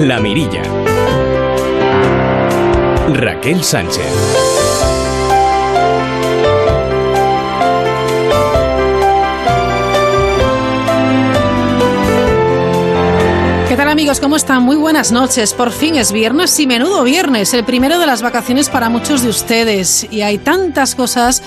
[0.00, 0.62] La Mirilla.
[3.12, 4.06] Raquel Sánchez.
[13.68, 14.20] ¿Qué tal amigos?
[14.20, 14.62] ¿Cómo están?
[14.62, 15.52] Muy buenas noches.
[15.52, 19.28] Por fin es viernes y menudo viernes, el primero de las vacaciones para muchos de
[19.28, 20.06] ustedes.
[20.10, 21.42] Y hay tantas cosas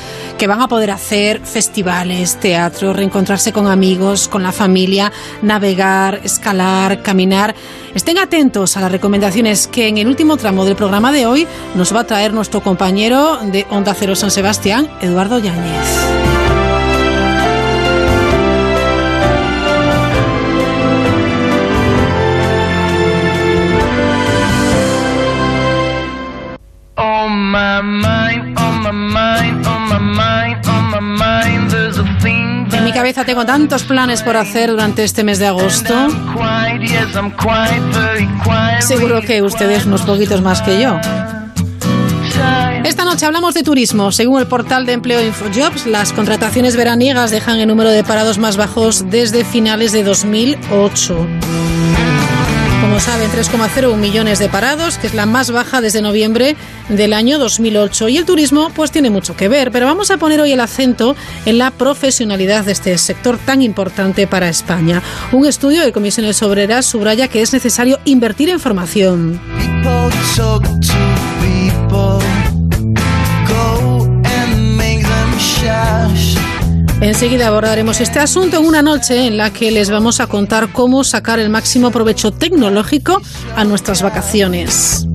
[0.48, 7.56] van a poder hacer, festivales, teatro, reencontrarse con amigos, con la familia, navegar, escalar, caminar.
[7.94, 11.96] Estén atentos a las recomendaciones que en el último tramo del programa de hoy nos
[11.96, 16.23] va a traer nuestro compañero de Onda Cero San Sebastián, Eduardo Yáñez.
[33.22, 36.08] Tengo tantos planes por hacer durante este mes de agosto.
[38.80, 41.00] Seguro que ustedes unos poquitos más que yo.
[42.84, 44.12] Esta noche hablamos de turismo.
[44.12, 48.58] Según el portal de empleo InfoJobs, las contrataciones veraniegas dejan el número de parados más
[48.58, 51.28] bajos desde finales de 2008.
[52.84, 56.58] Como saben, 3,01 millones de parados, que es la más baja desde noviembre
[56.90, 58.10] del año 2008.
[58.10, 61.16] Y el turismo, pues tiene mucho que ver, pero vamos a poner hoy el acento
[61.46, 65.02] en la profesionalidad de este sector tan importante para España.
[65.32, 69.40] Un estudio de comisiones obreras subraya que es necesario invertir en formación.
[77.04, 81.04] Enseguida abordaremos este asunto en una noche en la que les vamos a contar cómo
[81.04, 83.22] sacar el máximo provecho tecnológico
[83.58, 85.06] a nuestras vacaciones.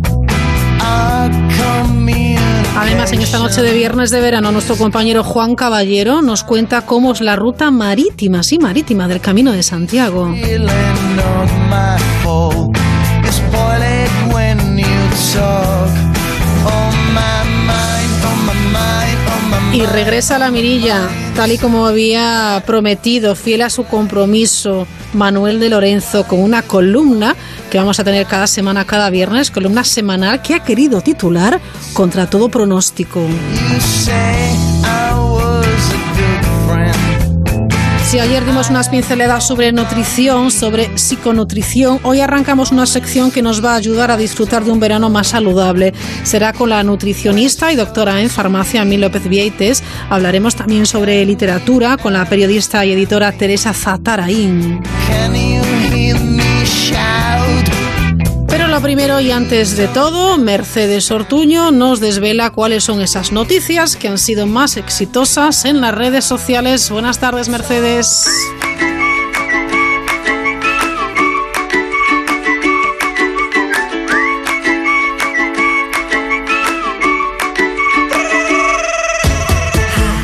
[2.76, 7.12] Además, en esta noche de viernes de verano, nuestro compañero Juan Caballero nos cuenta cómo
[7.12, 10.30] es la ruta marítima, sí, marítima del Camino de Santiago.
[19.72, 25.60] Y regresa a la mirilla, tal y como había prometido, fiel a su compromiso, Manuel
[25.60, 27.36] de Lorenzo, con una columna
[27.70, 31.60] que vamos a tener cada semana, cada viernes, columna semanal que ha querido titular
[31.92, 33.20] Contra todo pronóstico.
[38.08, 43.62] Si ayer dimos unas pinceladas sobre nutrición, sobre psiconutrición, hoy arrancamos una sección que nos
[43.62, 45.92] va a ayudar a disfrutar de un verano más saludable.
[46.22, 49.82] Será con la nutricionista y doctora en farmacia Mil López Vieites.
[50.08, 54.80] Hablaremos también sobre literatura con la periodista y editora Teresa Zatarain.
[58.80, 64.18] Primero y antes de todo, Mercedes Ortuño nos desvela cuáles son esas noticias que han
[64.18, 66.90] sido más exitosas en las redes sociales.
[66.90, 68.28] Buenas tardes, Mercedes.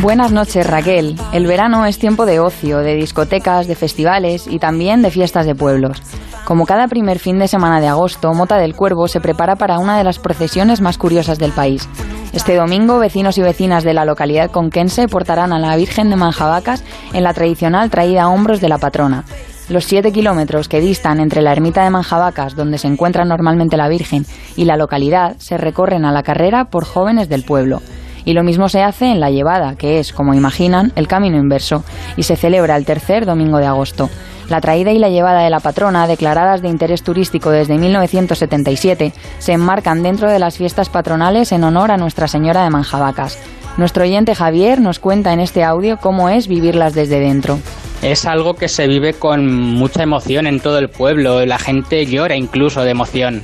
[0.01, 1.17] Buenas noches Raquel.
[1.33, 5.55] El verano es tiempo de ocio, de discotecas, de festivales y también de fiestas de
[5.55, 6.03] pueblos.
[6.45, 9.97] Como cada primer fin de semana de agosto, Mota del Cuervo se prepara para una
[9.97, 11.89] de las procesiones más curiosas del país.
[12.35, 16.85] Este domingo, vecinos y vecinas de la localidad conquense portarán a la Virgen de Manjabacas
[17.15, 19.25] en la tradicional traída a hombros de la patrona.
[19.71, 23.89] Los siete kilómetros que distan entre la ermita de Manjabacas, donde se encuentra normalmente la
[23.89, 27.81] Virgen, y la localidad se recorren a la carrera por jóvenes del pueblo.
[28.25, 31.85] Y lo mismo se hace en la llevada, que es, como imaginan, el camino inverso,
[32.17, 34.09] y se celebra el tercer domingo de agosto.
[34.49, 39.53] La traída y la llevada de la patrona, declaradas de interés turístico desde 1977, se
[39.53, 43.39] enmarcan dentro de las fiestas patronales en honor a Nuestra Señora de Manjabacas.
[43.77, 47.59] Nuestro oyente Javier nos cuenta en este audio cómo es vivirlas desde dentro.
[48.03, 52.37] Es algo que se vive con mucha emoción en todo el pueblo, la gente llora
[52.37, 53.43] incluso de emoción.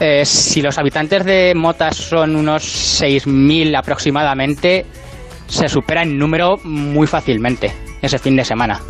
[0.00, 2.62] Eh, si los habitantes de Motas son unos
[3.02, 4.86] 6.000 aproximadamente,
[5.46, 8.80] se supera en número muy fácilmente ese fin de semana.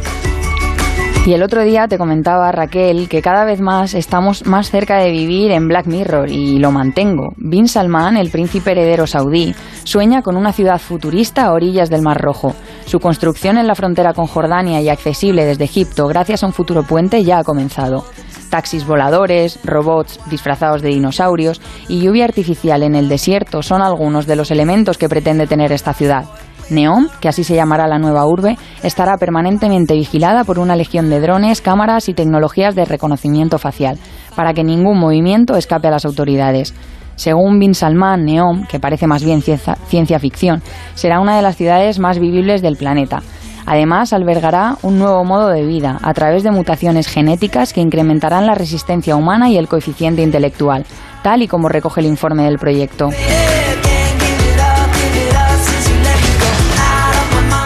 [1.29, 5.11] Y el otro día te comentaba Raquel que cada vez más estamos más cerca de
[5.11, 7.35] vivir en Black Mirror y lo mantengo.
[7.37, 9.55] Bin Salman, el príncipe heredero saudí,
[9.85, 12.55] sueña con una ciudad futurista a orillas del Mar Rojo.
[12.87, 16.83] Su construcción en la frontera con Jordania y accesible desde Egipto gracias a un futuro
[16.83, 18.07] puente ya ha comenzado.
[18.51, 24.37] Taxis voladores, robots disfrazados de dinosaurios y lluvia artificial en el desierto son algunos de
[24.37, 26.25] los elementos que pretende tener esta ciudad.
[26.71, 31.21] Neom, que así se llamará la nueva urbe, estará permanentemente vigilada por una legión de
[31.21, 33.99] drones, cámaras y tecnologías de reconocimiento facial,
[34.37, 36.75] para que ningún movimiento escape a las autoridades.
[37.17, 40.63] Según Bin Salman, Neom, que parece más bien ciencia, ficción,
[40.95, 43.23] será una de las ciudades más vivibles del planeta.
[43.67, 48.55] Además, albergará un nuevo modo de vida a través de mutaciones genéticas que incrementarán la
[48.55, 50.85] resistencia humana y el coeficiente intelectual,
[51.23, 53.11] tal y como recoge el informe del proyecto.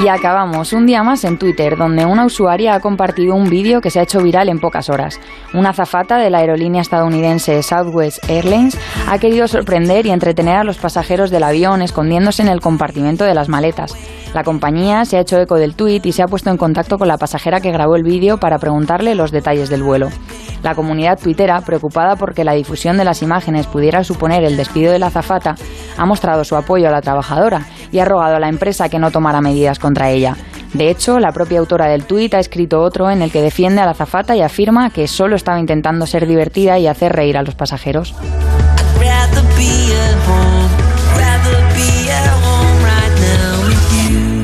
[0.00, 3.90] Y acabamos un día más en Twitter, donde una usuaria ha compartido un vídeo que
[3.90, 5.20] se ha hecho viral en pocas horas.
[5.52, 10.78] Una azafata de la aerolínea estadounidense Southwest Airlines ha querido sorprender y entretener a los
[10.78, 13.94] pasajeros del avión escondiéndose en el compartimento de las maletas.
[14.32, 17.06] La compañía se ha hecho eco del tuit y se ha puesto en contacto con
[17.06, 20.08] la pasajera que grabó el vídeo para preguntarle los detalles del vuelo.
[20.62, 24.98] La comunidad tuitera, preocupada porque la difusión de las imágenes pudiera suponer el despido de
[24.98, 25.54] la azafata,
[25.98, 29.10] ha mostrado su apoyo a la trabajadora y ha rogado a la empresa que no
[29.12, 30.36] tomara medidas contra ella.
[30.72, 33.84] De hecho, la propia autora del tuit ha escrito otro en el que defiende a
[33.84, 37.54] la azafata y afirma que solo estaba intentando ser divertida y hacer reír a los
[37.54, 38.14] pasajeros.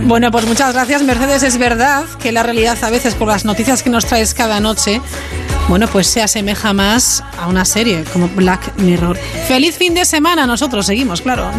[0.08, 1.42] Bueno, pues muchas gracias, Mercedes.
[1.42, 5.02] Es verdad que la realidad a veces, por las noticias que nos traes cada noche,
[5.68, 9.18] bueno, pues se asemeja más a una serie como Black Mirror.
[9.46, 11.50] Feliz fin de semana, nosotros seguimos, claro.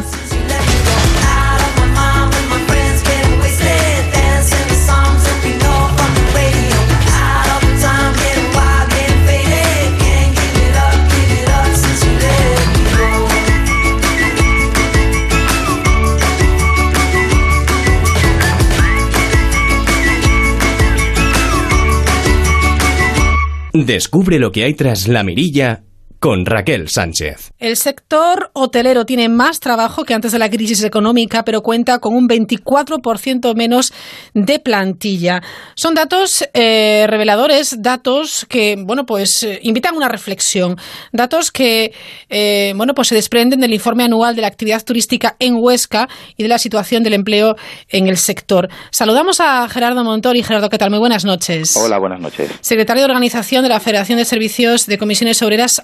[23.86, 25.84] Descubre lo que hay tras la mirilla
[26.20, 27.52] con Raquel Sánchez.
[27.60, 32.14] El sector hotelero tiene más trabajo que antes de la crisis económica, pero cuenta con
[32.14, 33.94] un 24% menos
[34.34, 35.42] de plantilla.
[35.76, 40.76] Son datos eh, reveladores, datos que, bueno, pues eh, invitan a una reflexión,
[41.14, 41.94] datos que,
[42.30, 46.44] eh, bueno, pues se desprenden del informe anual de la actividad turística en Huesca y
[46.44, 47.56] de la situación del empleo
[47.88, 48.68] en el sector.
[48.92, 50.44] Saludamos a Gerardo Montori.
[50.44, 50.90] Gerardo, ¿qué tal?
[50.90, 51.78] Muy buenas noches.
[51.78, 52.52] Hola, buenas noches.
[52.60, 55.82] Secretario de Organización de la Federación de Servicios de Comisiones Obreras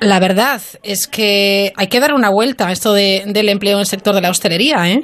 [0.00, 3.86] La verdad es que hay que dar una vuelta a esto del empleo en el
[3.86, 5.02] sector de la hostelería, ¿eh?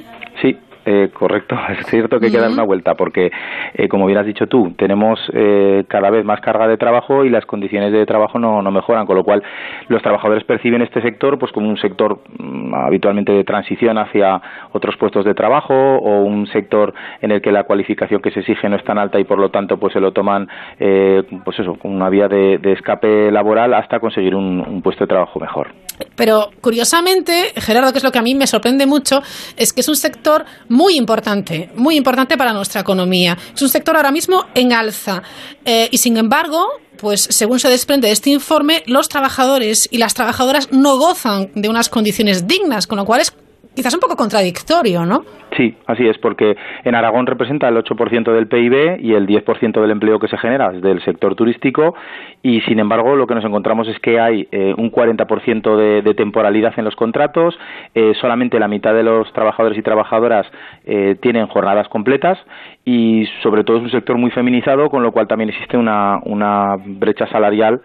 [0.85, 3.31] Eh, correcto, es cierto que hay que dar una vuelta porque,
[3.73, 7.29] eh, como bien has dicho tú, tenemos eh, cada vez más carga de trabajo y
[7.29, 9.41] las condiciones de trabajo no, no, mejoran, con lo cual
[9.87, 14.41] los trabajadores perciben este sector pues como un sector mm, habitualmente de transición hacia
[14.73, 18.67] otros puestos de trabajo o un sector en el que la cualificación que se exige
[18.67, 21.95] no es tan alta y por lo tanto pues se lo toman pues eso como
[21.95, 25.82] una vía de, escape laboral hasta conseguir un puesto de trabajo mejor.
[26.15, 29.21] Pero curiosamente, Gerardo, que es lo que a mí me sorprende mucho,
[29.57, 33.37] es que es un sector muy importante, muy importante para nuestra economía.
[33.55, 35.23] Es un sector ahora mismo en alza.
[35.65, 36.67] Eh, y sin embargo,
[36.97, 41.69] pues según se desprende de este informe, los trabajadores y las trabajadoras no gozan de
[41.69, 43.33] unas condiciones dignas, con lo cual es
[43.75, 45.23] quizás un poco contradictorio, ¿no?
[45.55, 49.91] Sí, así es, porque en Aragón representa el 8% del PIB y el 10% del
[49.91, 51.93] empleo que se genera del sector turístico
[52.41, 56.13] y, sin embargo, lo que nos encontramos es que hay eh, un 40% de, de,
[56.15, 57.57] temporalidad en los contratos,
[57.93, 60.47] eh, solamente la mitad de los trabajadores y trabajadoras
[60.85, 62.39] eh, tienen jornadas completas
[62.83, 67.27] y, sobre todo, es un sector muy feminizado, con lo cual también existe una brecha
[67.27, 67.81] salarial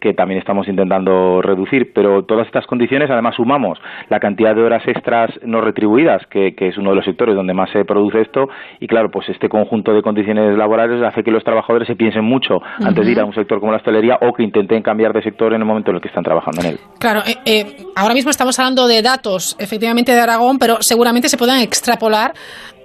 [0.00, 1.92] que también estamos intentando reducir.
[1.94, 3.78] Pero todas estas condiciones, además, sumamos
[4.08, 7.70] la cantidad de horas extras no retribuidas, que, es uno de los sectores donde más
[7.70, 8.48] se produce esto,
[8.80, 12.60] y claro, pues este conjunto de condiciones laborales hace que los trabajadores se piensen mucho
[12.84, 15.52] antes de ir a un sector como la hostelería o que intenten cambiar de sector
[15.52, 16.80] en el momento en el que están trabajando en él.
[16.98, 21.36] Claro, eh, eh, ahora mismo estamos hablando de datos, efectivamente, de Aragón, pero seguramente se
[21.36, 22.32] puedan extrapolar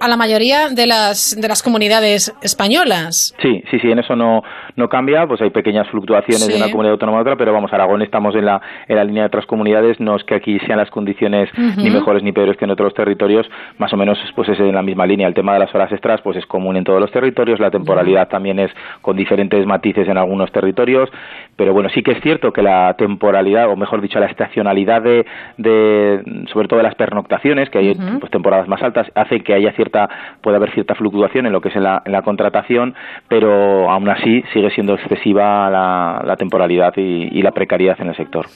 [0.00, 3.34] a la mayoría de las, de las comunidades españolas.
[3.40, 4.42] Sí, sí, sí, en eso no,
[4.76, 8.02] no cambia, pues hay pequeñas fluctuaciones de una comunidad autónoma a otra, pero vamos, Aragón
[8.02, 10.90] estamos en la, en la línea de otras comunidades, no es que aquí sean las
[10.90, 13.46] condiciones ni mejores ni peores que en otros territorios,
[13.78, 15.26] más o menos pues es en la misma línea.
[15.26, 18.28] El tema de las horas extras pues es común en todos los territorios, la temporalidad
[18.28, 18.70] también es
[19.02, 21.08] con diferentes matices en algunos territorios,
[21.56, 25.26] pero bueno, sí que es cierto que la temporalidad, o mejor dicho, la estacionalidad de,
[25.56, 26.22] de
[26.52, 30.08] sobre todo de las pernoctaciones, que hay pues, temporadas más altas, hace que haya cierta,
[30.42, 32.94] puede haber cierta fluctuación en lo que es en la, en la contratación,
[33.28, 38.46] pero aún así sigue siendo excesiva la, temporalidad y, la precariedad en el sector.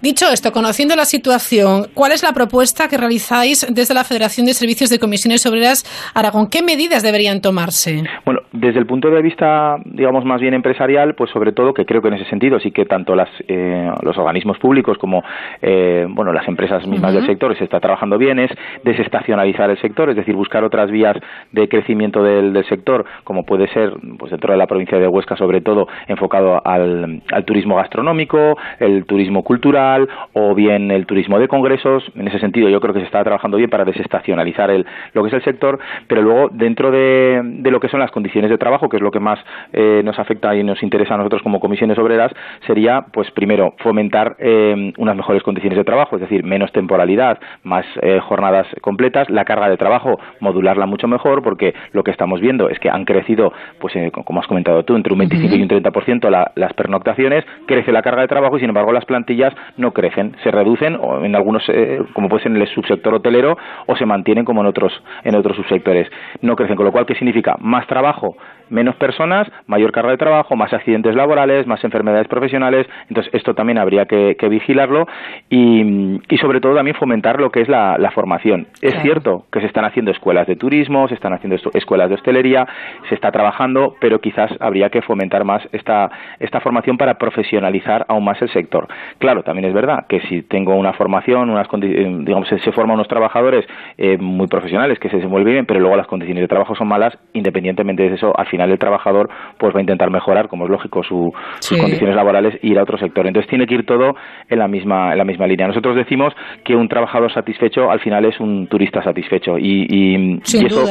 [0.00, 4.54] Dicho esto, conociendo la situación, ¿cuál es la propuesta que realizáis desde la Federación de
[4.54, 5.84] Servicios de Comisiones Obreras
[6.14, 6.48] Aragón?
[6.48, 8.02] ¿Qué medidas deberían tomarse?
[8.24, 12.02] Bueno, desde el punto de vista, digamos, más bien empresarial, pues sobre todo, que creo
[12.02, 15.22] que en ese sentido sí que tanto las, eh, los organismos públicos como
[15.62, 18.50] eh, bueno, las empresas mismas del sector se está trabajando bien, es
[18.84, 21.16] desestacionalizar el sector, es decir, buscar otras vías
[21.52, 25.36] de crecimiento del, del sector, como puede ser pues dentro de la provincia de Huesca,
[25.36, 31.48] sobre todo enfocado al, al turismo gastronómico, el turismo cultural o bien el turismo de
[31.48, 32.10] congresos.
[32.16, 35.28] En ese sentido, yo creo que se está trabajando bien para desestacionalizar el, lo que
[35.28, 38.88] es el sector, pero luego dentro de, de lo que son las condiciones de trabajo,
[38.88, 39.38] que es lo que más
[39.72, 42.32] eh, nos afecta y nos interesa a nosotros como comisiones obreras,
[42.66, 47.84] sería, pues primero, fomentar eh, unas mejores condiciones de trabajo, es decir, menos temporalidad, más
[48.02, 52.68] eh, jornadas completas, la carga de trabajo, modularla mucho mejor, porque lo que estamos viendo
[52.68, 56.30] es que han crecido, pues como has comentado tú, entre un 25 y un 30%
[56.30, 60.36] la, las pernoctaciones, crece la carga de trabajo y sin embargo las plantillas no crecen,
[60.42, 64.06] se reducen o en algunos, eh, como puede ser en el subsector hotelero, o se
[64.06, 64.92] mantienen como en otros,
[65.24, 66.08] en otros subsectores.
[66.42, 67.56] No crecen, con lo cual, ¿qué significa?
[67.60, 68.36] Más trabajo
[68.70, 72.86] menos personas, mayor carga de trabajo, más accidentes laborales, más enfermedades profesionales.
[73.08, 75.06] Entonces, esto también habría que, vigilarlo
[75.50, 78.66] y, y, sobre todo, también fomentar lo que es la, formación.
[78.80, 82.66] Es cierto que se están haciendo escuelas de turismo, se están haciendo escuelas de hostelería,
[83.08, 86.10] se está trabajando, pero quizás habría que fomentar más esta,
[86.40, 88.88] esta formación para profesionalizar aún más el sector.
[89.18, 93.08] Claro, también es verdad que si tengo una formación, unas eh, digamos, se, forman unos
[93.08, 93.66] trabajadores
[93.98, 97.16] eh, muy profesionales que se desenvuelven bien, pero luego las condiciones de trabajo son malas,
[97.32, 101.02] independientemente de eso, al final el trabajador pues va a intentar mejorar, como es lógico,
[101.02, 101.32] sus
[101.78, 103.26] condiciones laborales e ir a otro sector.
[103.26, 104.14] Entonces tiene que ir todo
[104.48, 105.66] en la misma en la misma línea.
[105.66, 106.32] Nosotros decimos
[106.64, 110.84] que un trabajador satisfecho al final es un turista satisfecho y, eso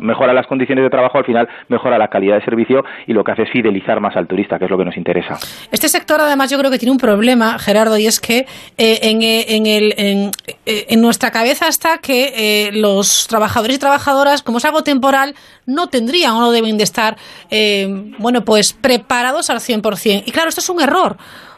[0.00, 3.32] mejora las condiciones de trabajo, al final mejora la calidad de servicio y lo que
[3.32, 5.34] hace es fidelizar más al turista, que es lo que nos interesa.
[5.70, 8.46] Este sector además yo creo que tiene un problema, Gerardo, y es que
[8.78, 10.30] eh, en, eh, en, el, en,
[10.66, 15.34] eh, en, nuestra cabeza está que los trabajadores y trabajadoras, como es algo temporal,
[15.66, 17.16] no tendrían o no deben de estar,
[17.50, 17.86] eh,
[18.18, 20.24] bueno, pues preparados al 100%.
[20.26, 21.16] Y claro, esto es un error,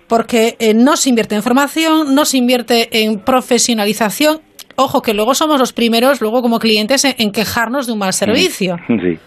[0.09, 4.41] porque eh, no se invierte en formación, no se invierte en profesionalización.
[4.77, 8.77] Ojo, que luego somos los primeros, luego como clientes, en, quejarnos de un mal servicio.
[8.87, 9.19] Sí.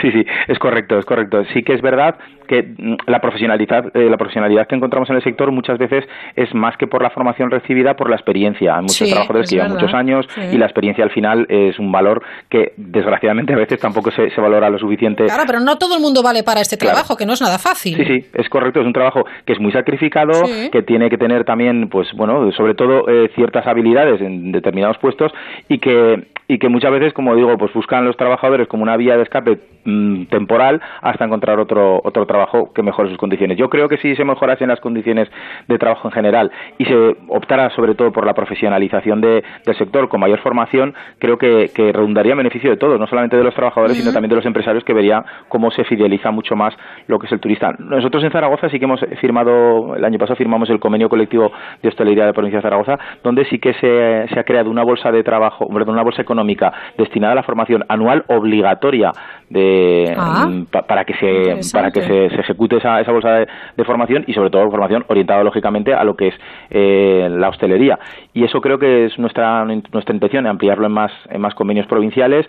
[0.00, 1.42] Sí, sí, es correcto, es correcto.
[1.52, 2.14] Sí que es verdad
[2.52, 6.04] que mm, la profesionalidad, eh, la profesionalidad que encontramos en el sector muchas veces
[6.36, 8.76] es más que por la formación recibida, por la experiencia.
[8.76, 12.22] Hay muchos trabajadores que llevan muchos años y la experiencia al final es un valor
[12.50, 15.24] que desgraciadamente a veces tampoco se, se, valora lo suficiente.
[15.24, 17.96] Claro, pero no todo el mundo vale para este trabajo, que no es nada fácil.
[17.96, 20.32] Sí, sí, es correcto, es un trabajo que es muy sacrificado,
[20.70, 25.32] que tiene que tener también, pues bueno, sobre todo eh, ciertas habilidades en determinados puestos
[25.68, 29.16] y que y que muchas veces, como digo, pues buscan los trabajadores como una vía
[29.16, 33.56] de escape mm, temporal hasta encontrar otro otro trabajo que mejore sus condiciones.
[33.58, 35.28] Yo creo que si se mejorasen las condiciones
[35.68, 40.08] de trabajo en general y se optara sobre todo por la profesionalización de, del sector
[40.08, 43.54] con mayor formación, creo que, que, redundaría en beneficio de todos, no solamente de los
[43.54, 46.74] trabajadores, sino también de los empresarios que verían cómo se fideliza mucho más
[47.06, 47.74] lo que es el turista.
[47.78, 51.88] Nosotros en Zaragoza sí que hemos firmado, el año pasado firmamos el convenio colectivo de
[51.88, 55.10] hostelería de la provincia de Zaragoza, donde sí que se, se ha creado una bolsa
[55.10, 59.12] de trabajo, una bolsa económica destinada a la formación anual obligatoria
[59.52, 60.46] de, ah.
[60.48, 64.50] mm, para que se para que se, ejecute esa, esa bolsa de, formación y sobre
[64.50, 66.34] todo formación orientada lógicamente a lo que es
[66.70, 67.98] eh, la hostelería
[68.32, 72.46] y eso creo que es nuestra nuestra intención ampliarlo en más en más convenios provinciales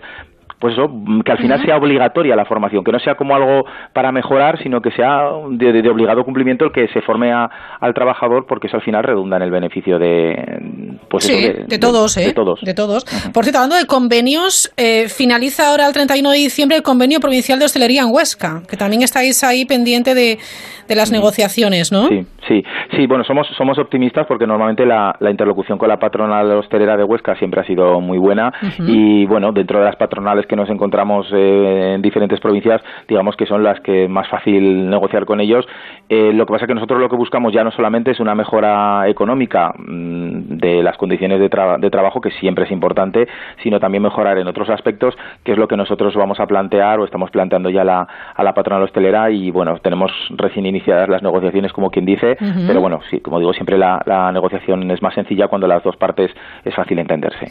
[0.58, 0.90] pues eso,
[1.24, 4.80] que al final sea obligatoria la formación, que no sea como algo para mejorar, sino
[4.80, 9.04] que sea de, obligado cumplimiento el que se forme al trabajador, porque eso al final
[9.04, 12.26] redunda en el beneficio de, pues de, todos, ¿eh?
[12.26, 12.60] De todos.
[12.62, 13.04] De todos.
[13.32, 17.58] Por cierto, hablando de convenios, eh, finaliza ahora el 31 de diciembre el convenio provincial
[17.58, 20.38] de hostelería en Huesca, que también estáis ahí pendiente de,
[20.88, 22.08] las negociaciones, ¿no?
[22.08, 22.62] Sí, Sí,
[22.94, 27.34] sí, bueno, somos, somos optimistas porque normalmente la, interlocución con la patronal hostelera de Huesca
[27.36, 28.52] siempre ha sido muy buena
[28.86, 33.46] y, bueno, dentro de las patronales que nos encontramos eh, en diferentes provincias, digamos que
[33.46, 35.66] son las que más fácil negociar con ellos.
[36.08, 38.34] Eh, lo que pasa es que nosotros lo que buscamos ya no solamente es una
[38.34, 41.48] mejora económica mm, de las condiciones de,
[41.78, 43.26] de trabajo, que siempre es importante,
[43.62, 47.04] sino también mejorar en otros aspectos, que es lo que nosotros vamos a plantear o
[47.04, 51.72] estamos planteando ya la, a la patronal hostelera y, bueno, tenemos recién iniciadas las negociaciones,
[51.72, 52.36] como quien dice,
[52.66, 56.30] pero bueno, sí, como digo, siempre la, negociación es más sencilla cuando las dos partes
[56.64, 57.50] es fácil entenderse.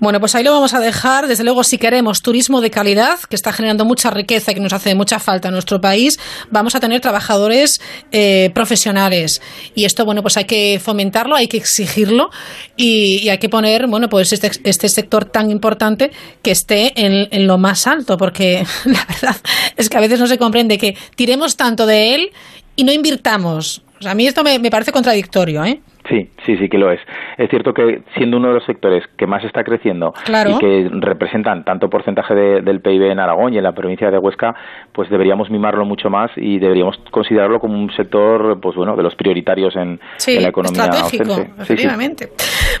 [0.00, 1.26] Bueno, pues ahí lo vamos a dejar.
[1.26, 4.72] Desde luego, si queremos turismo de calidad, que está generando mucha riqueza y que nos
[4.72, 6.18] hace mucha falta en nuestro país,
[6.50, 7.80] vamos a tener trabajadores
[8.12, 9.40] eh, profesionales.
[9.74, 12.30] Y esto, bueno, pues hay que fomentarlo, hay que exigirlo
[12.76, 16.10] y, hay que poner, bueno, pues este, este sector tan importante
[16.42, 19.36] que esté en, en lo más alto, porque la verdad
[19.76, 22.30] es que a veces no se comprende que tiremos tanto de él
[22.76, 25.80] y no invirtamos a mí esto me, parece contradictorio, ¿eh?
[26.08, 27.00] Sí, sí, sí que lo es.
[27.36, 31.64] Es cierto que siendo uno de los sectores que más está creciendo y que representan
[31.64, 34.54] tanto porcentaje del PIB en Aragón y en la provincia de Huesca,
[34.92, 39.14] pues deberíamos mimarlo mucho más y deberíamos considerarlo como un sector, pues bueno, de los
[39.14, 39.98] prioritarios en,
[40.40, 42.30] la economía estratégico, efectivamente.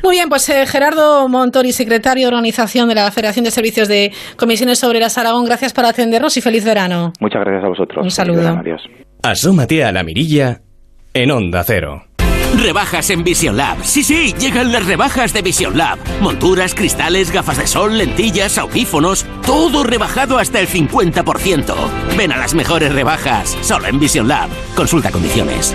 [0.02, 4.12] Muy bien, pues eh, Gerardo Montori, secretario de organización de la Federación de Servicios de
[4.36, 7.12] Comisiones Obreras Aragón, gracias por atendernos y feliz verano.
[7.20, 8.04] Muchas gracias a vosotros.
[8.04, 8.48] Un saludo.
[8.48, 8.82] Adiós.
[9.22, 10.60] Asómate a la mirilla
[11.14, 12.05] en Onda Cero.
[12.56, 13.84] Rebajas en Vision Lab.
[13.84, 15.98] Sí, sí, llegan las rebajas de Vision Lab.
[16.20, 21.74] Monturas, cristales, gafas de sol, lentillas, audífonos, todo rebajado hasta el 50%.
[22.16, 24.48] Ven a las mejores rebajas, solo en Vision Lab.
[24.74, 25.74] Consulta condiciones.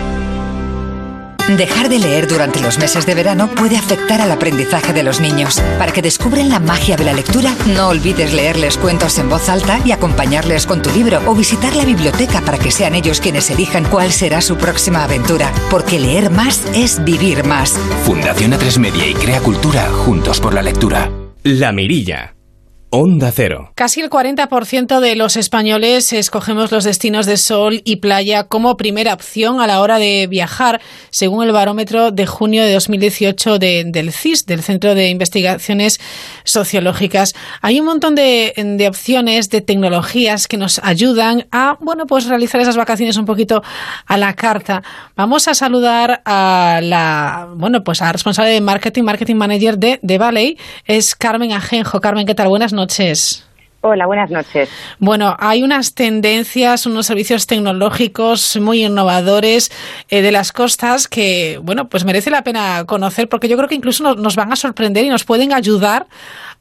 [1.57, 5.61] Dejar de leer durante los meses de verano puede afectar al aprendizaje de los niños.
[5.77, 9.79] Para que descubran la magia de la lectura, no olvides leerles cuentos en voz alta
[9.83, 13.83] y acompañarles con tu libro o visitar la biblioteca para que sean ellos quienes elijan
[13.83, 15.51] cuál será su próxima aventura.
[15.69, 17.77] Porque leer más es vivir más.
[18.05, 21.11] Fundación A3 Media y Crea Cultura juntos por la lectura.
[21.43, 22.33] La Mirilla
[22.93, 23.71] Onda Cero.
[23.75, 29.13] Casi el 40% de los españoles escogemos los destinos de sol y playa como primera
[29.13, 34.45] opción a la hora de viajar, según el barómetro de junio de 2018 del CIS,
[34.45, 36.01] del Centro de Investigaciones
[36.43, 37.33] Sociológicas.
[37.61, 42.75] Hay un montón de, opciones, de tecnologías que nos ayudan a, bueno, pues realizar esas
[42.75, 43.63] vacaciones un poquito
[44.05, 44.83] a la carta.
[45.15, 50.17] Vamos a saludar a la, bueno, pues a responsable de marketing, marketing manager de, de
[50.17, 52.01] Valley, es Carmen Ajenjo.
[52.01, 52.49] Carmen, ¿qué tal?
[52.49, 53.45] Buenas noches noches.
[53.83, 54.69] Hola, buenas noches.
[54.99, 59.71] Bueno, hay unas tendencias, unos servicios tecnológicos muy innovadores
[60.09, 63.73] eh, de las costas que, bueno, pues merece la pena conocer porque yo creo que
[63.73, 66.05] incluso nos, van a sorprender y nos pueden ayudar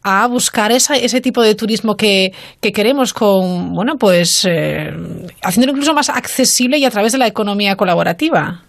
[0.03, 4.91] a buscar ese tipo de turismo que, queremos con, bueno, pues eh,
[5.43, 8.63] haciéndolo incluso más accesible y a través de la economía colaborativa.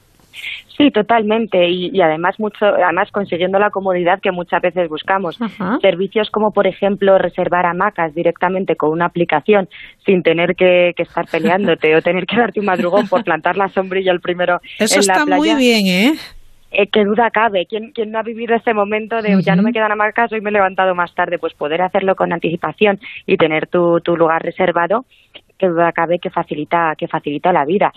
[0.77, 1.69] Sí, totalmente.
[1.69, 5.37] Y, además mucho, además consiguiendo la comodidad que muchas veces buscamos.
[5.81, 9.69] Servicios como, por ejemplo, reservar hamacas directamente con una aplicación
[10.05, 14.11] sin tener que, estar peleándote o tener que darte un madrugón por plantar la sombrilla
[14.11, 16.13] el primero Eso en la está muy bien, ¿eh?
[16.71, 17.65] Eh, qué duda cabe.
[17.65, 20.51] ¿Quién, ¿Quién, no ha vivido este momento de ya no me quedan hamacas, hoy me
[20.51, 21.37] he levantado más tarde?
[21.37, 25.05] Pues poder hacerlo con anticipación y tener tu, tu lugar reservado
[25.61, 27.91] que duda cabe que facilita, que facilita la vida.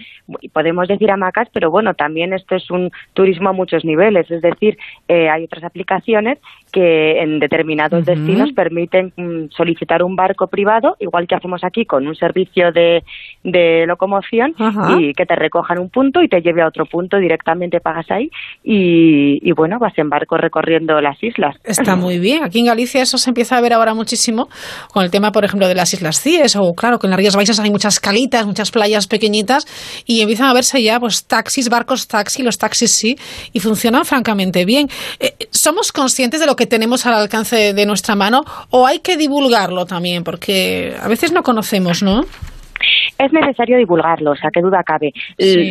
[0.53, 4.77] Podemos decir hamacas, pero bueno, también esto es un turismo a muchos niveles, es decir,
[5.09, 6.39] eh, hay otras aplicaciones
[6.71, 12.07] que en determinados destinos permiten mm, solicitar un barco privado, igual que hacemos aquí con
[12.07, 13.03] un servicio de,
[13.43, 14.55] de locomoción,
[14.99, 18.29] y que te recojan un punto y te lleve a otro punto, directamente pagas ahí,
[18.63, 21.57] y, y bueno, vas en barco recorriendo las islas.
[21.65, 22.45] Está muy bien.
[22.45, 24.49] Aquí en Galicia eso se empieza a ver ahora muchísimo
[24.93, 27.37] con el tema, por ejemplo, de las Islas Cíes, o claro, que en las Rías
[27.37, 29.67] Baixas hay muchas calitas, muchas playas pequeñitas
[30.07, 33.17] y empiezan a verse ya pues taxis, barcos taxi, los taxis sí,
[33.53, 34.89] y funcionan francamente bien.
[35.21, 39.17] Eh, ¿Somos conscientes de lo que tenemos al alcance de nuestra mano o hay que
[39.17, 40.25] divulgarlo también?
[40.25, 42.25] Porque a veces no conocemos, ¿no?
[43.19, 45.13] Es necesario divulgarlo, o sea, qué duda cabe.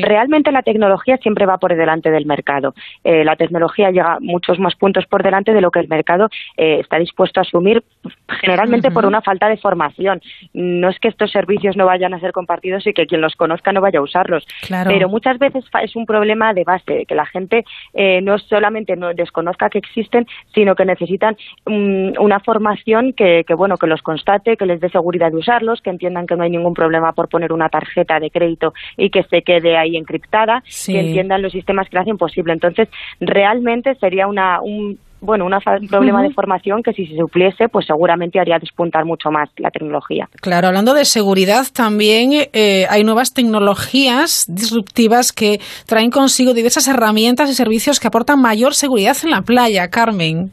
[0.01, 2.73] Realmente la tecnología siempre va por delante del mercado.
[3.03, 6.79] Eh, la tecnología llega muchos más puntos por delante de lo que el mercado eh,
[6.79, 7.83] está dispuesto a asumir,
[8.27, 10.21] generalmente por una falta de formación.
[10.53, 13.71] No es que estos servicios no vayan a ser compartidos y que quien los conozca
[13.71, 17.65] no vaya a usarlos, pero muchas veces es un problema de base, que la gente
[17.93, 23.53] eh, no solamente no desconozca que existen, sino que necesitan mm, una formación que, que,
[23.53, 26.49] bueno, que los constate, que les dé seguridad de usarlos, que entiendan que no hay
[26.49, 30.99] ningún problema por poner una tarjeta de crédito y que se quede ahí encriptada, que
[30.99, 32.53] entiendan los sistemas que lo hacen posible.
[32.53, 32.87] Entonces,
[33.19, 38.39] realmente sería una, un bueno, un problema de formación que si se supliese, pues seguramente
[38.39, 40.27] haría despuntar mucho más la tecnología.
[40.41, 47.49] Claro, hablando de seguridad, también eh, hay nuevas tecnologías disruptivas que traen consigo diversas herramientas
[47.49, 50.51] y servicios que aportan mayor seguridad en la playa, Carmen.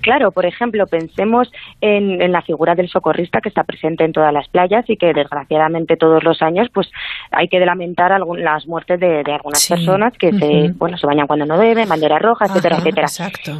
[0.00, 4.48] Claro, por ejemplo, pensemos en, la figura del socorrista que está presente en todas las
[4.48, 6.90] playas y que desgraciadamente todos los años pues
[7.30, 11.58] hay que lamentar las muertes de, algunas personas que se, bueno, se bañan cuando no
[11.58, 13.06] deben, bandera roja, etcétera, etcétera.
[13.06, 13.52] Exacto.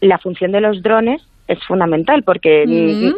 [0.00, 2.64] La función de los drones es fundamental porque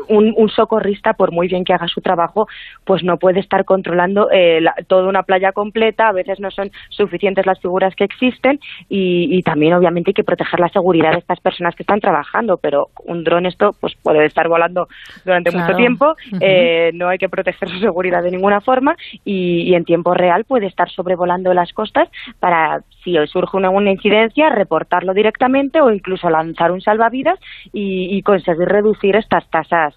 [0.08, 2.48] un, socorrista, por muy bien que haga su trabajo,
[2.84, 6.08] pues no puede estar controlando eh, toda una playa completa.
[6.08, 10.60] A veces no son suficientes las figuras que existen y, también, obviamente, hay que proteger
[10.60, 12.56] la seguridad de estas personas que están trabajando.
[12.58, 14.88] Pero un dron, esto, pues puede estar volando
[15.24, 16.14] durante mucho tiempo.
[16.40, 20.66] Eh, no hay que proteger su seguridad de ninguna forma y, en tiempo real puede
[20.66, 22.08] estar sobrevolando las costas
[22.40, 27.38] para, si surge una, una incidencia, reportarlo directamente o incluso lanzar un salvavidas
[27.72, 29.94] y y conseguir reducir estas tasas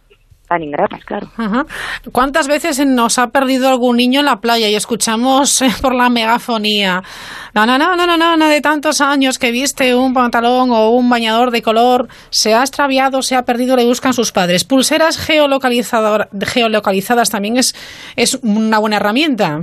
[0.52, 1.28] tan ingratas, claro.
[2.12, 6.10] ¿Cuántas veces nos ha perdido algún niño en la playa y escuchamos eh, por la
[6.10, 7.02] megafonía?
[7.54, 11.10] No, no, no, no, no, no, de tantos años que viste un pantalón o un
[11.10, 14.66] bañador de color, se ha extraviado, se ha perdido, le buscan sus padres.
[14.66, 17.74] Pulseras geolocalizadas también es,
[18.18, 19.62] es una buena herramienta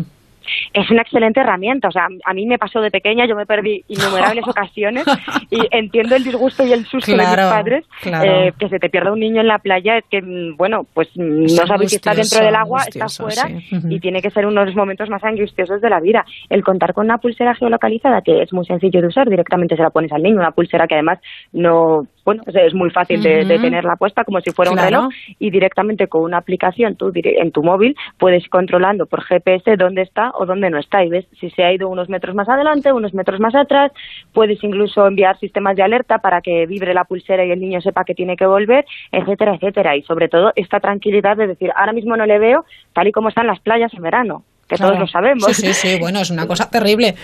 [0.72, 1.88] es una excelente herramienta.
[1.88, 5.04] O sea, a mí me pasó de pequeña, yo me perdí innumerables ocasiones
[5.50, 7.84] y entiendo el disgusto y el susto de mis padres.
[8.04, 11.08] Eh, que se te pierda un niño en la playa es que, mm, bueno, pues
[11.16, 14.66] no sabes si está dentro del agua, está fuera y tiene que ser uno de
[14.66, 16.24] los momentos más angustiosos de la vida.
[16.48, 19.90] El contar con una pulsera geolocalizada, que es muy sencillo de usar, directamente se la
[19.90, 21.18] pones al niño, una pulsera que además
[21.52, 26.08] no bueno, es muy fácil de, tenerla puesta como si fuera un reloj y directamente
[26.08, 30.44] con una aplicación tú en tu móvil puedes ir controlando por GPS dónde está o
[30.44, 31.02] dónde no está.
[31.02, 33.92] Y ves si se ha ido unos metros más adelante, unos metros más atrás,
[34.34, 38.04] puedes incluso enviar sistemas de alerta para que vibre la pulsera y el niño sepa
[38.04, 39.96] que tiene que volver, etcétera, etcétera.
[39.96, 43.30] Y sobre todo esta tranquilidad de decir, ahora mismo no le veo tal y como
[43.30, 45.44] están las playas en verano que todos lo sabemos.
[45.46, 47.14] Sí, sí, sí, bueno, es una cosa terrible.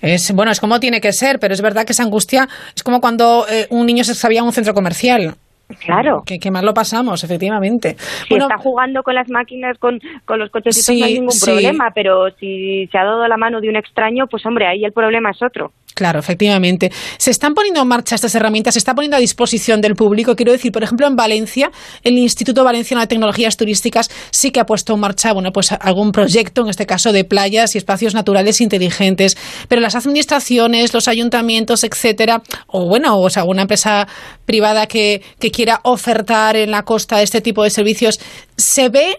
[0.00, 3.00] Es, bueno, es como tiene que ser, pero es verdad que esa angustia es como
[3.00, 5.34] cuando eh, un niño se sabía en un centro comercial.
[5.78, 6.22] Claro.
[6.26, 7.96] Que, que, mal lo pasamos, efectivamente.
[8.26, 12.30] Si está jugando con las máquinas, con, con los cochecitos, no hay ningún problema, pero
[12.40, 15.40] si se ha dado la mano de un extraño, pues hombre, ahí el problema es
[15.42, 15.70] otro.
[15.94, 16.92] Claro, efectivamente.
[17.18, 20.36] Se están poniendo en marcha estas herramientas, se está poniendo a disposición del público.
[20.36, 21.70] Quiero decir, por ejemplo, en Valencia,
[22.02, 26.12] el Instituto Valenciano de Tecnologías Turísticas sí que ha puesto en marcha, bueno, pues algún
[26.12, 29.36] proyecto, en este caso de playas y espacios naturales inteligentes.
[29.68, 34.06] Pero las administraciones, los ayuntamientos, etcétera, o bueno, o sea, alguna empresa
[34.46, 38.20] privada que, que quiera ofertar en la costa este tipo de servicios,
[38.56, 39.18] se ve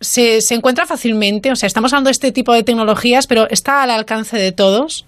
[0.00, 3.82] se, se encuentra fácilmente, o sea, estamos hablando de este tipo de tecnologías, pero está
[3.82, 5.04] al alcance de todos.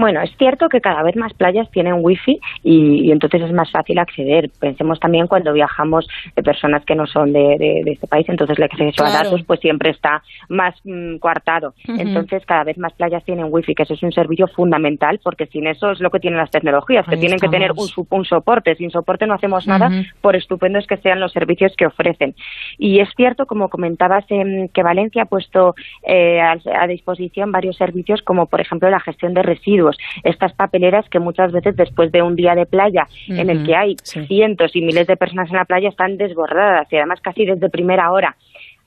[0.00, 3.70] Bueno, es cierto que cada vez más playas tienen wifi y, y entonces es más
[3.70, 4.48] fácil acceder.
[4.58, 9.04] Pensemos también cuando viajamos de personas que no son de, este país, entonces el acceso
[9.04, 11.74] a datos pues siempre está más mm, coartado.
[11.86, 15.66] Entonces cada vez más playas tienen wifi, que eso es un servicio fundamental porque sin
[15.66, 18.76] eso es lo que tienen las tecnologías, que tienen que tener un, un, soporte.
[18.76, 19.90] Sin soporte no hacemos nada,
[20.22, 22.34] por estupendos que sean los servicios que ofrecen.
[22.78, 28.46] Y es cierto, como comentabas, que Valencia ha puesto eh, a disposición varios servicios como
[28.46, 29.89] por ejemplo la gestión de residuos
[30.24, 33.96] estas papeleras que muchas veces después de un día de playa en el que hay
[34.02, 38.10] cientos y miles de personas en la playa están desbordadas y además casi desde primera
[38.10, 38.36] hora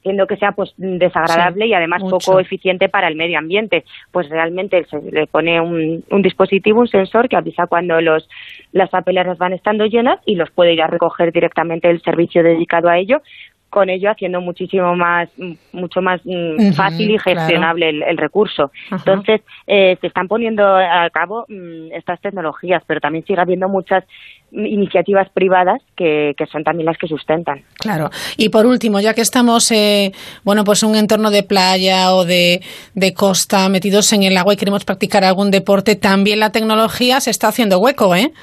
[0.04, 3.86] haciendo que sea pues desagradable y además poco eficiente para el medio ambiente.
[4.12, 8.28] Pues realmente se le pone un, un, dispositivo, un sensor que avisa cuando los,
[8.74, 12.90] las papeleras van estando llenas y los puede ir a recoger directamente el servicio dedicado
[12.90, 13.22] a ello
[13.74, 15.30] con ello haciendo muchísimo más,
[15.72, 18.72] mucho más mm, fácil y gestionable el, recurso.
[18.92, 24.04] Entonces, eh, se están poniendo a cabo mm, estas tecnologías, pero también sigue habiendo muchas
[24.52, 27.64] iniciativas privadas que, que, son también las que sustentan.
[27.80, 28.12] Claro.
[28.38, 30.12] Y por último, ya que estamos, eh,
[30.44, 32.62] bueno, pues en un entorno de playa o de,
[32.94, 37.32] de costa metidos en el agua y queremos practicar algún deporte, también la tecnología se
[37.32, 38.34] está haciendo hueco, ¿eh?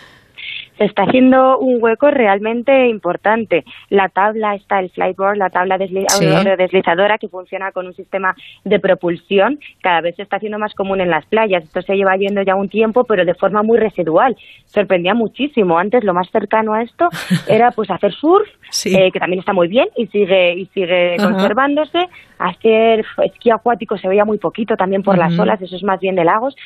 [0.80, 3.66] Se está haciendo un hueco realmente importante.
[3.90, 9.60] La tabla está, el flightboard, la tabla deslizadora que funciona con un sistema de propulsión,
[9.82, 11.64] cada vez se está haciendo más común en las playas.
[11.64, 14.38] Esto se lleva yendo ya un tiempo, pero de forma muy residual.
[14.64, 15.78] Sorprendía muchísimo.
[15.78, 17.10] Antes lo más cercano a esto
[17.46, 18.48] era pues hacer surf,
[18.86, 22.08] eh, que también está muy bien y sigue y sigue conservándose.
[22.38, 26.14] Hacer esquí acuático se veía muy poquito también por las olas, eso es más bien
[26.14, 26.56] de lagos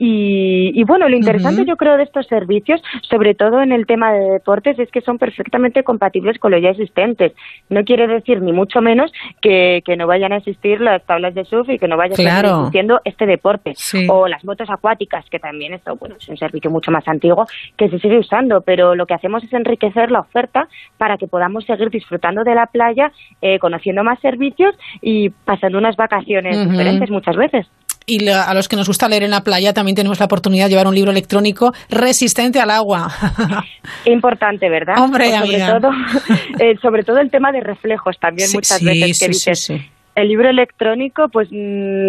[0.00, 4.30] Y, bueno, lo interesante yo creo de estos servicios, sobre todo en el tema de
[4.30, 7.32] deportes, es que son perfectamente compatibles con lo ya existentes.
[7.68, 11.68] No quiere decir ni mucho menos que, no vayan a existir las tablas de surf
[11.68, 13.74] y que no vaya a estar existiendo este deporte.
[14.08, 17.88] O las motos acuáticas, que también esto, bueno, es un servicio mucho más antiguo que
[17.88, 21.90] se sigue usando, pero lo que hacemos es enriquecer la oferta para que podamos seguir
[21.90, 23.10] disfrutando de la playa,
[23.42, 27.66] eh, conociendo más servicios y pasando unas vacaciones diferentes muchas veces
[28.08, 30.70] y a los que nos gusta leer en la playa también tenemos la oportunidad de
[30.70, 33.08] llevar un libro electrónico resistente al agua.
[34.06, 34.98] Importante, ¿verdad?
[34.98, 35.90] Hombre, sobre todo,
[36.58, 39.70] eh, sobre todo el tema de reflejos también muchas veces que dices,
[40.18, 42.08] el libro electrónico, pues mm,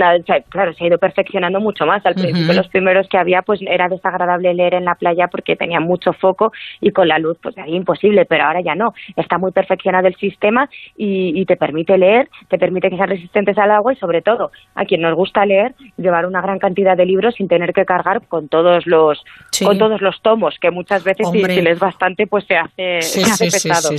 [0.50, 2.04] claro, se ha ido perfeccionando mucho más.
[2.06, 5.80] Al principio los primeros que había, pues era desagradable leer en la playa porque tenía
[5.80, 8.94] mucho foco y con la luz, pues era imposible, pero ahora ya no.
[9.16, 13.72] Está muy perfeccionado el sistema y, te permite leer, te permite que sean resistentes al
[13.72, 17.36] agua y sobre todo, a quien nos gusta leer, llevar una gran cantidad de libros
[17.36, 19.24] sin tener que cargar con todos los
[19.64, 23.00] con todos los tomos, que muchas veces si, lees bastante, pues se hace,
[23.40, 23.90] pesado.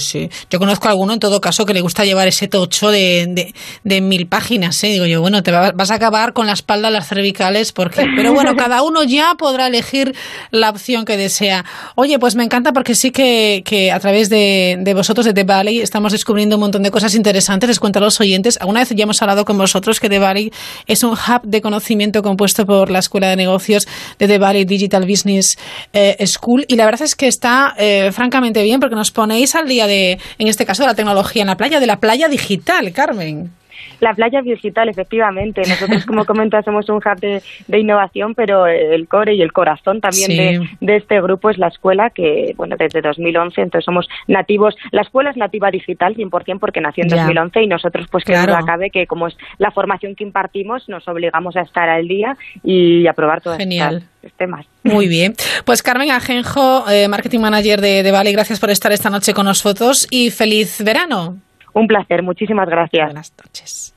[0.48, 3.52] Yo conozco a alguno en todo caso que le gusta llevar ese tocho de,
[3.84, 4.88] de mil páginas, ¿eh?
[4.88, 8.06] Digo yo, bueno, te vas a acabar con la espalda, las cervicales, porque...
[8.16, 10.14] Pero bueno, cada uno ya podrá elegir
[10.50, 11.64] la opción que desea.
[11.94, 15.44] Oye, pues me encanta porque sí que, que a través de, de, vosotros, de The
[15.44, 17.68] Valley, estamos descubriendo un montón de cosas interesantes.
[17.68, 18.58] Les cuento a los oyentes.
[18.60, 20.52] Alguna vez ya hemos hablado con vosotros que The Valley
[20.86, 23.86] es un hub de conocimiento compuesto por la Escuela de Negocios
[24.18, 25.58] de The Valley Digital Business
[25.92, 26.64] eh, School.
[26.68, 30.18] Y la verdad es que está eh, francamente bien porque nos ponéis al día de,
[30.38, 33.59] en este caso, de la tecnología en la playa, de la playa digital, Carmen.
[34.00, 35.62] La playa digital, efectivamente.
[35.62, 40.68] Nosotros, como comentas, somos un hub de, innovación, pero el core y el corazón también
[40.80, 44.74] de, este grupo es la escuela, que, bueno, desde 2011, entonces somos nativos.
[44.90, 48.60] La escuela es nativa digital, 100%, porque nació en 2011 y nosotros, pues, que duda
[48.66, 53.06] cabe que, como es la formación que impartimos, nos obligamos a estar al día y
[53.06, 54.66] a probar todos estos temas.
[54.82, 55.34] Muy bien.
[55.64, 59.46] Pues Carmen Ajenjo, eh, Marketing Manager de, de Vale, gracias por estar esta noche con
[59.46, 61.36] nosotros y feliz verano.
[61.72, 63.06] Un placer, muchísimas gracias.
[63.06, 63.94] Buenas noches.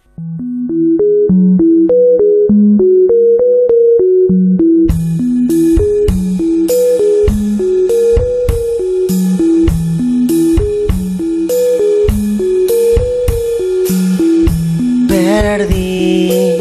[15.08, 16.60] Perdí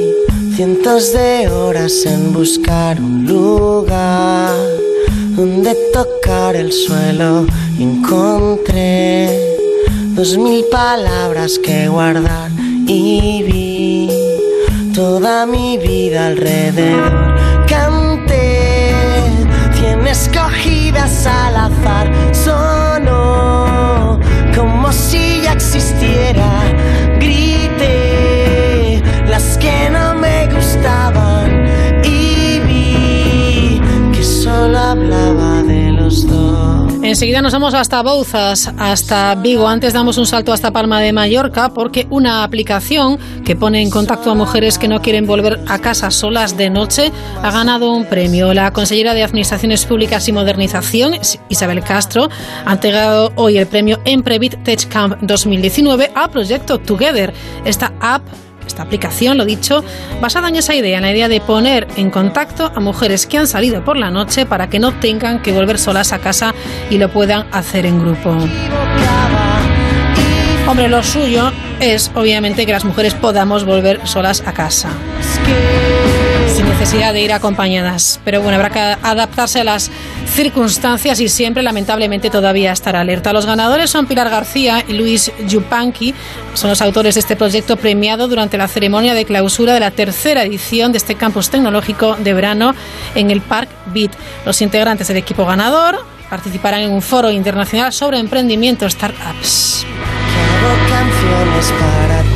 [0.54, 4.54] cientos de horas en buscar un lugar
[5.36, 7.46] donde tocar el suelo.
[7.78, 9.51] Encontré
[10.14, 12.50] dos mil palabras que guardar
[12.86, 14.08] y vi
[14.94, 17.34] toda mi vida alrededor.
[17.66, 18.92] Canté
[19.74, 24.20] cien escogidas al azar, sonó
[24.54, 26.50] como si ya existiera.
[27.18, 31.66] Grité las que no me gustaban
[32.04, 33.80] y vi
[34.12, 35.81] que solo hablaba de.
[37.02, 39.66] Enseguida nos vamos hasta Bouzas, hasta Vigo.
[39.66, 44.30] Antes damos un salto hasta Palma de Mallorca porque una aplicación que pone en contacto
[44.30, 47.10] a mujeres que no quieren volver a casa solas de noche
[47.42, 48.54] ha ganado un premio.
[48.54, 51.14] La consellera de Administraciones Públicas y Modernización,
[51.48, 52.28] Isabel Castro,
[52.66, 57.32] ha entregado hoy el premio Emprevit Tech Camp 2019 a Proyecto Together.
[57.64, 58.22] Esta app
[58.66, 59.84] esta aplicación, lo dicho,
[60.20, 63.46] basada en esa idea, en la idea de poner en contacto a mujeres que han
[63.46, 66.54] salido por la noche para que no tengan que volver solas a casa
[66.90, 68.36] y lo puedan hacer en grupo.
[70.66, 74.90] Hombre, lo suyo es obviamente que las mujeres podamos volver solas a casa
[76.82, 78.18] necesidad de ir acompañadas.
[78.24, 79.88] Pero bueno, habrá que adaptarse a las
[80.34, 83.32] circunstancias y siempre, lamentablemente, todavía estar alerta.
[83.32, 86.12] Los ganadores son Pilar García y Luis Yupanqui,
[86.54, 90.42] son los autores de este proyecto premiado durante la ceremonia de clausura de la tercera
[90.42, 92.74] edición de este campus tecnológico de verano
[93.14, 94.10] en el Park Beat.
[94.44, 99.86] Los integrantes del equipo ganador participarán en un foro internacional sobre emprendimiento startups.
[101.78, 102.31] para ti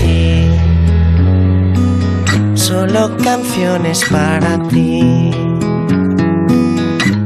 [2.66, 5.30] solo canciones para ti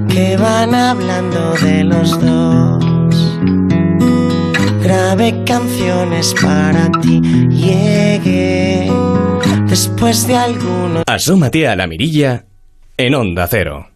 [0.07, 2.85] que van hablando de los dos.
[4.83, 8.93] Grabé canciones para ti, llegué
[9.67, 11.05] después de algunos.
[11.07, 12.45] Asómate a la mirilla
[12.99, 13.89] en Onda Cero.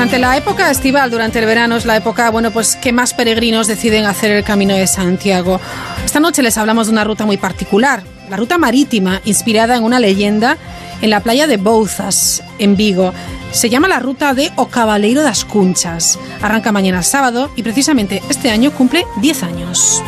[0.00, 3.66] Durante la época estival, durante el verano, es la época, bueno, pues que más peregrinos
[3.66, 5.60] deciden hacer el camino de Santiago.
[6.02, 10.00] Esta noche les hablamos de una ruta muy particular, la ruta marítima, inspirada en una
[10.00, 10.56] leyenda
[11.02, 13.12] en la playa de Bouzas, en Vigo.
[13.52, 16.18] Se llama la ruta de O Cabaleiro das Cunchas.
[16.40, 20.02] Arranca mañana sábado y precisamente este año cumple 10 años.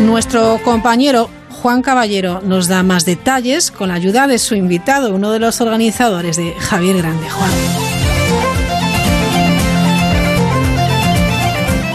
[0.00, 1.28] Nuestro compañero
[1.62, 5.60] Juan Caballero nos da más detalles con la ayuda de su invitado, uno de los
[5.60, 7.30] organizadores de Javier Grande.
[7.30, 8.01] Juan.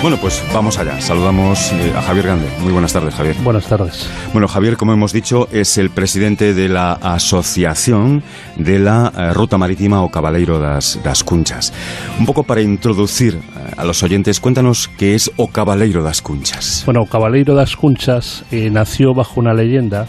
[0.07, 1.01] Bueno, pues vamos allá.
[1.01, 2.47] Saludamos eh, a Javier Grande.
[2.61, 3.35] Muy buenas tardes, Javier.
[3.43, 4.09] Buenas tardes.
[4.31, 8.23] Bueno, Javier, como hemos dicho, es el presidente de la Asociación
[8.55, 11.73] de la eh, Ruta Marítima o Cabaleiro das, das Cunchas.
[12.17, 16.83] Un poco para introducir eh, a los oyentes, cuéntanos qué es o Cabaleiro das Cunchas.
[16.85, 20.05] Bueno, o Cabaleiro das Cunchas nació bajo una leyenda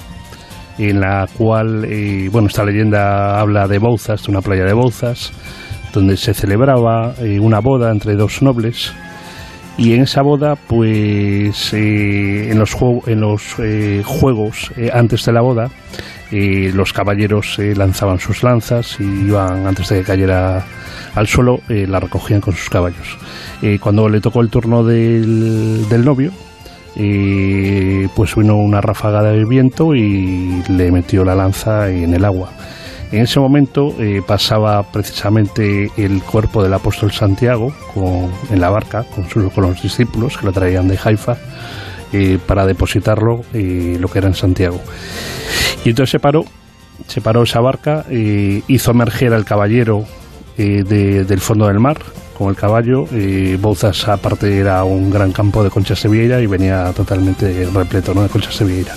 [0.79, 1.85] en la cual,
[2.31, 5.33] bueno, esta leyenda habla de Bouzas, de una playa de Bouzas,
[5.93, 8.95] donde se celebraba una boda entre dos nobles
[9.79, 12.75] y en esa boda, pues eh, en los,
[13.61, 15.71] eh, juegos eh, antes de la boda,
[16.31, 20.62] los caballeros lanzaban sus lanzas y iban antes de que cayera
[21.14, 23.17] al suelo, la recogían con sus caballos.
[23.81, 26.31] cuando le tocó el turno del, del novio,
[26.95, 32.51] pues vino una ráfaga de viento y le metió la lanza en el agua.
[33.11, 37.73] En ese momento eh, pasaba precisamente el cuerpo del apóstol Santiago
[38.51, 41.38] en la barca con, los discípulos que lo traían de Haifa
[42.12, 44.79] eh, para depositarlo eh, lo que era en Santiago.
[45.87, 46.44] Y entonces se paró,
[47.07, 50.05] se paró esa barca, hizo emerger al caballero
[50.57, 51.99] del fondo del mar
[52.37, 53.07] con el caballo.
[53.59, 58.29] Bouzas aparte era un gran campo de conchas de vieira y venía totalmente repleto de
[58.29, 58.94] conchas de vieira.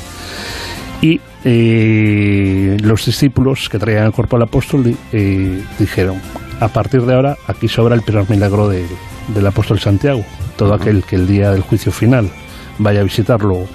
[1.02, 6.18] Y eh, los discípulos que traían el cuerpo del apóstol eh, dijeron,
[6.60, 10.24] a partir de ahora aquí sobra el primer milagro del apóstol Santiago.
[10.58, 12.30] Todo aquel que el día del juicio final
[12.78, 13.66] vaya a visitarlo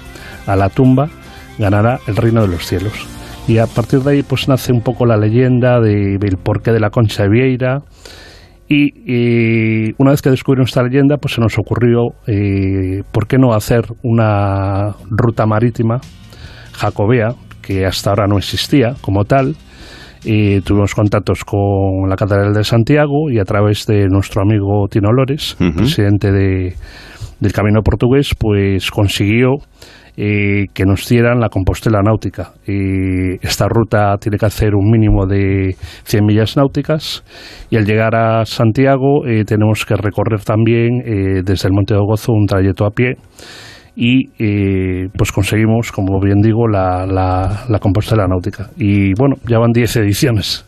[0.45, 1.09] a la tumba,
[1.59, 2.93] ganará el reino de los cielos.
[3.45, 6.91] Y a partir de ahí pues nace un poco la leyenda del porqué de la
[6.91, 7.81] concha de Vieira.
[8.69, 13.53] Y, una vez que descubrimos esta leyenda, pues se nos ocurrió eh, por qué no
[13.53, 16.01] hacer una ruta marítima
[16.77, 17.29] jacobea,
[17.61, 19.55] que hasta ahora no existía como tal.
[20.23, 25.11] Y tuvimos contactos con la Catedral de Santiago y a través de nuestro amigo Tino
[25.11, 26.73] Lores, presidente de,
[27.39, 29.57] del Camino Portugués, pues consiguió
[30.19, 32.53] eh, que nos dieran la Compostela náutica.
[32.65, 37.23] Esta ruta tiene que hacer un mínimo de 100 millas náuticas
[37.69, 41.99] y al llegar a Santiago eh, tenemos que recorrer también eh, desde el Monte de
[41.99, 43.17] Gozo un trayecto a pie
[43.99, 48.69] y eh, pues conseguimos, como bien digo, la, la, la Compostela Náutica.
[48.77, 50.63] Y bueno, ya van 10 ediciones.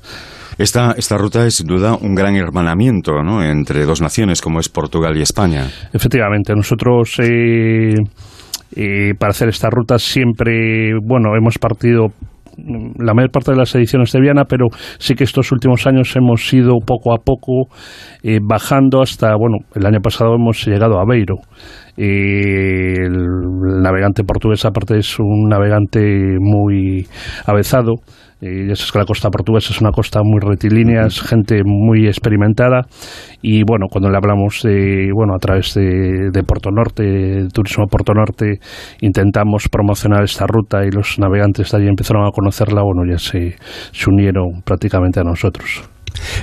[0.58, 3.44] Esta, esta ruta es sin duda un gran hermanamiento ¿no?
[3.44, 5.68] entre dos naciones como es Portugal y España.
[5.94, 7.94] Efectivamente, nosotros eh,
[8.76, 12.08] eh, para hacer esta ruta siempre, bueno, hemos partido
[12.58, 14.66] la mayor parte de las ediciones de Viana, pero
[14.98, 17.70] sí que estos últimos años hemos ido poco a poco
[18.42, 21.36] bajando hasta, bueno, el año pasado hemos llegado a Beiro
[22.00, 26.00] el navegante portugués, aparte, es un navegante
[26.40, 27.08] muy
[27.46, 27.96] avezado.
[28.42, 32.84] Ya que la costa portuguesa es una costa muy rectilínea, es gente muy experimentada.
[33.42, 38.14] Y bueno, cuando le hablamos de, bueno, a través de, de Puerto Norte, Turismo Puerto
[38.14, 38.60] Norte,
[39.02, 43.58] intentamos promocionar esta ruta y los navegantes de allí empezaron a conocerla, bueno, ya se,
[43.92, 45.90] se unieron prácticamente a nosotros.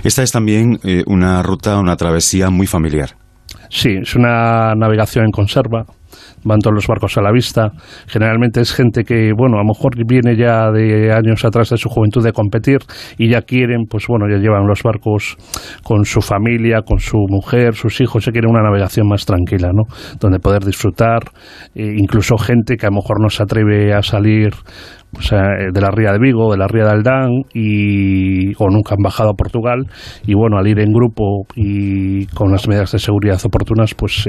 [0.05, 3.26] Esta es también eh, una ruta, una travesía muy familiar.
[3.69, 5.85] Sí, es una navegación en conserva.
[6.45, 7.73] Van todos los barcos a la vista.
[8.07, 11.89] Generalmente es gente que, bueno, a lo mejor viene ya de años atrás de su
[11.89, 12.79] juventud de competir
[13.19, 15.37] y ya quieren, pues bueno, ya llevan los barcos
[15.83, 18.25] con su familia, con su mujer, sus hijos.
[18.25, 19.83] Se quieren una navegación más tranquila, ¿no?
[20.21, 21.21] Donde poder disfrutar.
[21.75, 24.53] Eh, incluso gente que a lo mejor no se atreve a salir
[25.31, 29.03] eh, de la Ría de Vigo, de la Ría de Aldán, y, o nunca han
[29.03, 29.87] bajado a Portugal,
[30.27, 34.23] y bueno, al ir en grupo y con las medidas de seguridad oportunas, pues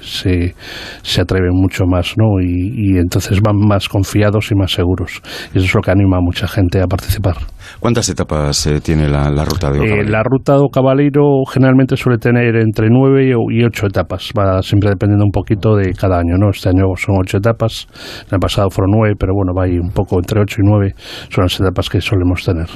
[0.00, 0.54] se,
[1.02, 2.40] se atreven mucho más, ¿no?
[2.40, 5.20] Y, entonces van más confiados y más seguros.
[5.52, 7.36] Y eso es lo que anima a mucha gente a participar.
[7.80, 10.10] ¿Cuántas etapas eh, tiene la, ruta de Ocabaleiro?
[10.10, 15.24] la ruta de Ocabaleiro generalmente suele tener entre nueve y ocho etapas, va siempre dependiendo
[15.24, 16.50] un poquito de cada año, ¿no?
[16.50, 17.86] Este año son ocho etapas,
[18.30, 20.94] el pasado fueron nueve, pero bueno, va ahí un poco entre 8 y 9
[21.30, 22.68] son las etapas que solemos tener.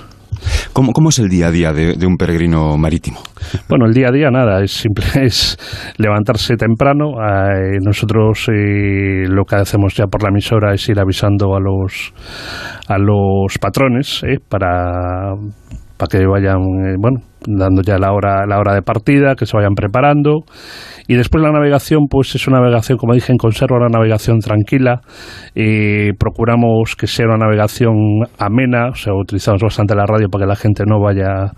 [0.72, 3.18] ¿Cómo, cómo es el día a día de, un peregrino marítimo?
[3.68, 5.56] Bueno, el día a día nada, es simple, es
[5.96, 7.14] levantarse temprano.
[7.20, 12.12] Eh, nosotros eh, lo que hacemos ya por la emisora es ir avisando a los
[12.88, 15.34] a los patrones eh, para
[15.96, 16.58] para que vayan,
[17.00, 20.44] bueno, dando ya la hora, la hora de partida, que se vayan preparando.
[21.06, 25.00] Y después la navegación, pues es una navegación, como dije, en conserva, una navegación tranquila.
[25.54, 27.96] y procuramos que sea una navegación
[28.38, 31.52] amena, o sea, utilizamos bastante la radio para que la gente no vaya,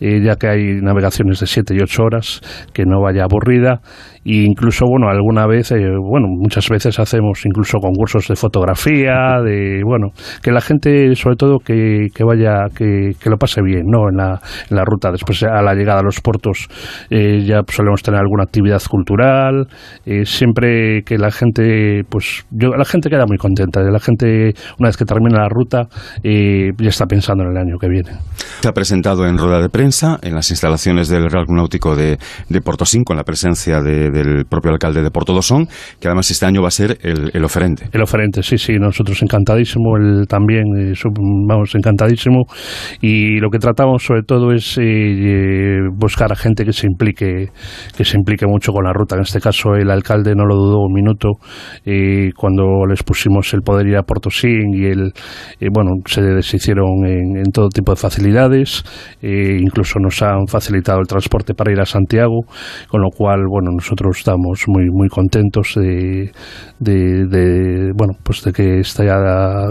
[0.00, 2.40] eh, ya que hay navegaciones de 7 y 8 horas,
[2.72, 3.80] que no vaya aburrida.
[4.24, 9.82] E incluso, bueno, alguna vez, eh, bueno, muchas veces hacemos incluso concursos de fotografía, de,
[9.84, 10.08] bueno,
[10.42, 14.08] que la gente, sobre todo, que, que vaya, que, que lo pase bien, ¿no?
[14.08, 16.68] En la, en la ruta Después, a la llegada a los puertos,
[17.10, 19.66] eh, ya solemos tener alguna actividad cultural.
[20.04, 23.80] Eh, siempre que la gente, pues, yo, la gente queda muy contenta.
[23.82, 25.88] La gente, una vez que termina la ruta,
[26.22, 28.10] eh, ya está pensando en el año que viene.
[28.60, 32.18] Se ha presentado en rueda de prensa en las instalaciones del Real Náutico de,
[32.48, 35.66] de Portosín, con la presencia del propio alcalde de Porto Dosón,
[36.00, 37.88] que además este año va a ser el, el oferente.
[37.92, 40.64] El oferente, sí, sí, nosotros encantadísimo, él también,
[41.48, 42.44] vamos, encantadísimo.
[43.00, 45.03] Y lo que tratamos sobre todo es eh,
[45.96, 47.48] buscar a gente que se implique
[47.96, 49.16] que se implique mucho con la ruta.
[49.16, 51.30] En este caso el alcalde no lo dudó un minuto
[51.84, 55.12] y cuando les pusimos el poder ir a Portosín y el
[55.72, 58.82] bueno se deshicieron en, todo tipo de facilidades,
[59.22, 62.40] e incluso nos han facilitado el transporte para ir a Santiago,
[62.88, 66.32] con lo cual bueno nosotros estamos muy muy contentos de,
[66.78, 69.04] de, bueno pues de que esté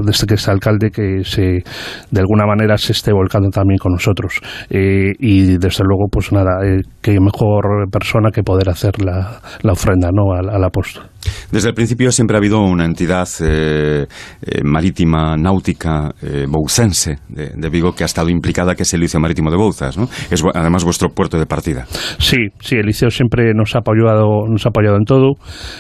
[0.06, 1.64] desde que este alcalde que se
[2.12, 4.40] de alguna manera se esté volcando también con nosotros.
[4.70, 9.72] Eh, y desde luego, pues nada, eh, qué mejor persona que poder hacer la, la
[9.72, 10.34] ofrenda ¿no?
[10.34, 11.06] al, al apóstol.
[11.52, 14.06] Desde el principio siempre ha habido una entidad eh,
[14.42, 19.20] eh, marítima, náutica, eh, boucense de, Vigo que ha estado implicada, que es el Liceo
[19.20, 20.08] Marítimo de Bouzas, ¿no?
[20.30, 21.86] Es además vuestro puerto de partida.
[22.20, 25.32] Sí, sí, el Liceo siempre nos ha apoyado, nos ha apoyado en todo.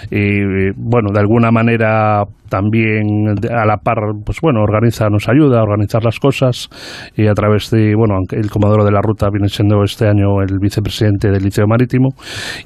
[0.09, 2.23] Y, bueno, de alguna manera
[2.53, 6.69] también a la par, pues bueno, organiza, nos ayuda a organizar las cosas
[7.15, 10.59] y a través de, bueno, el comodoro de la ruta viene siendo este año el
[10.59, 12.09] vicepresidente del Liceo Marítimo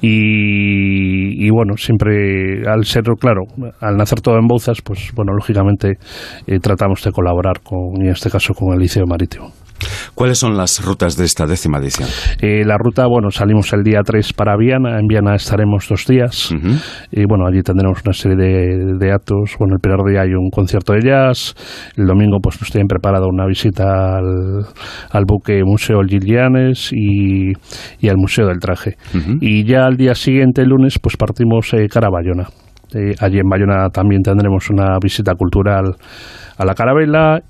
[0.01, 3.43] y, y bueno, siempre al ser, claro,
[3.79, 5.97] al nacer todo en Bouzas, pues bueno, lógicamente
[6.45, 9.51] eh, tratamos de colaborar con, en este caso, con el Liceo Marítimo.
[10.15, 12.09] ¿Cuáles son las rutas de esta décima edición?
[12.41, 14.99] Eh, la ruta, bueno, salimos el día 3 para Viana.
[14.99, 16.53] En Viana estaremos dos días.
[17.11, 19.55] Y bueno, allí tendremos una serie de, actos.
[19.59, 21.55] Bueno, el primer día hay un concierto de jazz.
[21.95, 27.51] El domingo, pues nos tienen preparado una visita al, buque Museo Gilianes y,
[27.99, 28.95] y, al Museo del Traje.
[29.41, 32.47] Y ya al día siguiente, el lunes, pues partimos eh, cara a Bayona.
[32.93, 35.95] Eh, allí en Bayona también tendremos una visita cultural
[36.57, 37.41] a la carabela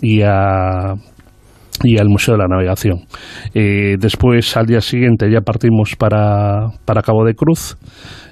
[0.00, 0.94] y a
[1.82, 3.00] y al Museo de la Navegación.
[3.54, 7.76] Eh, después, al día siguiente, ya partimos para, para Cabo de Cruz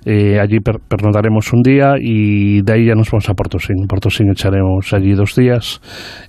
[0.04, 3.76] eh, allí per pernotaremos un día y de ahí ya nos vamos a Portosín.
[3.80, 5.80] En Portosín echaremos allí dos días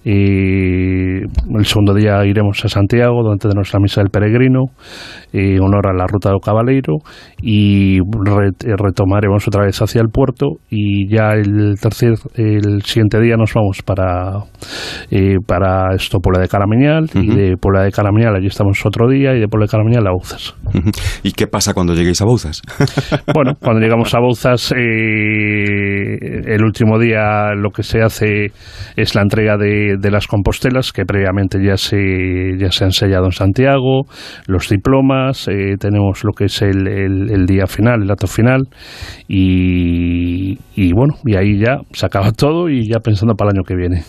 [0.03, 4.65] y el segundo día iremos a Santiago, donde tendremos la misa del peregrino,
[5.33, 6.97] en honor a la ruta de Cabaleiro
[7.41, 7.99] y
[8.77, 13.81] retomaremos otra vez hacia el puerto y ya el tercer, el siguiente día nos vamos
[13.83, 14.43] para,
[15.11, 19.35] eh, para esto, Puebla de Caramiñal y de Puebla de Caramiñal allí estamos otro día
[19.35, 20.55] y de Puebla de Caramiñal a Bouzas.
[21.23, 22.61] ¿Y qué pasa cuando lleguéis a Bouzas?
[23.33, 28.51] bueno, cuando llegamos a Bouzas, eh, el último día lo que se hace
[28.95, 33.31] es la entrega de, las compostelas, que previamente ya se, ya se han sellado en
[33.31, 34.03] Santiago,
[34.45, 38.67] los diplomas, eh, tenemos lo que es el, el, día final, el dato final,
[39.27, 43.63] y, y bueno, y ahí ya se acaba todo y ya pensando para el año
[43.63, 44.03] que viene.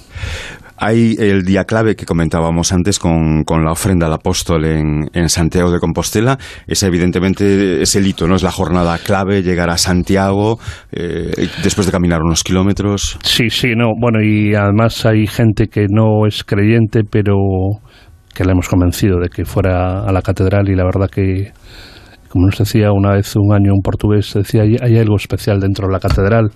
[0.78, 5.28] Hay el día clave que comentábamos antes con, con la ofrenda al apóstol en, en,
[5.28, 6.38] Santiago de Compostela.
[6.66, 8.36] Es evidentemente ese hito, ¿no?
[8.36, 10.58] Es la jornada clave, llegar a Santiago
[10.92, 13.18] eh, después de caminar unos kilómetros.
[13.22, 13.92] Sí, sí, no.
[13.98, 17.36] Bueno, y además hay gente que no es creyente, pero
[18.34, 21.52] que le hemos convencido de que fuera a la catedral y la verdad que
[22.28, 25.92] como nos decía una vez un año un portugués, decía, hay, algo especial dentro de
[25.92, 26.50] la catedral.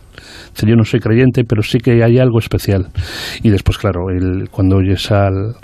[0.63, 2.89] yo no soy creyente, pero sí que hay algo especial.
[3.43, 5.55] Y después, claro, el, cuando oyes al,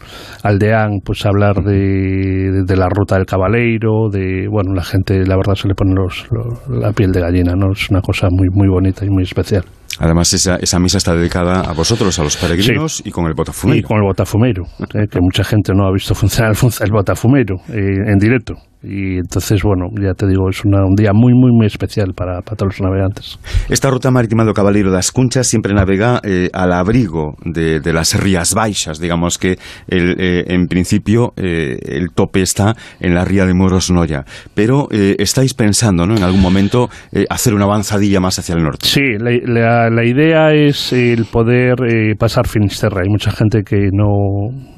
[0.43, 5.37] al deán pues hablar de, de, la ruta del cabaleiro, de, bueno, la gente, la
[5.37, 6.27] verdad, se le pone los,
[6.69, 7.73] la piel de gallina, ¿no?
[7.73, 9.65] Es una cosa muy, muy bonita y muy especial.
[9.99, 13.79] Además, esa, esa misa está dedicada a vosotros, a los peregrinos y con el botafumero.
[13.79, 17.57] Y con el botafumero, eh, que mucha gente no ha visto funcionar el, el botafumero
[17.69, 18.55] eh, en directo.
[18.83, 22.79] Y entonces, bueno, ya te digo, es un día muy, muy, muy especial para, todos
[22.79, 23.39] los navegantes.
[23.69, 28.55] Esta ruta marítima do Caballero das Cunchas siempre navega eh, al abrigo de, las Rías
[28.55, 29.59] Baixas, digamos que
[29.89, 34.25] eh, en principio eh, el tope está en la ría de Moros Noya,
[34.55, 36.89] pero estáis pensando, ¿no?, en algún momento
[37.31, 38.87] hacer una avanzadilla más hacia el norte.
[38.87, 41.77] Sí, la, la idea es el poder
[42.19, 43.03] pasar Finisterre.
[43.03, 44.76] Hay mucha gente que no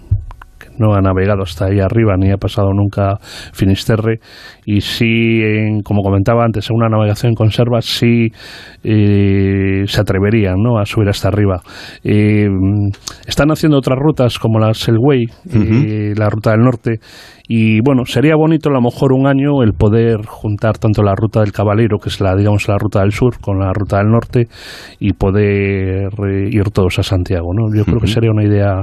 [0.79, 3.17] no ha navegado hasta ahí arriba ni ha pasado nunca
[3.53, 4.21] Finisterre
[4.65, 5.41] y sí,
[5.85, 8.29] como comentaba antes, en una navegación en conserva sí
[8.85, 10.79] eh, se atreverían ¿no?
[10.79, 11.61] a subir hasta arriba.
[12.05, 12.49] Eh,
[13.27, 16.99] están haciendo otras rutas como la Selway, eh, la ruta del norte,
[17.51, 21.41] y bueno, sería bonito a lo mejor un año el poder juntar tanto la ruta
[21.41, 24.49] del Caballero, que es la, digamos, la ruta del sur, con la ruta del norte
[25.01, 26.11] y poder
[26.53, 27.75] ir todos a Santiago, ¿no?
[27.75, 28.75] Yo creo que sería una idea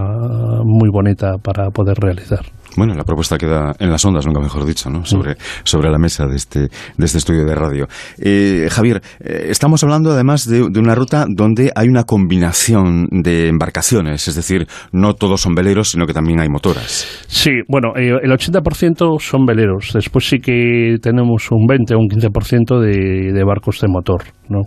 [0.63, 2.41] muy bonita para poder realizar.
[2.77, 5.05] Bueno, la propuesta queda en las ondas, nunca mejor dicho, ¿no?
[5.05, 7.87] sobre, sobre la mesa de este, de este estudio de radio.
[8.19, 14.27] Eh, Javier, eh, estamos hablando además de, una ruta donde hay una combinación de embarcaciones,
[14.27, 17.23] es decir, no todos son veleros, sino que también hay motoras.
[17.27, 22.09] Sí, bueno, eh, el 80% son veleros, después sí que tenemos un 20 o un
[22.09, 24.63] 15% de, de barcos de motor, ¿no?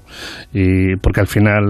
[0.54, 1.64] Y porque al final,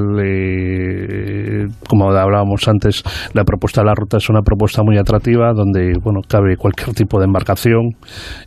[1.89, 6.21] como hablábamos antes, la propuesta de la ruta es una propuesta muy atractiva donde, bueno,
[6.29, 7.97] cabe cualquier tipo de embarcación.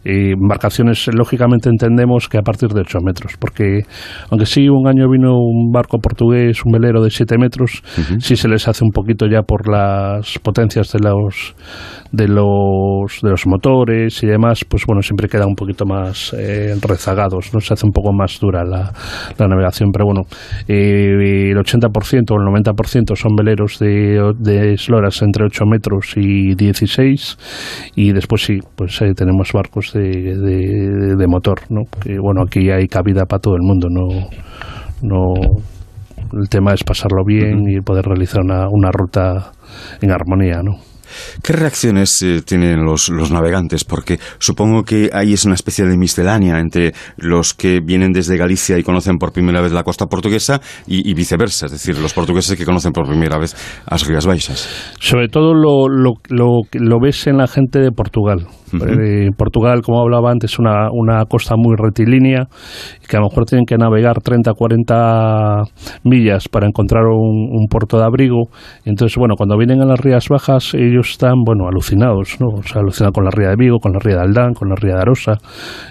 [0.06, 3.82] Y embarcaciones, lógicamente, entendemos que a partir de 8 metros, porque
[4.30, 7.82] aunque sí, un año vino un barco portugués, un velero de 7 metros,
[8.20, 11.56] sí se les hace un poquito ya por las potencias de los
[12.12, 16.76] de los de los motores y demás, pues bueno, siempre queda un poquito más eh,
[16.82, 17.60] rezagados, ¿no?
[17.60, 18.92] Se hace un poco más dura la,
[19.38, 20.22] la navegación, pero bueno,
[20.68, 26.56] eh, el 80% o el 90% son veleros de, de esloras entre 8 metros y
[26.56, 27.38] 16
[27.96, 30.36] y después sí, pues eh, tenemos barcos de,
[31.16, 31.82] de, motor, ¿no?
[32.02, 34.08] Que bueno, aquí hay cabida para todo el mundo, no,
[35.02, 35.34] no
[36.34, 39.52] el tema es pasarlo bien y poder realizar una, una ruta
[40.02, 40.91] en armonía, ¿no?
[41.44, 43.84] ¿Qué reacciones eh, tienen los, los, navegantes?
[43.84, 48.78] Porque supongo que ahí es una especie de miscelánea entre los que vienen desde Galicia
[48.78, 52.66] y conocen por primera vez la costa portuguesa y, viceversa, es decir, los portugueses que
[52.66, 53.56] conocen por primera vez
[53.90, 54.94] las Rías Baixas.
[55.00, 58.48] Sobre todo lo, lo, lo, lo ves en la gente de Portugal.
[58.74, 62.48] Eh, Portugal, como hablaba antes, es una, una costa muy rectilínea
[63.04, 65.64] y que a lo mejor tienen que navegar 30, 40
[66.04, 68.50] millas para encontrar un, puerto de abrigo.
[68.86, 72.48] Entonces, bueno, cuando vienen a las Rías Bajas, ellos están, bueno, alucinados, ¿no?
[72.48, 74.76] O sea, alucinados con la Ría de Vigo, con la Ría de Aldán, con la
[74.76, 75.34] Ría de Arosa,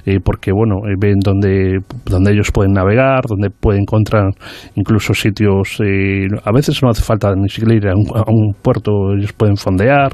[0.05, 4.31] eh, porque, bueno, eh, ven donde, donde ellos pueden navegar, donde pueden encontrar
[4.75, 9.13] incluso sitios, a veces no hace falta ni siquiera ir a un, a un puerto,
[9.17, 10.13] ellos pueden fondear,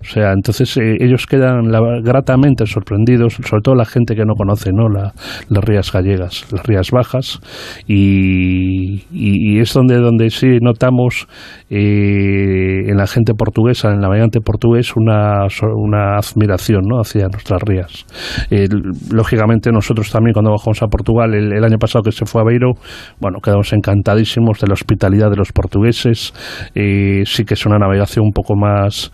[0.00, 4.70] o sea, entonces ellos quedan, la, gratamente sorprendidos, sobre todo la gente que no conoce
[4.72, 4.88] ¿no?
[4.88, 7.40] las rías gallegas, las rías bajas,
[7.86, 11.26] y, es donde, donde sí notamos
[11.70, 17.00] eh, en la gente portuguesa, en el navegante portugués, una, una admiración ¿no?
[17.00, 18.04] hacia nuestras rías.
[19.10, 22.72] lógicamente nosotros también cuando bajamos a Portugal el, año pasado que se fue a Beiro,
[23.20, 26.32] bueno, quedamos encantadísimos de la hospitalidad de los portugueses,
[26.74, 29.10] eh, sí que es una navegación un poco más,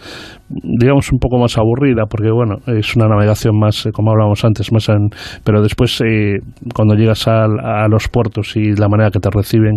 [0.50, 4.72] digamos, un poco más aburrida, porque bueno, es una navegación más, eh, como hablábamos antes,
[4.72, 5.08] más en,
[5.44, 6.38] pero después eh,
[6.74, 9.76] cuando llegas a, a, los puertos y la manera que te reciben,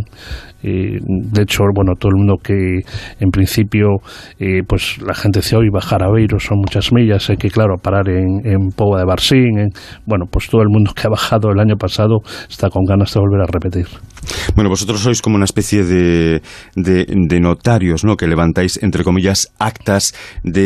[0.64, 2.80] eh, de hecho, bueno, todo el mundo que
[3.20, 3.98] en principio,
[4.68, 8.10] pues la gente dice hoy bajar a Beiro son muchas millas, hay que claro, parar
[8.10, 9.70] en, en Pova de Barsín, en,
[10.06, 12.20] bueno, pues todo el mundo que ha bajado el año pasado
[12.50, 13.88] está con ganas de volver a repetir.
[14.56, 16.42] Bueno, vosotros sois como una especie de,
[16.76, 18.16] de, notarios, ¿no?
[18.16, 20.14] Que levantáis, entre comillas, actas
[20.44, 20.63] de,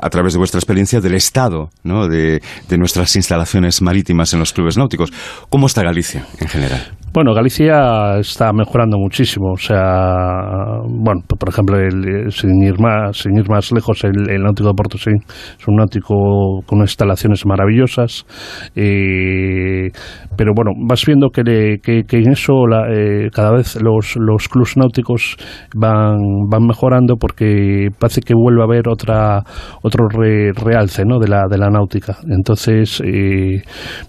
[0.00, 2.08] a través de vuestra experiencia del Estado ¿no?
[2.08, 5.12] de nuestras instalaciones marítimas en los clubes náuticos.
[5.48, 6.96] ¿Cómo está Galicia en general?
[7.16, 9.52] Bueno, Galicia está mejorando muchísimo.
[9.52, 14.68] O sea, bueno, por ejemplo, el, sin, ir más, sin ir más lejos, el, náutico
[14.68, 18.26] de Porto es un náutico con instalaciones maravillosas.
[18.74, 19.88] Eh,
[20.36, 24.76] pero bueno, vas viendo que, que, en eso la, eh, cada vez los, los clubes
[24.76, 25.38] náuticos
[25.74, 26.18] van,
[26.50, 29.40] van mejorando porque parece que vuelve a haber otra
[29.80, 31.18] otro realce ¿no?
[31.18, 32.18] de, la, de la náutica.
[32.28, 33.62] Entonces, eh,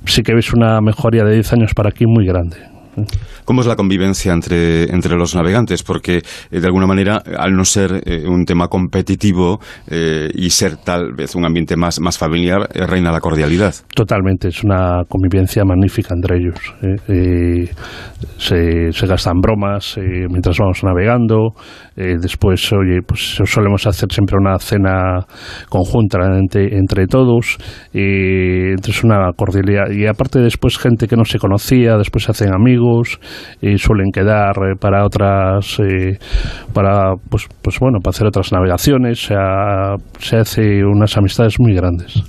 [0.03, 2.76] sí que ves una mejoría de 10 años para aquí muy grande.
[3.45, 5.84] ¿Cómo es la convivencia entre, entre los navegantes?
[5.84, 6.18] Porque,
[6.52, 11.14] eh, de alguna manera, al no ser eh, un tema competitivo eh, y ser tal
[11.14, 13.74] vez un ambiente más, más familiar, reina la cordialidad.
[13.93, 16.58] Totalmente, es una convivencia magnífica entre ellos.
[18.38, 21.54] Se, se, gastan bromas mientras vamos navegando,
[21.98, 25.26] Eh, después, oye, pues solemos hacer siempre una cena
[25.68, 27.58] conjunta entre, entre todos.
[27.91, 29.89] Y entonces una cordialidad.
[29.89, 33.20] Y aparte después gente que no se conocía, después se hacen amigos
[33.62, 36.20] y suelen quedar eh, para otras, eh,
[36.72, 39.20] para, pues, pues bueno, para hacer otras navegaciones.
[39.20, 39.36] Se,
[40.20, 42.24] se hace unas amistades muy grandes.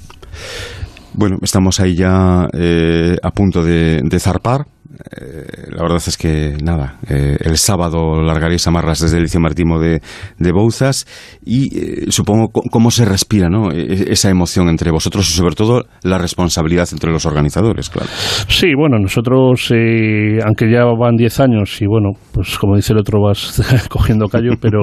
[1.19, 4.67] Bueno, estamos ahí ya a punto de, de zarpar
[4.99, 9.79] eh, la verdad es que nada, eh, el sábado largaréis amarras desde el liceo marítimo
[9.79, 10.01] de,
[10.39, 11.07] de Bouzas
[11.45, 13.71] y eh, supongo cómo se respira ¿no?
[13.71, 18.09] E, e, esa emoción entre vosotros y sobre todo la responsabilidad entre los organizadores, claro.
[18.49, 23.23] Sí, bueno, nosotros, aunque ya van 10 años y bueno, pues como dice el otro
[23.23, 24.81] vas cogiendo callo, pero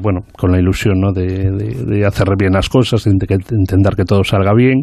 [0.00, 1.12] bueno, con la ilusión ¿no?
[1.12, 4.82] de, de, hacer bien las cosas, de intentar que todo salga bien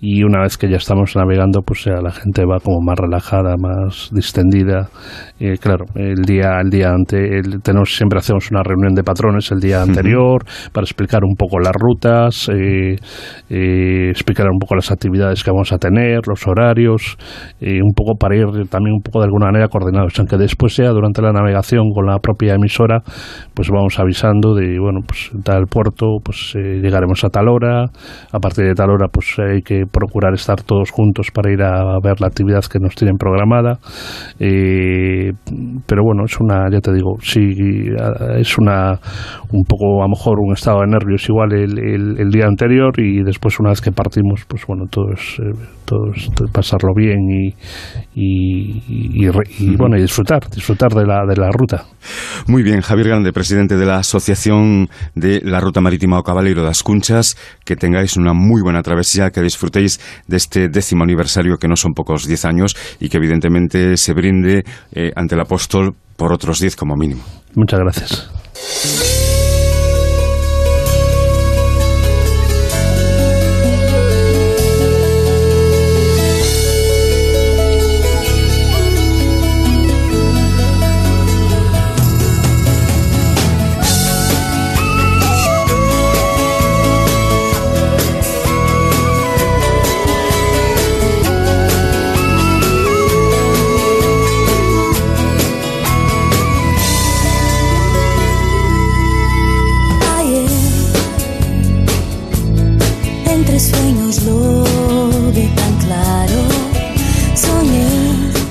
[0.00, 3.56] y una vez que ya estamos navegando, pues ya la gente va como más relajada,
[3.58, 4.88] más distendida.
[5.38, 9.60] Eh, claro, el día, el día ante, tenemos, siempre hacemos una reunión de patrones el
[9.60, 10.42] día anterior
[10.72, 12.96] para explicar un poco las rutas, eh,
[13.50, 17.18] eh, explicar un poco las actividades que vamos a tener, los horarios,
[17.60, 21.20] un poco para ir también un poco de alguna manera coordinados, aunque después sea durante
[21.20, 23.00] la navegación con la propia emisora,
[23.54, 27.84] pues vamos avisando de, bueno, pues tal puerto, pues llegaremos a tal hora,
[28.32, 31.98] a partir de tal hora, pues hay que procurar estar todos juntos para ir a
[32.02, 33.78] ver la actividad que nos tienen programada.
[34.38, 35.32] Eh,
[35.86, 37.40] pero bueno, es una, ya te digo, sí,
[38.36, 38.98] es una,
[39.52, 43.58] un poco a lo mejor un estado de nervios igual el, día anterior y después
[43.58, 45.52] una vez que partimos, pues bueno, todo es, eh,
[46.52, 47.54] pasarlo bien y,
[48.14, 51.84] y, bueno, y disfrutar, disfrutar de la, de la ruta.
[52.46, 56.68] Muy bien, Javier Grande, presidente de la Asociación de la Ruta Marítima o Caballero de
[56.68, 61.68] las Cunchas, que tengáis una muy buena travesía, que disfrutéis de este décimo aniversario, que
[61.68, 66.32] no son pocos diez años, y que evidentemente se brinde eh, ante el apóstol por
[66.32, 67.22] otros diez como mínimo.
[67.54, 69.19] Muchas gracias.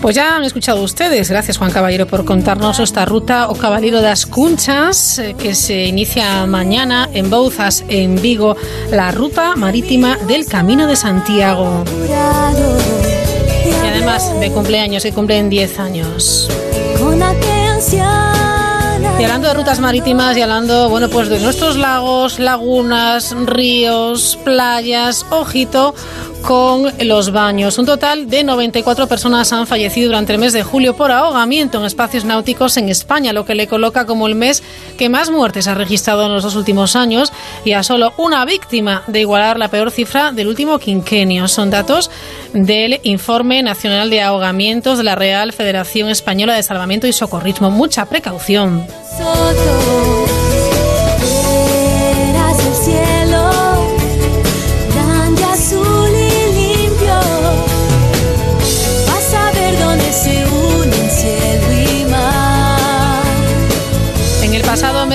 [0.01, 1.29] Pues ya han escuchado ustedes.
[1.29, 6.45] Gracias, Juan Caballero, por contarnos esta ruta o Caballero das Cunchas, eh, que se inicia
[6.45, 8.55] mañana en Bouzas, en Vigo,
[8.91, 11.83] la ruta marítima del Camino de Santiago.
[13.83, 16.49] Y además de cumpleaños, que cumplen 10 años.
[19.19, 25.25] Y hablando de rutas marítimas y hablando, bueno, pues de nuestros lagos, lagunas, ríos, playas,
[25.29, 25.93] ojito,
[26.41, 27.77] con los baños.
[27.77, 31.85] Un total de 94 personas han fallecido durante el mes de julio por ahogamiento en
[31.85, 34.63] espacios náuticos en España, lo que le coloca como el mes
[34.97, 37.31] que más muertes ha registrado en los dos últimos años
[37.65, 41.47] y a solo una víctima de igualar la peor cifra del último quinquenio.
[41.47, 42.09] Son datos
[42.53, 47.71] del Informe Nacional de Ahogamientos de la Real Federación Española de Salvamento y Socorrismo.
[47.71, 48.85] Mucha precaución.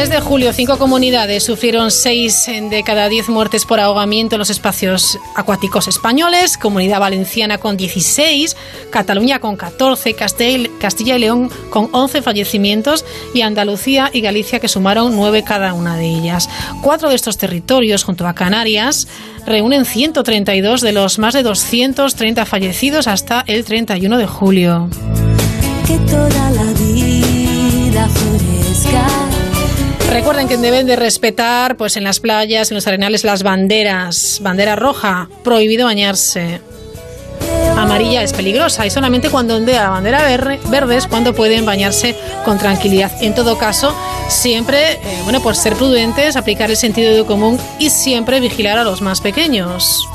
[0.05, 4.51] Mes de julio, cinco comunidades sufrieron seis de cada diez muertes por ahogamiento en los
[4.51, 8.55] espacios acuáticos españoles, Comunidad Valenciana con 16,
[8.91, 13.03] Cataluña con 14, Castilla y León con 11 fallecimientos
[13.33, 16.51] y Andalucía y Galicia que sumaron nueve cada una de ellas.
[16.83, 19.09] Cuatro de estos territorios, junto a Canarias,
[19.47, 24.91] reúnen 132 de los más de 230 fallecidos hasta el 31 de julio.
[25.87, 28.07] Que toda la vida
[30.11, 34.39] Recuerden que deben de respetar, pues en las playas, en los arenales, las banderas.
[34.43, 36.61] Bandera roja, prohibido bañarse.
[37.77, 40.23] Amarilla es peligrosa y solamente cuando ondea la bandera
[40.71, 43.11] verde, es cuando pueden bañarse con tranquilidad.
[43.21, 43.95] En todo caso,
[44.29, 49.21] siempre, eh, bueno, ser prudentes, aplicar el sentido común y siempre vigilar a los más
[49.21, 50.09] pequeños.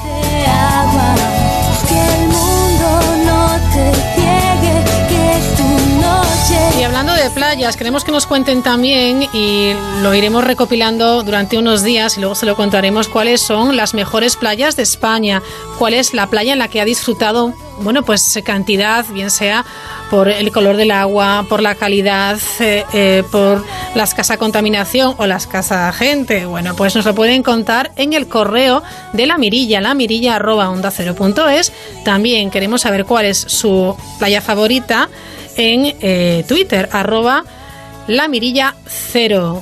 [7.32, 12.36] Playas, queremos que nos cuenten también, y lo iremos recopilando durante unos días y luego
[12.36, 15.42] se lo contaremos, cuáles son las mejores playas de España,
[15.78, 19.66] cuál es la playa en la que ha disfrutado, bueno, pues cantidad, bien sea
[20.10, 23.64] por el color del agua, por la calidad, eh, eh, por
[23.96, 26.46] la escasa contaminación o la escasa gente.
[26.46, 30.70] Bueno, pues nos lo pueden contar en el correo de la mirilla, la mirilla arroba
[30.70, 31.72] onda cero punto es.
[32.04, 35.10] También queremos saber cuál es su playa favorita
[35.60, 37.43] en eh, Twitter, arroba
[38.07, 39.62] la mirilla cero.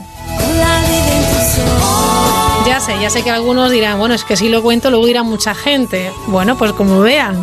[2.67, 5.23] Ya sé, ya sé que algunos dirán, bueno, es que si lo cuento luego irá
[5.23, 6.11] mucha gente.
[6.27, 7.35] Bueno, pues como vean.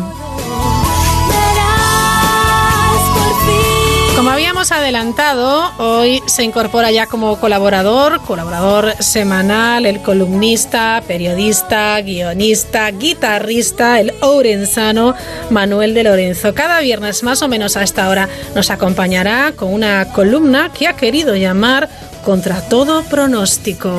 [4.65, 13.99] Habíamos adelantado, hoy se incorpora ya como colaborador, colaborador semanal, el columnista, periodista, guionista, guitarrista,
[13.99, 15.13] el orensano
[15.51, 16.55] Manuel de Lorenzo.
[16.55, 20.95] Cada viernes más o menos a esta hora nos acompañará con una columna que ha
[20.95, 21.87] querido llamar
[22.23, 23.95] Contra todo pronóstico.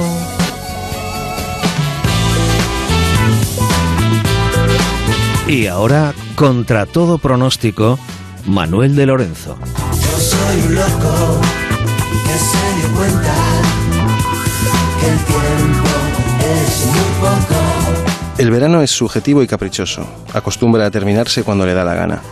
[5.46, 8.00] Y ahora, contra todo pronóstico,
[8.46, 9.56] Manuel de Lorenzo.
[10.46, 11.40] Soy un loco
[12.24, 13.34] que se dio cuenta
[15.00, 15.40] que el tiempo
[16.40, 17.60] es muy poco.
[18.38, 20.06] El verano es subjetivo y caprichoso.
[20.32, 22.22] Acostumbra a terminarse cuando le da la gana.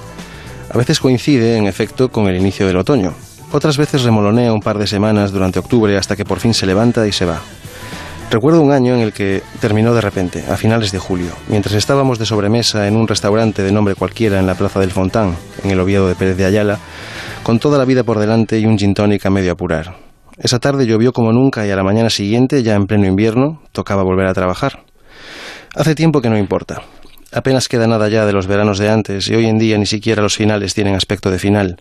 [0.73, 3.15] A veces coincide, en efecto, con el inicio del otoño.
[3.51, 7.07] Otras veces remolonea un par de semanas durante octubre hasta que por fin se levanta
[7.09, 7.41] y se va.
[8.31, 12.19] Recuerdo un año en el que terminó de repente, a finales de julio, mientras estábamos
[12.19, 15.81] de sobremesa en un restaurante de nombre cualquiera en la Plaza del Fontán, en el
[15.81, 16.79] Oviedo de Pérez de Ayala,
[17.45, 19.95] con toda la vida por delante y un gin tonic a medio apurar.
[20.39, 24.03] Esa tarde llovió como nunca y a la mañana siguiente, ya en pleno invierno, tocaba
[24.03, 24.83] volver a trabajar.
[25.77, 26.83] Hace tiempo que no importa.
[27.33, 30.23] Apenas queda nada ya de los veranos de antes y hoy en día ni siquiera
[30.23, 31.77] los finales tienen aspecto de final.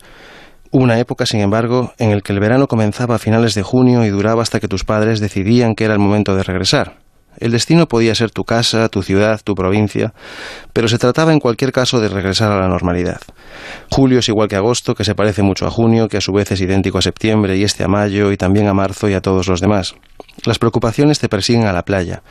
[0.70, 4.04] Hubo una época, sin embargo, en el que el verano comenzaba a finales de junio
[4.04, 7.03] y duraba hasta que tus padres decidían que era el momento de regresar.
[7.38, 10.14] El destino podía ser tu casa, tu ciudad, tu provincia,
[10.72, 13.20] pero se trataba en cualquier caso de regresar a la normalidad.
[13.90, 16.50] Julio es igual que agosto, que se parece mucho a junio, que a su vez
[16.52, 19.48] es idéntico a septiembre y este a mayo y también a marzo y a todos
[19.48, 19.94] los demás.
[20.44, 22.22] Las preocupaciones te persiguen a la playa.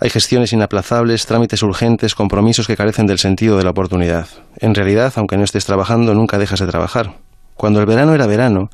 [0.00, 4.26] Hay gestiones inaplazables, trámites urgentes, compromisos que carecen del sentido de la oportunidad.
[4.58, 7.14] En realidad, aunque no estés trabajando, nunca dejas de trabajar.
[7.54, 8.70] Cuando el verano era verano,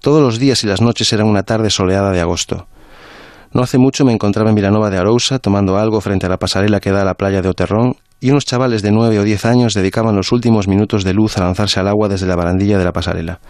[0.00, 2.66] todos los días y las noches eran una tarde soleada de agosto.
[3.54, 6.80] No hace mucho me encontraba en Vilanova de Arousa tomando algo frente a la pasarela
[6.80, 9.74] que da a la playa de Oterrón y unos chavales de nueve o diez años
[9.74, 12.92] dedicaban los últimos minutos de luz a lanzarse al agua desde la barandilla de la
[12.92, 13.40] pasarela.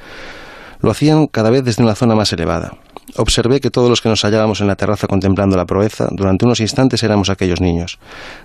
[0.80, 2.72] Lo hacían cada vez desde una zona más elevada.
[3.16, 6.58] Observé que todos los que nos hallábamos en la terraza contemplando la proeza, durante unos
[6.58, 8.00] instantes éramos aquellos niños.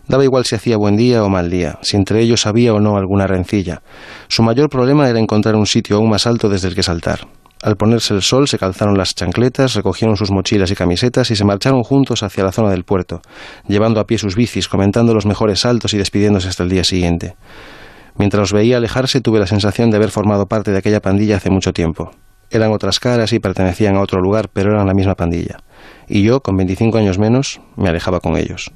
[0.07, 2.97] Daba igual si hacía buen día o mal día, si entre ellos había o no
[2.97, 3.81] alguna rencilla.
[4.27, 7.21] Su mayor problema era encontrar un sitio aún más alto desde el que saltar.
[7.63, 11.43] Al ponerse el sol se calzaron las chancletas, recogieron sus mochilas y camisetas y se
[11.43, 13.21] marcharon juntos hacia la zona del puerto,
[13.67, 17.35] llevando a pie sus bicis, comentando los mejores saltos y despidiéndose hasta el día siguiente.
[18.15, 21.49] Mientras los veía alejarse tuve la sensación de haber formado parte de aquella pandilla hace
[21.49, 22.11] mucho tiempo.
[22.49, 25.57] Eran otras caras y pertenecían a otro lugar, pero eran la misma pandilla.
[26.07, 28.71] Y yo, con 25 años menos, me alejaba con ellos.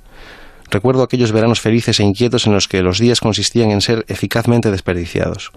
[0.70, 4.72] Recuerdo aquellos veranos felices e inquietos en los que los días consistían en ser eficazmente
[4.72, 5.52] desperdiciados.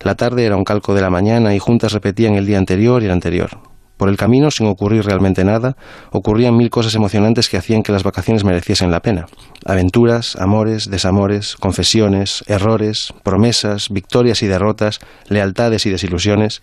[0.00, 3.06] La tarde era un calco de la mañana y juntas repetían el día anterior y
[3.06, 3.50] el anterior.
[3.96, 5.74] Por el camino, sin ocurrir realmente nada,
[6.12, 9.24] ocurrían mil cosas emocionantes que hacían que las vacaciones mereciesen la pena.
[9.64, 16.62] Aventuras, amores, desamores, confesiones, errores, promesas, victorias y derrotas, lealtades y desilusiones.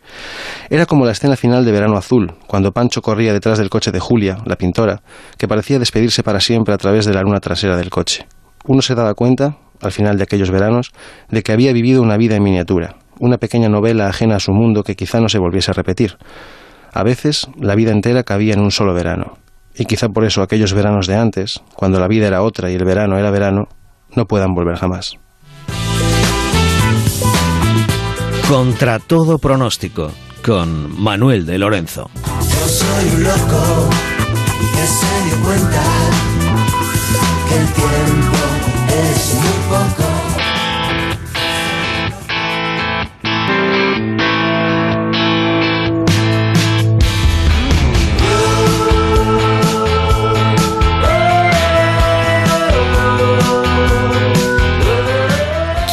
[0.69, 3.99] Era como la escena final de Verano Azul, cuando Pancho corría detrás del coche de
[3.99, 5.01] Julia, la pintora,
[5.39, 8.27] que parecía despedirse para siempre a través de la luna trasera del coche.
[8.65, 10.91] Uno se daba cuenta, al final de aquellos veranos,
[11.29, 14.83] de que había vivido una vida en miniatura, una pequeña novela ajena a su mundo
[14.83, 16.17] que quizá no se volviese a repetir.
[16.93, 19.37] A veces la vida entera cabía en un solo verano.
[19.75, 22.85] Y quizá por eso aquellos veranos de antes, cuando la vida era otra y el
[22.85, 23.67] verano era verano,
[24.15, 25.15] no puedan volver jamás.
[28.47, 30.11] Contra todo pronóstico,
[30.45, 32.11] con Manuel de Lorenzo.
[32.13, 33.89] Yo soy un loco
[34.73, 35.83] que se dio cuenta
[37.49, 38.37] que el tiempo
[38.89, 40.22] es muy poco.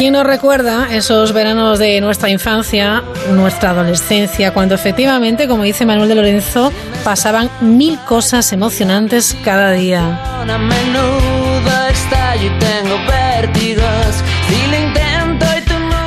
[0.01, 6.09] ¿Quién nos recuerda esos veranos de nuestra infancia, nuestra adolescencia, cuando efectivamente, como dice Manuel
[6.09, 6.73] de Lorenzo,
[7.05, 10.19] pasaban mil cosas emocionantes cada día?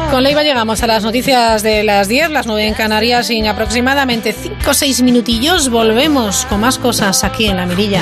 [0.09, 3.45] Con Leiva llegamos a las noticias de las 10, las 9 en Canarias, y en
[3.45, 8.01] aproximadamente 5 o 6 minutillos volvemos con más cosas aquí en La Mirilla.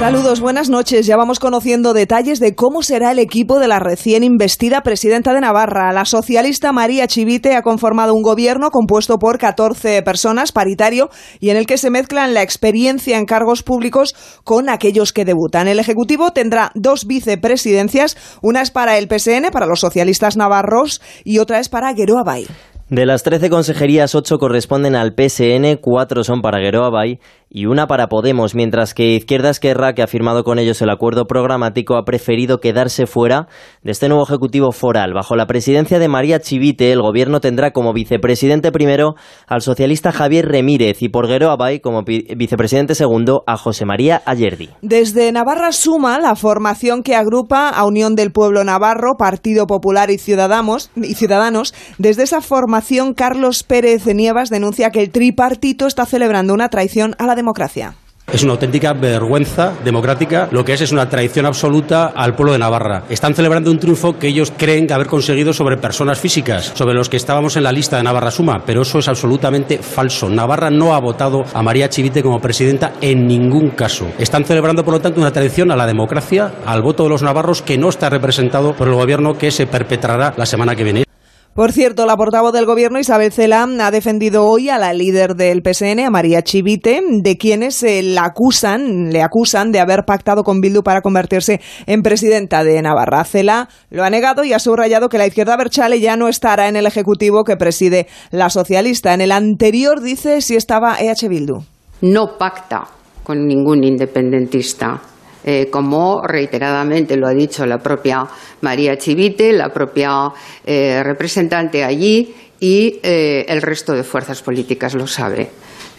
[0.00, 1.04] Saludos, buenas noches.
[1.04, 5.42] Ya vamos conociendo detalles de cómo será el equipo de la recién investida presidenta de
[5.42, 5.92] Navarra.
[5.92, 11.58] La socialista María Chivite ha conformado un gobierno compuesto por 14 personas, paritario, y en
[11.58, 15.68] el que se mezclan la experiencia en cargos públicos con aquellos que debutan.
[15.68, 21.40] El Ejecutivo tendrá dos vicepresidencias, una es para el PSN, para los socialistas navarros, y
[21.40, 22.46] otra es para Gueroa Bay.
[22.88, 27.20] De las 13 consejerías, 8 corresponden al PSN, 4 son para Gueroa Bay
[27.52, 31.26] y una para Podemos, mientras que Izquierda Esquerra, que ha firmado con ellos el acuerdo
[31.26, 33.48] programático, ha preferido quedarse fuera
[33.82, 35.14] de este nuevo Ejecutivo foral.
[35.14, 39.14] Bajo la presidencia de María Chivite, el Gobierno tendrá como vicepresidente primero
[39.48, 44.70] al socialista Javier Remírez y por Gueroa Bay como vicepresidente segundo a José María Ayerdi.
[44.80, 50.18] Desde Navarra suma la formación que agrupa a Unión del Pueblo Navarro, Partido Popular y
[50.18, 50.90] Ciudadanos.
[50.94, 51.74] Y Ciudadanos.
[51.98, 57.26] Desde esa formación, Carlos Pérez Nievas denuncia que el tripartito está celebrando una traición a
[57.26, 57.94] la democracia.
[58.32, 60.48] Es una auténtica vergüenza democrática.
[60.52, 63.02] Lo que es es una traición absoluta al pueblo de Navarra.
[63.08, 67.16] Están celebrando un triunfo que ellos creen haber conseguido sobre personas físicas, sobre los que
[67.16, 70.30] estábamos en la lista de Navarra Suma, pero eso es absolutamente falso.
[70.30, 74.06] Navarra no ha votado a María Chivite como presidenta en ningún caso.
[74.16, 77.62] Están celebrando, por lo tanto, una traición a la democracia, al voto de los navarros
[77.62, 81.09] que no está representado por el gobierno que se perpetrará la semana que viene.
[81.54, 85.62] Por cierto, la portavoz del gobierno, Isabel Cela, ha defendido hoy a la líder del
[85.62, 90.82] PSN, a María Chivite, de quienes la acusan, le acusan de haber pactado con Bildu
[90.84, 93.24] para convertirse en presidenta de Navarra.
[93.24, 96.76] Cela lo ha negado y ha subrayado que la izquierda Berchale ya no estará en
[96.76, 99.12] el ejecutivo que preside la socialista.
[99.12, 101.64] En el anterior dice si estaba EH Bildu.
[102.02, 102.86] No pacta
[103.24, 105.02] con ningún independentista
[105.44, 108.26] eh, como reiteradamente lo ha dicho la propia
[108.60, 110.28] María Chivite, la propia
[110.66, 115.50] eh, representante allí y eh, el resto de fuerzas políticas lo sabe.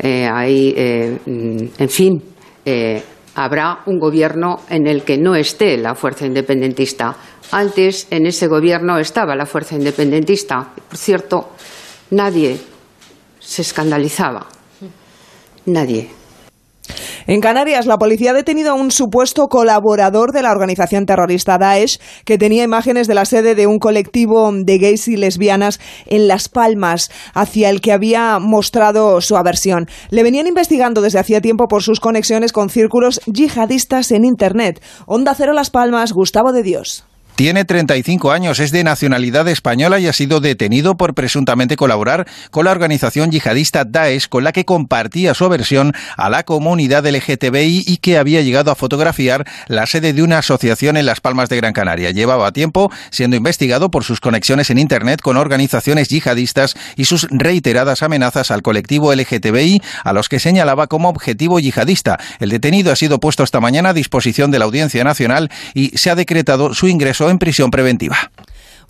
[0.04, 2.24] Ahí, en fin,
[3.36, 7.16] habrá un gobierno en el que no esté la fuerza independentista.
[7.52, 10.74] Antes en ese gobierno estaba la fuerza independentista.
[10.90, 11.50] Por cierto,
[12.10, 12.58] nadie
[13.40, 14.48] se escandalizaba.
[15.68, 16.21] Nadie.
[17.28, 22.00] En Canarias, la policía ha detenido a un supuesto colaborador de la organización terrorista Daesh
[22.26, 26.50] que tenía imágenes de la sede de un colectivo de gays y lesbianas en Las
[26.50, 29.88] Palmas, hacia el que había mostrado su aversión.
[30.10, 34.82] Le venían investigando desde hacía tiempo por sus conexiones con círculos yihadistas en Internet.
[35.06, 37.06] Onda Cero Las Palmas, Gustavo de Dios.
[37.42, 42.66] Tiene 35 años, es de nacionalidad española y ha sido detenido por presuntamente colaborar con
[42.66, 47.98] la organización yihadista Daesh, con la que compartía su aversión a la comunidad LGTBI y
[47.98, 51.74] que había llegado a fotografiar la sede de una asociación en Las Palmas de Gran
[51.74, 52.12] Canaria.
[52.12, 58.04] Llevaba tiempo siendo investigado por sus conexiones en Internet con organizaciones yihadistas y sus reiteradas
[58.04, 62.20] amenazas al colectivo LGTBI, a los que señalaba como objetivo yihadista.
[62.40, 66.12] El detenido ha sido puesto esta mañana a disposición de la Audiencia Nacional y se
[66.12, 68.32] ha decretado su ingreso en prisión preventiva.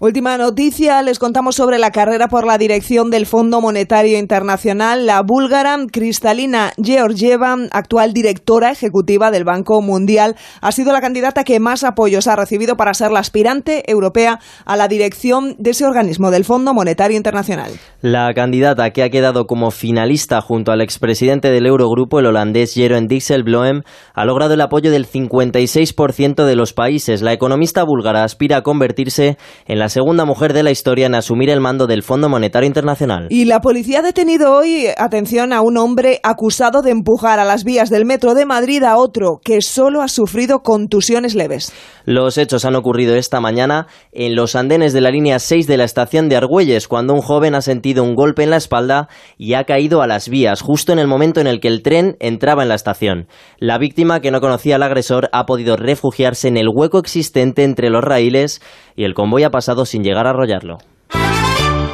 [0.04, 5.06] Última noticia, les contamos sobre la carrera por la dirección del Fondo Monetario Internacional.
[5.06, 11.60] La búlgara Cristalina Georgieva, actual directora ejecutiva del Banco Mundial, ha sido la candidata que
[11.60, 16.32] más apoyos ha recibido para ser la aspirante europea a la dirección de ese organismo,
[16.32, 17.70] del Fondo Monetario Internacional.
[18.02, 23.06] La candidata que ha quedado como finalista junto al expresidente del Eurogrupo, el holandés Jeroen
[23.06, 23.84] Dijsselbloem,
[24.16, 27.22] ha logrado el apoyo del 56% de los países.
[27.22, 29.38] La economista búlgara aspira a convertirse
[29.68, 33.28] en la segunda mujer de la historia en asumir el mando del Fondo Monetario Internacional.
[33.30, 37.64] Y la policía ha detenido hoy, atención, a un hombre acusado de empujar a las
[37.64, 41.74] vías del metro de Madrid a otro que solo ha sufrido contusiones leves.
[42.06, 45.84] Los hechos han ocurrido esta mañana en los andenes de la línea 6 de la
[45.84, 49.66] estación de Argüelles, cuando un joven ha sentido un golpe en la espalda y ha
[49.66, 52.70] caído a las vías, justo en el momento en el que el tren entraba en
[52.70, 53.28] la estación.
[53.60, 57.90] La víctima, que no conocía al agresor, ha podido refugiarse en el hueco existente entre
[57.90, 58.62] los raíles
[58.96, 60.80] y el convoy ha pasado sin llegar a arrollarlo.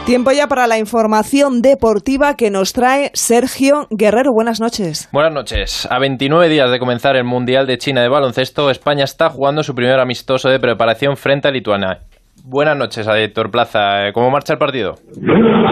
[0.07, 4.31] Tiempo ya para la información deportiva que nos trae Sergio Guerrero.
[4.31, 5.09] Buenas noches.
[5.11, 5.85] Buenas noches.
[5.91, 9.75] A 29 días de comenzar el Mundial de China de baloncesto, España está jugando su
[9.75, 12.06] primer amistoso de preparación frente a Lituania.
[12.49, 14.13] Buenas noches Héctor Plaza.
[14.13, 14.95] ¿Cómo marcha el partido?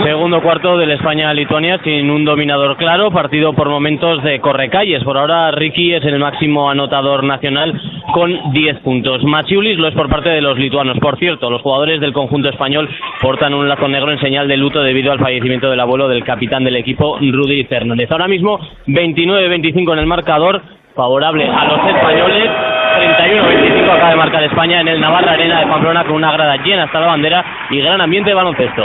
[0.03, 5.01] Segundo cuarto del España-Lituania sin un dominador claro, partido por momentos de correcalles.
[5.05, 7.81] Por ahora Ricky es el máximo anotador nacional
[8.13, 9.23] con 10 puntos.
[9.23, 10.99] Machiulis lo es por parte de los lituanos.
[10.99, 12.89] Por cierto, los jugadores del conjunto español
[13.21, 16.65] portan un lazo negro en señal de luto debido al fallecimiento del abuelo del capitán
[16.65, 18.11] del equipo, Rudy Fernández.
[18.11, 20.61] Ahora mismo 29-25 en el marcador,
[20.95, 22.49] favorable a los españoles
[22.95, 26.85] 31-25 acaba de marcar España en el Navarra Arena de Pamplona con una grada llena
[26.85, 28.83] hasta la bandera y gran ambiente de baloncesto.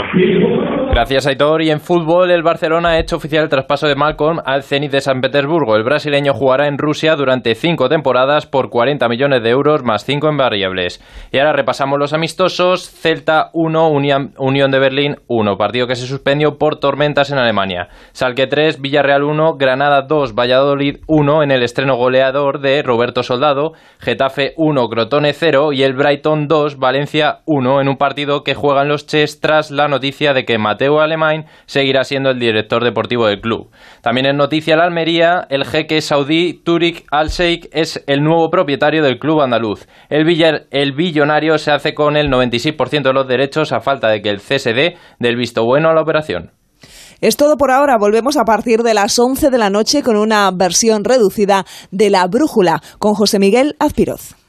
[0.90, 1.62] Gracias, Aitor.
[1.62, 5.00] Y en fútbol, el Barcelona ha hecho oficial el traspaso de Malcolm al Zenit de
[5.00, 5.76] San Petersburgo.
[5.76, 10.28] El brasileño jugará en Rusia durante cinco temporadas por 40 millones de euros más cinco
[10.28, 11.00] en variables.
[11.30, 12.90] Y ahora repasamos los amistosos.
[12.90, 15.56] Celta 1, Unión de Berlín 1.
[15.56, 17.86] Partido que se suspendió por tormentas en Alemania.
[18.11, 23.74] Salque 3, Villarreal 1, Granada 2, Valladolid 1 en el estreno goleador de Roberto Soldado.
[23.98, 28.88] Getafe 1, Crotone 0 y el Brighton 2, Valencia 1 en un partido que juegan
[28.88, 33.40] los Ches tras la noticia de que Mateo Alemán seguirá siendo el director deportivo del
[33.40, 33.70] club.
[34.01, 39.18] También en noticia la Almería, el jeque saudí Turik Al-Sheikh es el nuevo propietario del
[39.18, 39.86] club andaluz.
[40.09, 40.26] El,
[40.70, 44.38] el billonario se hace con el 96% de los derechos a falta de que el
[44.38, 46.53] CSD dé el visto bueno a la operación.
[47.20, 47.98] Es todo por ahora.
[47.98, 52.26] Volvemos a partir de las 11 de la noche con una versión reducida de La
[52.26, 54.39] Brújula con José Miguel Azpiroz.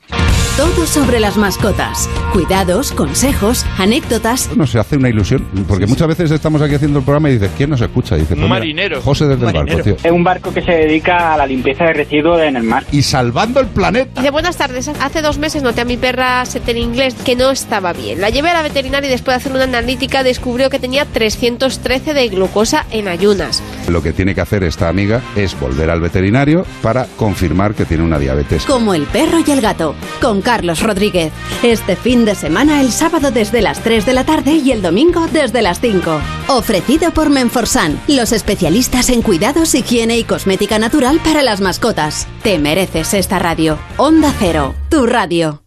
[0.58, 2.10] Todo sobre las mascotas.
[2.34, 4.56] Cuidados, consejos, anécdotas.
[4.56, 7.50] No se hace una ilusión, porque muchas veces estamos aquí haciendo el programa y dices,
[7.58, 8.16] ¿quién nos escucha?
[8.16, 9.02] dice, pues marinero.
[9.02, 9.96] José desde el barco, tío.
[10.04, 12.84] Es un barco que se dedica a la limpieza de residuos en el mar.
[12.92, 14.22] Y salvando el planeta.
[14.22, 14.88] Dice, buenas tardes.
[14.88, 18.22] Hace dos meses noté a mi perra Setter inglés que no estaba bien.
[18.22, 22.14] La llevé a la veterinaria y después de hacer una analítica descubrió que tenía 313
[22.14, 23.64] de glucosa en ayunas.
[23.88, 28.04] Lo que tiene que hacer esta amiga es volver al veterinario para confirmar que tiene
[28.04, 28.66] una diabetes.
[28.66, 29.96] Como el perro y el gato.
[30.22, 31.32] Con Carlos Rodríguez.
[31.64, 35.28] Este fin de semana, el sábado desde las 3 de la tarde y el domingo
[35.28, 36.22] desde las 5.
[36.48, 42.28] Ofrecido por Menforsan, los especialistas en cuidados, higiene y cosmética natural para las mascotas.
[42.44, 43.78] Te mereces esta radio.
[43.98, 45.61] Onda Cero, tu radio.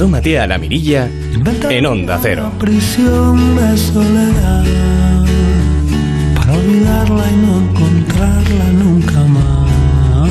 [0.00, 1.10] Asómate a la mirilla
[1.68, 2.50] en Onda Cero.
[2.58, 4.64] Prisión de soledad
[6.34, 10.30] para olvidarla y no encontrarla nunca más.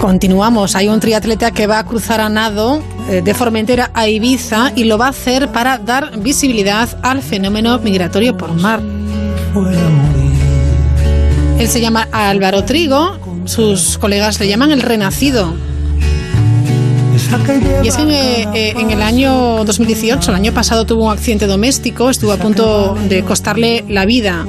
[0.00, 0.74] Continuamos.
[0.74, 4.84] Hay un triatleta que va a cruzar a nado eh, de Formentera a Ibiza y
[4.84, 8.80] lo va a hacer para dar visibilidad al fenómeno migratorio por mar.
[11.58, 15.54] Él se llama Álvaro Trigo, sus colegas le llaman el renacido.
[17.82, 22.10] Y es que eh, en el año 2018, el año pasado, tuvo un accidente doméstico,
[22.10, 24.46] estuvo a punto de costarle la vida.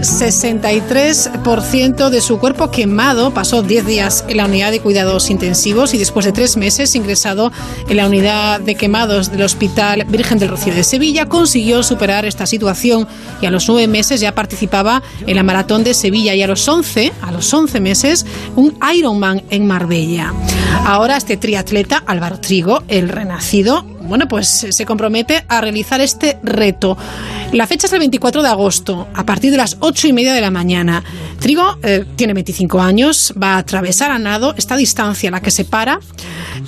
[0.00, 5.28] Con un 63% de su cuerpo quemado, pasó 10 días en la unidad de cuidados
[5.28, 7.52] intensivos y después de tres meses ingresado
[7.86, 12.46] en la unidad de quemados del Hospital Virgen del Rocío de Sevilla, consiguió superar esta
[12.46, 13.06] situación
[13.42, 16.34] y a los nueve meses ya participaba en la maratón de Sevilla.
[16.34, 18.24] Y a los 11, a los 11 meses,
[18.56, 20.32] un Ironman en Marbella.
[20.86, 26.98] Ahora este triatleta, Álvaro Trigo, el renacido, bueno, pues se compromete a realizar este reto.
[27.52, 30.40] La fecha es el 24 de agosto, a partir de las 8 y media de
[30.40, 31.04] la mañana.
[31.38, 36.00] Trigo eh, tiene 25 años, va a atravesar a nado esta distancia la que separa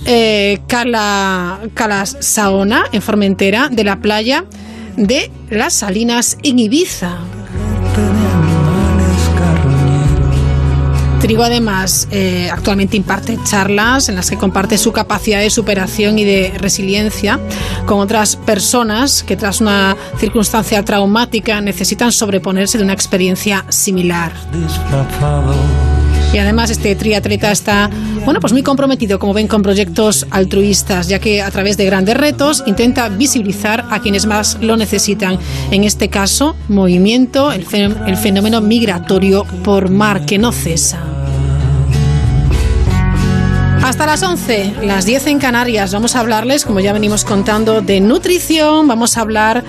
[0.06, 4.44] eh, Cala, Calas Saona, en Formentera, de la playa
[4.96, 7.18] de Las Salinas en Ibiza.
[11.22, 16.24] Trigo además eh, actualmente imparte charlas en las que comparte su capacidad de superación y
[16.24, 17.38] de resiliencia
[17.86, 24.32] con otras personas que tras una circunstancia traumática necesitan sobreponerse de una experiencia similar.
[26.32, 27.90] Y además este triatleta está,
[28.24, 32.16] bueno, pues muy comprometido, como ven, con proyectos altruistas, ya que a través de grandes
[32.16, 35.38] retos intenta visibilizar a quienes más lo necesitan.
[35.70, 37.64] En este caso, movimiento, el
[38.16, 41.21] fenómeno migratorio por mar que no cesa.
[43.82, 48.00] Hasta las 11, las 10 en Canarias, vamos a hablarles, como ya venimos contando, de
[48.00, 49.64] nutrición, vamos a hablar,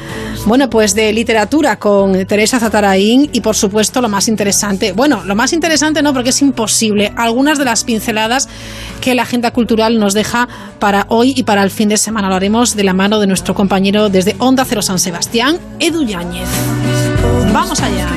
[0.45, 5.33] bueno, pues de literatura con Teresa Zataraín y por supuesto lo más interesante, bueno, lo
[5.35, 8.47] más interesante no porque es imposible, algunas de las pinceladas
[9.01, 10.47] que la agenda cultural nos deja
[10.77, 12.29] para hoy y para el fin de semana.
[12.29, 16.47] Lo haremos de la mano de nuestro compañero desde Onda Cero San Sebastián, Edu Yáñez.
[17.51, 18.07] Vamos allá.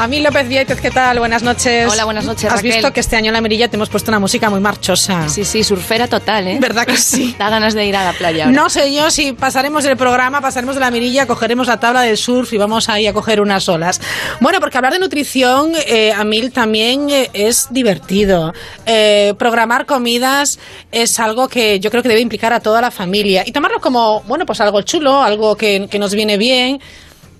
[0.00, 1.18] Amil López Viétez, ¿qué tal?
[1.18, 1.90] Buenas noches.
[1.92, 2.70] Hola, buenas noches, Has Raquel.
[2.74, 5.28] visto que este año en la mirilla te hemos puesto una música muy marchosa.
[5.28, 6.58] Sí, sí, surfera total, ¿eh?
[6.60, 7.34] ¿Verdad que sí?
[7.38, 8.44] da ganas de ir a la playa.
[8.44, 8.56] ahora.
[8.56, 12.16] No sé yo si pasaremos el programa, pasaremos de la mirilla, cogeremos la tabla del
[12.16, 14.00] surf y vamos ahí a coger unas olas.
[14.38, 18.54] Bueno, porque hablar de nutrición, eh, Amil, también eh, es divertido.
[18.86, 20.60] Eh, programar comidas
[20.92, 24.20] es algo que yo creo que debe implicar a toda la familia y tomarlo como,
[24.28, 26.80] bueno, pues algo chulo, algo que, que nos viene bien,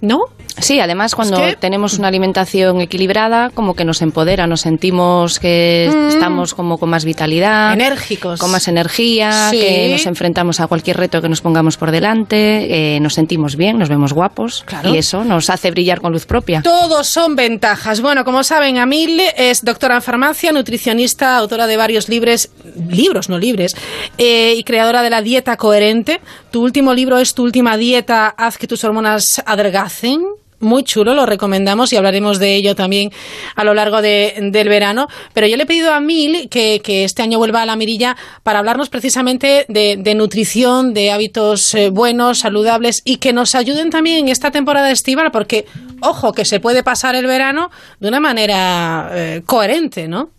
[0.01, 0.21] ¿no?
[0.61, 5.39] Sí, además cuando Es que- tenemos una alimentación equilibrada, como que nos empodera, nos sentimos
[5.39, 6.09] que Mm.
[6.09, 8.41] estamos como con más vitalidad, Enérgicos.
[8.41, 9.61] con más energía, Sí.
[9.61, 13.79] que nos enfrentamos a cualquier reto que nos pongamos por delante, eh, nos sentimos bien,
[13.79, 14.93] nos vemos guapos Claro.
[14.93, 16.63] y eso nos hace brillar con luz propia.
[16.63, 18.01] Todos son ventajas.
[18.01, 22.51] Bueno, como saben, Amil es doctora en farmacia, nutricionista, autora de varios libros,
[22.89, 23.77] libros, no libres,
[24.19, 26.21] eh, y creadora de la dieta coherente.
[26.51, 30.23] Tu último libro es Tu última dieta, haz que tus hormonas adelgacen.
[30.61, 33.13] Muy chulo, lo recomendamos y hablaremos de ello también
[33.55, 35.07] a lo largo de- del verano.
[35.33, 38.17] Pero yo le he pedido a Mil que, que este año vuelva a la mirilla
[38.43, 43.91] para hablarnos precisamente de, de nutrición, de hábitos eh, buenos, saludables y que nos ayuden
[43.91, 45.65] también en esta temporada estival, porque,
[46.01, 47.71] ojo, que se puede pasar el verano
[48.01, 50.31] de una manera eh, coherente, ¿no?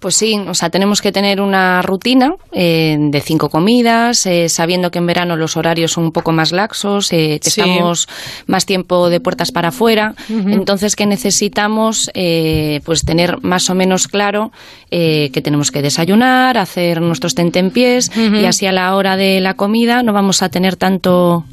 [0.00, 4.92] Pues sí, o sea, tenemos que tener una rutina eh, de cinco comidas, eh, sabiendo
[4.92, 7.60] que en verano los horarios son un poco más laxos, eh, que Sí.
[7.60, 8.06] estamos
[8.46, 14.06] más tiempo de puertas para afuera, entonces que necesitamos eh, pues tener más o menos
[14.06, 14.52] claro
[14.92, 18.36] eh, que tenemos que desayunar, hacer nuestros tentempiés Ujú.
[18.36, 21.44] y así a la hora de la comida no vamos a tener tanto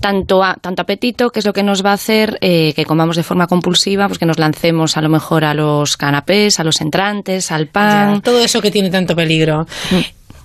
[0.00, 3.16] tanto, a- tanto apetito, que es lo que nos va a hacer eh, que comamos
[3.16, 6.80] de forma compulsiva, pues que nos lancemos a lo mejor a los canapés, a los
[6.80, 8.16] entrantes, al pan.
[8.16, 9.66] Ya, todo eso que tiene tanto peligro.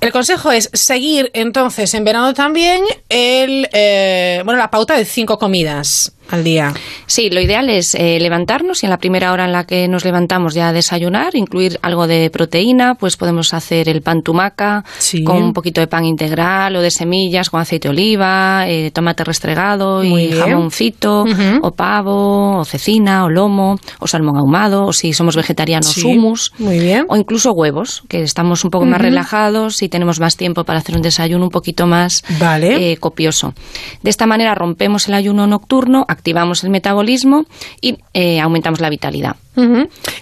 [0.02, 5.40] El consejo es seguir entonces en verano también el, eh, bueno, la pauta de cinco
[5.40, 6.74] comidas al día.
[7.06, 10.06] Sí, lo ideal es eh, levantarnos y en la primera hora en la que nos
[10.06, 14.84] levantamos ya desayunar, incluir algo de proteína, pues podemos hacer el pan tumaca
[15.26, 19.24] con un poquito de pan integral o de semillas con aceite de oliva, eh, tomate
[19.24, 20.40] restregado Muy y bien.
[20.40, 21.26] jamoncito
[21.62, 26.52] o pavo o cecina o lomo o salmón ahumado o si somos vegetarianos Sí, hummus
[26.58, 27.06] muy bien.
[27.10, 30.96] o incluso huevos, que estamos un poco más relajados y tenemos más tiempo para hacer
[30.96, 32.24] un desayuno un poquito más
[32.62, 33.54] eh, copioso.
[34.02, 37.46] De esta manera rompemos el ayuno nocturno, activamos el metabolismo
[37.82, 39.36] y eh, aumentamos la vitalidad.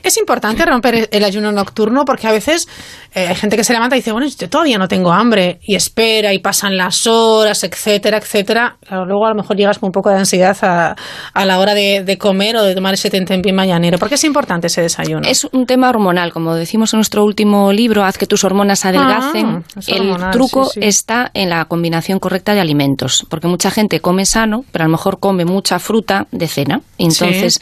[0.03, 2.67] Es importante romper el ayuno nocturno porque a veces
[3.13, 5.75] eh, hay gente que se levanta y dice, bueno, yo todavía no tengo hambre y
[5.75, 8.77] espera y pasan las horas, etcétera, etcétera.
[8.87, 10.95] Claro, luego a lo mejor llegas con un poco de ansiedad a,
[11.33, 13.97] a la hora de, de comer o de tomar ese tentempié mañanero.
[13.97, 15.21] ¿Por qué es importante ese desayuno?
[15.27, 19.63] Es un tema hormonal, como decimos en nuestro último libro, Haz que tus hormonas adelgacen.
[19.75, 20.87] Ah, el truco sí, sí.
[20.87, 24.91] está en la combinación correcta de alimentos, porque mucha gente come sano, pero a lo
[24.91, 26.81] mejor come mucha fruta de cena.
[26.97, 27.59] Entonces,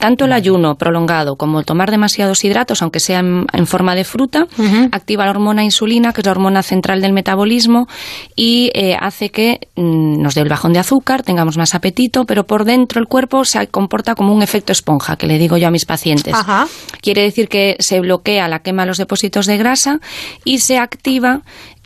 [0.00, 4.04] tanto el ayuno prolongado como el tomar demasiados hidratos, aunque sea en, en forma de
[4.04, 4.48] fruta,
[4.90, 7.86] activa la hormona insulina, que es la hormona central del metabolismo,
[8.34, 12.44] y eh, hace que mm, nos dé el bajón de azúcar, tengamos más apetito, pero
[12.44, 15.70] por dentro el cuerpo se comporta como un efecto esponja, que le digo yo a
[15.70, 16.34] mis pacientes.
[16.34, 16.66] Ajá.
[17.02, 20.00] Quiere decir que se bloquea la quema de los depósitos de grasa
[20.44, 21.42] y se activa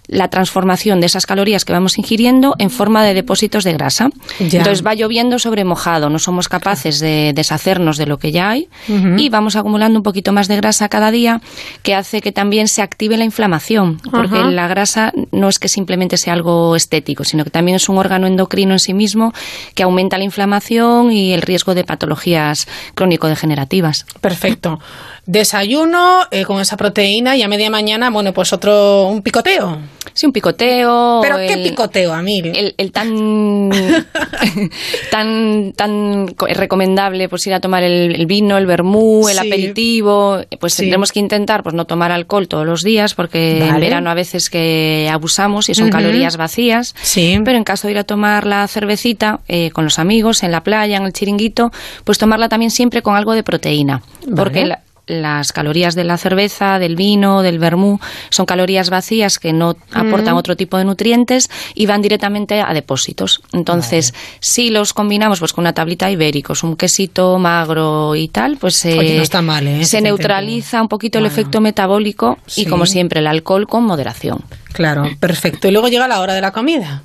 [0.07, 4.11] la transformación de esas calorías que vamos ingiriendo en forma de depósitos de grasa.
[4.39, 4.59] Ya.
[4.59, 8.69] Entonces va lloviendo sobre mojado, no somos capaces de deshacernos de lo que ya hay
[9.17, 11.41] y vamos acumulando un poquito más de grasa cada día
[11.83, 16.17] que hace que también se active la inflamación, porque la grasa no es que simplemente
[16.17, 19.33] sea algo estético, sino que también es un órgano endocrino en sí mismo
[19.75, 24.07] que aumenta la inflamación y el riesgo de patologías crónico-degenerativas.
[24.21, 24.81] Perfecto.
[25.27, 29.79] Desayuno eh, con esa proteína y a media mañana, bueno, pues otro, un picoteo.
[30.13, 31.21] Sí, un picoteo.
[31.23, 32.47] ¿Pero qué picoteo, Amil?
[32.55, 33.71] El, el tan,
[35.11, 39.47] tan tan co- recomendable pues ir a tomar el, el vino, el vermú, el Sí.
[39.47, 40.83] aperitivo, pues Sí.
[40.83, 44.51] tendremos que intentar pues no tomar alcohol todos los días porque en verano a veces
[44.51, 46.95] que abusamos y son calorías vacías.
[47.03, 47.39] Sí.
[47.45, 50.63] Pero en caso de ir a tomar la cervecita eh, con los amigos en la
[50.63, 51.73] playa, en el chiringuito,
[52.05, 54.03] pues tomarla también siempre con algo de proteína,
[54.37, 58.01] porque la- las calorías de la cerveza, del vino, del vermú,
[58.31, 60.39] son calorías vacías que no aportan Mm.
[60.39, 63.41] otro tipo de nutrientes y van directamente a depósitos.
[63.53, 68.85] Entonces, si los combinamos pues con una tablita ibéricos, un quesito magro y tal, pues
[68.87, 69.85] eh, Oye, no está mal, ¿eh?
[69.85, 72.63] se neutraliza un poquito el efecto metabólico Sí.
[72.63, 74.41] y como siempre el alcohol con moderación.
[74.73, 75.69] Claro, perfecto.
[75.69, 77.03] Y luego llega la hora de la comida.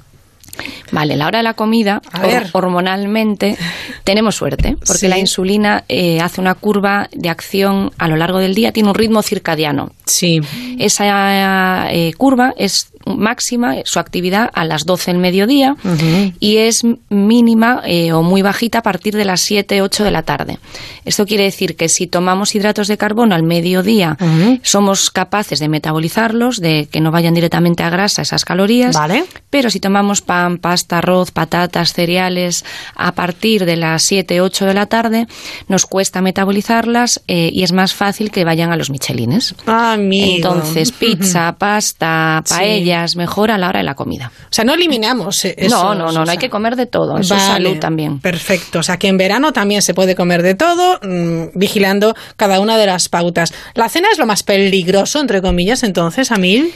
[0.91, 3.57] Vale, la hora de la comida, hor- hormonalmente,
[4.03, 5.07] tenemos suerte, porque Sí.
[5.07, 8.95] la insulina eh, hace una curva de acción a lo largo del día, tiene un
[8.95, 9.91] ritmo circadiano.
[10.06, 10.41] Sí.
[10.80, 15.76] Esa eh, curva es máxima su actividad a las 12 del mediodía
[16.40, 20.23] y es mínima eh, o muy bajita a partir de las 7, 8 de la
[20.23, 20.60] tarde.
[21.06, 24.18] Esto quiere decir que si tomamos hidratos de carbono al mediodía,
[24.61, 28.95] somos capaces de metabolizarlos, de que no vayan directamente a grasa esas calorías.
[28.95, 29.26] Vale.
[29.49, 32.64] Pero si tomamos pan, pasta, arroz, patatas, cereales
[32.95, 35.27] a partir de las 7, 8 de la tarde,
[35.68, 39.56] nos cuesta metabolizarlas eh, y es más fácil que vayan a los michelines.
[39.65, 40.36] Ah, amigo.
[40.36, 42.53] Entonces, pizza, pasta, Sí.
[43.16, 44.32] Mejor a la hora de la comida.
[44.44, 46.76] O sea, no eliminamos eh, esos, no, no, no, o no sea, hay que comer
[46.76, 47.18] de todo.
[47.18, 48.20] Eso es Vale, salud también.
[48.20, 48.80] Perfecto.
[48.80, 52.78] O sea, que en verano también se puede comer de todo, mm, vigilando cada una
[52.78, 53.54] de las pautas.
[53.74, 56.74] La cena es lo más peligroso, entre comillas, entonces, a mil.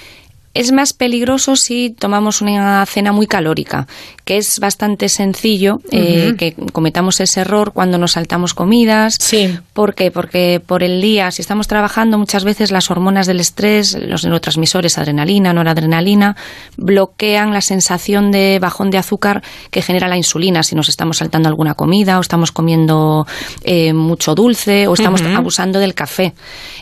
[0.54, 3.88] Es más peligroso si tomamos una cena muy calórica,
[4.24, 9.18] que es bastante sencillo eh, que cometamos ese error cuando nos saltamos comidas.
[9.20, 9.58] Sí.
[9.74, 10.12] ¿Por qué?
[10.12, 15.00] Porque por el día, si estamos trabajando, muchas veces las hormonas del estrés, los neurotransmisores,
[15.00, 16.36] adrenalina, noradrenalina,
[16.78, 21.50] bloquean la sensación de bajón de azúcar que genera la insulina si nos estamos saltando
[21.50, 23.26] alguna comida o estamos comiendo
[23.64, 26.36] eh, mucho dulce o estamos abusando del café.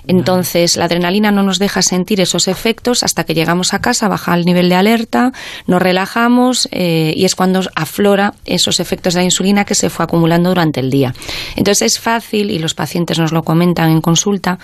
[0.07, 4.33] Entonces, la adrenalina no nos deja sentir esos efectos hasta que llegamos a casa, baja
[4.33, 5.31] el nivel de alerta,
[5.67, 10.05] nos relajamos eh, y es cuando aflora esos efectos de la insulina que se fue
[10.05, 11.13] acumulando durante el día.
[11.55, 14.59] Entonces, es fácil, y los pacientes nos lo comentan en consulta,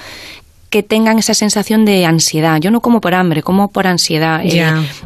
[0.70, 2.60] que tengan esa sensación de ansiedad.
[2.60, 4.42] Yo no como por hambre, como por ansiedad.
[4.44, 4.64] Eh,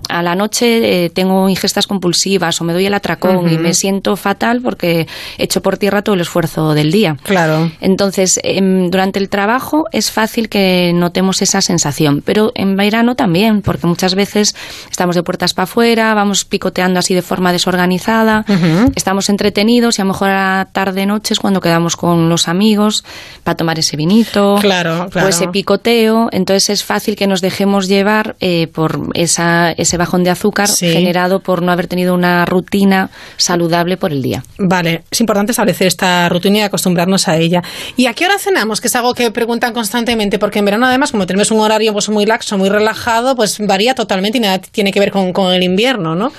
[0.09, 4.15] a la noche eh, tengo ingestas compulsivas o me doy el atracón y me siento
[4.15, 5.07] fatal porque
[5.37, 7.17] he hecho por tierra todo el esfuerzo del día.
[7.23, 7.71] Claro.
[7.79, 13.61] Entonces, em, durante el trabajo es fácil que notemos esa sensación, pero en verano también,
[13.61, 14.55] porque muchas veces
[14.89, 18.45] estamos de puertas para afuera, vamos picoteando así de forma desorganizada,
[18.95, 23.03] estamos entretenidos y a lo mejor a la tarde-noche es cuando quedamos con los amigos
[23.43, 25.27] para tomar ese vinito Claro, claro.
[25.27, 30.23] o ese picoteo, entonces es fácil que nos dejemos llevar eh, por esa, ese bajón
[30.23, 30.91] de azúcar Sí.
[30.91, 34.43] generado por no haber tenido una rutina saludable por el día.
[34.57, 37.61] Vale, es importante establecer esta rutina y acostumbrarnos a ella.
[37.97, 38.81] ¿Y a qué hora cenamos?
[38.81, 42.09] Que es algo que preguntan constantemente, porque en verano además, como tenemos un horario pues,
[42.09, 45.63] muy laxo, muy relajado, pues varía totalmente y nada tiene que ver con, con el
[45.63, 46.31] invierno, ¿no?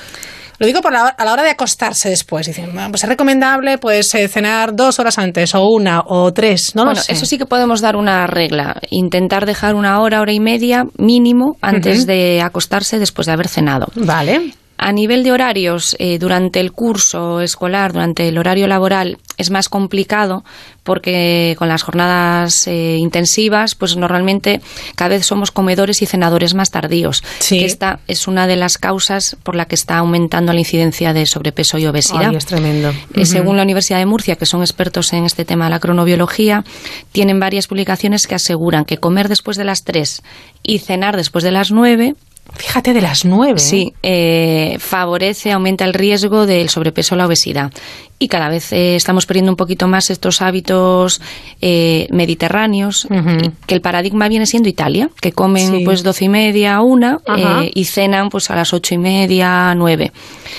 [0.62, 2.46] Lo digo por la, a la hora de acostarse después.
[2.46, 6.76] Dicen, "Ah, pues es recomendable pues eh, cenar dos horas antes, o una, o tres,
[6.76, 7.14] no bueno, lo sé.
[7.14, 8.76] eso sí que podemos dar una regla.
[8.90, 13.88] Intentar dejar una hora, hora y media mínimo antes de acostarse después de haber cenado.
[13.96, 14.54] Vale.
[14.82, 19.68] A nivel de horarios, eh, durante el curso escolar, durante el horario laboral, es más
[19.68, 20.44] complicado
[20.82, 24.60] porque con las jornadas eh, intensivas, pues normalmente
[24.96, 27.22] cada vez somos comedores y cenadores más tardíos.
[27.38, 27.60] Sí.
[27.60, 31.26] Que esta es una de las causas por la que está aumentando la incidencia de
[31.26, 32.30] sobrepeso y obesidad.
[32.30, 32.92] Ay, es tremendo.
[33.14, 33.24] Eh.
[33.24, 36.64] Según la Universidad de Murcia, que son expertos en este tema de la cronobiología,
[37.12, 40.22] tienen varias publicaciones que aseguran que comer después de las 3
[40.64, 42.16] y cenar después de las 9
[42.54, 43.58] Fíjate, de las 9.
[43.58, 47.72] Sí, eh, favorece, aumenta el riesgo del sobrepeso o la obesidad.
[48.18, 51.20] Y cada vez eh, estamos perdiendo un poquito más estos hábitos
[51.60, 55.84] eh, mediterráneos, y que el paradigma viene siendo Italia, que comen Sí.
[55.84, 60.12] pues doce y media, una, eh, y cenan pues a las ocho y media, nueve.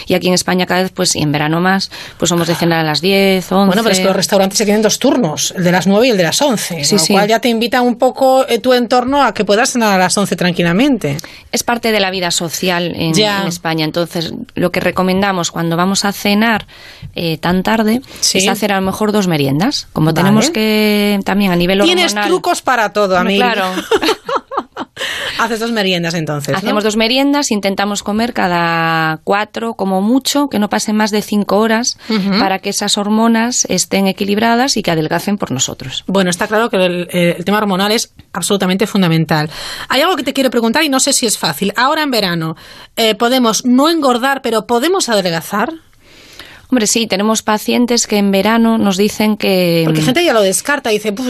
[0.07, 2.79] Y aquí en España cada vez, pues, y en verano más, pues somos de cenar
[2.79, 3.67] a las diez, once.
[3.67, 6.09] Bueno, pero es que los restaurantes se tienen dos turnos, el de las 9 y
[6.09, 6.83] el de las 11.
[6.83, 7.13] Sí, lo sí.
[7.13, 10.17] cual ya te invita un poco eh, tu entorno a que puedas cenar a las
[10.17, 11.15] 11 tranquilamente.
[11.51, 13.17] es parte de la vida social en,
[13.47, 13.83] España.
[13.83, 16.67] Entonces, lo que recomendamos cuando vamos a cenar
[17.15, 18.37] eh, tan tarde Sí.
[18.37, 19.87] es hacer a lo mejor dos meriendas.
[19.91, 20.17] Como Vale.
[20.17, 22.29] tenemos que también a nivel Tienes hormonal...
[22.29, 23.41] trucos para todo, amigo.
[23.41, 23.65] Claro.
[25.39, 26.51] Haces dos meriendas entonces.
[26.51, 26.57] ¿no?
[26.57, 31.57] Hacemos dos meriendas, intentamos comer cada cuatro como mucho, que no pasen más de cinco
[31.57, 31.97] horas,
[32.39, 36.03] para que esas hormonas estén equilibradas y que adelgacen por nosotros.
[36.07, 39.49] Bueno, está claro que el, eh, el tema hormonal es absolutamente fundamental.
[39.89, 41.73] Hay algo que te quiero preguntar y no sé si es fácil.
[41.75, 42.55] Ahora en verano,
[42.95, 45.73] eh, podemos no engordar, pero podemos adelgazar.
[46.73, 49.83] Hombre, sí, tenemos pacientes que en verano nos dicen que...
[49.85, 51.27] Porque gente ya lo descarta dice, "Puf,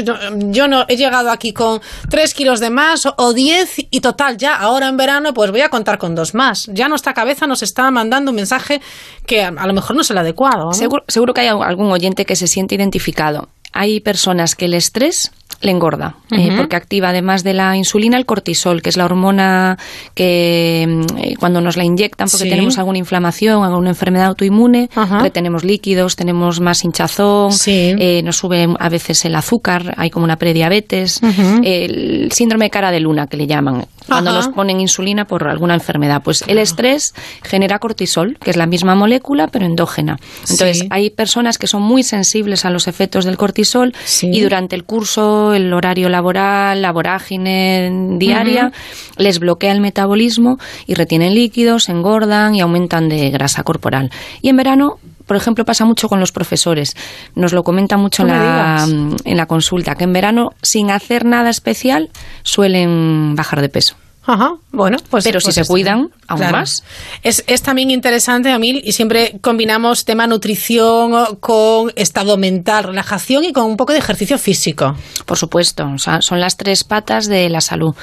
[0.52, 4.38] yo, no he llegado aquí con tres kilos de más o, o diez y total,
[4.38, 6.70] ya ahora en verano pues voy a contar con dos más.
[6.72, 8.80] Ya nuestra cabeza nos está mandando un mensaje
[9.26, 10.68] que a, a lo mejor no es el adecuado.
[10.68, 10.74] ¿no?
[10.74, 13.50] Seguro, seguro que hay algún oyente que se siente identificado.
[13.74, 15.34] Hay personas que el estrés
[15.64, 19.78] le engorda, eh, porque activa además de la insulina el cortisol, que es la hormona
[20.14, 20.84] que
[21.18, 22.50] eh, cuando nos la inyectan porque Sí.
[22.50, 25.20] tenemos alguna inflamación, alguna enfermedad autoinmune, Ajá.
[25.20, 30.36] retenemos líquidos, tenemos más hinchazón, eh, nos sube a veces el azúcar, hay como una
[30.38, 31.62] prediabetes, Ujú.
[31.64, 35.74] el síndrome de cara de luna que le llaman, cuando nos ponen insulina por alguna
[35.76, 36.22] enfermedad.
[36.24, 40.18] Pues el estrés genera cortisol, que es la misma molécula pero endógena.
[40.42, 40.88] Entonces Sí.
[40.90, 45.53] hay personas que son muy sensibles a los efectos del cortisol y durante el curso
[45.56, 48.72] el horario laboral, la vorágine diaria,
[49.18, 50.58] les bloquea el metabolismo
[50.88, 54.12] y retienen líquidos, engordan y aumentan de grasa corporal.
[54.42, 56.96] Y en verano por ejemplo, pasa mucho con los profesores.
[57.34, 62.10] Nos lo comenta mucho la, en la consulta, que en verano, sin hacer nada especial,
[62.44, 63.96] suelen bajar de peso.
[64.26, 65.24] Ajá, bueno, pues.
[65.26, 66.58] Pero si pues se está cuidan, aún Claro.
[66.58, 66.84] más.
[67.24, 73.52] Es, es también interesante, Amil, y siempre combinamos tema nutrición con estado mental, relajación y
[73.52, 74.96] con un poco de ejercicio físico.
[75.26, 77.96] Por supuesto, o sea, son las tres patas de la salud.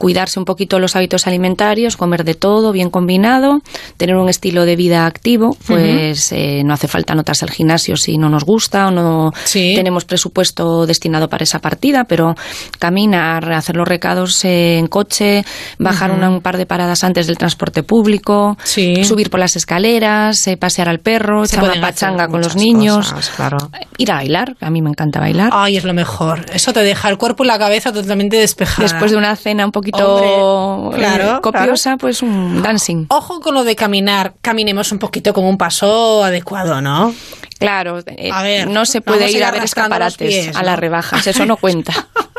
[0.00, 3.60] Cuidarse un poquito los hábitos alimentarios, comer de todo, bien combinado,
[3.98, 8.16] tener un estilo de vida activo, pues eh, no hace falta anotarse al gimnasio si
[8.16, 9.30] no nos gusta o no
[9.76, 12.34] tenemos presupuesto destinado para esa partida, pero
[12.78, 15.44] caminar, hacer los recados en coche,
[15.78, 18.56] bajar una- un par de paradas antes del transporte público,
[19.04, 23.30] subir por las escaleras, eh, pasear al perro, echar hacer pachanga con los niños, cosas,
[23.36, 23.58] claro.
[23.98, 25.50] ir a bailar, a mí me encanta bailar.
[25.52, 26.46] Ay, es lo mejor.
[26.54, 28.82] Eso te deja el cuerpo y la cabeza totalmente despejada.
[28.88, 33.06] Después de una cena un poquito Hombre, claro, eh, copiosa, pues un dancing.
[33.08, 34.34] Ojo con lo de caminar.
[34.40, 37.14] Caminemos un poquito con un paso adecuado, ¿no?
[37.58, 41.26] Claro, eh, A ver, no se puede ir a ver escaparates pies, a las rebajas,
[41.26, 41.92] eso no cuenta.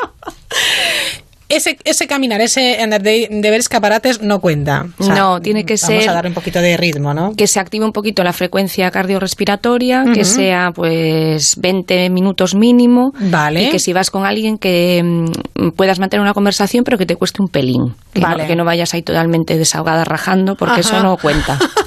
[1.51, 4.87] Ese, ese caminar, ese andar de, de ver escaparates no cuenta.
[4.97, 7.33] O sea, no, tiene que Vamos ser a darle un poquito de ritmo, ¿no?
[7.35, 13.13] que se active un poquito la frecuencia cardiorrespiratoria, que sea pues 20 minutos mínimo.
[13.19, 13.63] Vale.
[13.63, 17.15] Y que si vas con alguien que mm, puedas mantener una conversación, pero que te
[17.15, 17.95] cueste un pelín.
[18.13, 18.43] Que, Vale.
[18.43, 20.81] no, que no vayas ahí totalmente desahogada rajando, porque Ajá.
[20.81, 21.57] eso no cuenta.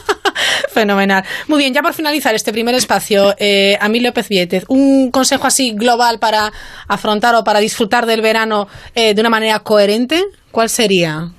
[0.75, 1.25] Fenomenal.
[1.47, 5.73] Muy bien, ya por finalizar este primer espacio, eh, Amil López Viétez, un consejo así
[5.73, 6.53] global para
[6.89, 11.31] afrontar o para disfrutar del verano eh, de una manera coherente, ¿cuál sería?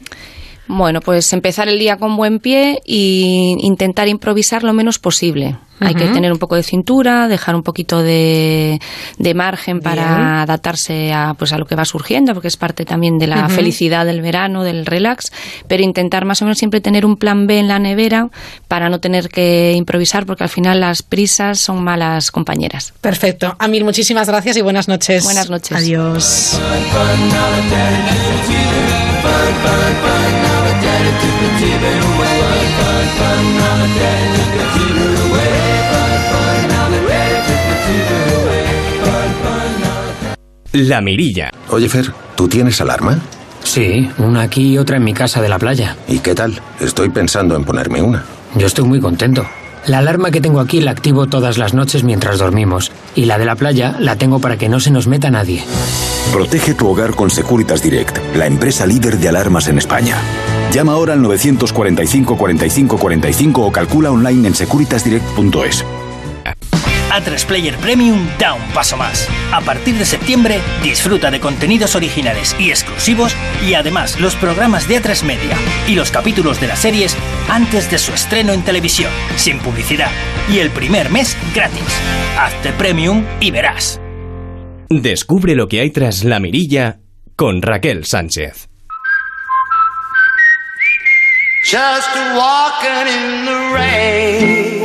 [0.67, 5.57] Bueno, pues empezar el día con buen pie e intentar improvisar lo menos posible.
[5.79, 8.79] Hay que tener un poco de cintura, dejar un poquito de,
[9.17, 10.27] de margen para Bien.
[10.27, 14.05] adaptarse a, pues a lo que va surgiendo, porque es parte también de la felicidad
[14.05, 15.31] del verano, del relax,
[15.67, 18.29] pero intentar más o menos siempre tener un plan B en la nevera
[18.69, 22.93] para no tener que improvisar, porque al final las prisas son malas compañeras.
[23.01, 23.55] Perfecto.
[23.59, 25.25] Amil, muchísimas gracias y buenas noches.
[25.25, 25.77] Buenas noches.
[25.77, 26.57] Adiós.
[40.75, 41.51] La Mirilla.
[41.69, 43.17] Oye, Fer, ¿tú tienes alarma?
[43.63, 45.95] Sí, una aquí y otra en mi casa de la playa.
[46.07, 46.59] ¿Y qué tal?
[46.81, 48.25] Estoy pensando en ponerme una.
[48.55, 49.45] Yo estoy muy contento.
[49.87, 52.91] La alarma que tengo aquí la activo todas las noches mientras dormimos.
[53.15, 55.63] Y la de la playa la tengo para que no se nos meta nadie.
[56.33, 60.17] Protege tu hogar con Securitas Direct, la empresa líder de alarmas en España.
[60.73, 65.85] Llama ahora al 945 45 45 o calcula online en securitasdirect.es.
[67.15, 69.29] A3 Player Premium da un paso más.
[69.53, 73.33] A partir de septiembre, disfruta de contenidos originales y exclusivos
[73.65, 75.55] y además los programas de A3 Media
[75.87, 77.15] y los capítulos de las series
[77.47, 80.09] antes de su estreno en televisión, sin publicidad.
[80.51, 81.87] Y el primer mes gratis.
[82.37, 84.01] Hazte Premium y verás.
[84.89, 86.99] Descubre lo que hay tras La Mirilla
[87.37, 88.67] con Raquel Sánchez.
[91.65, 94.84] Just walking in the rain,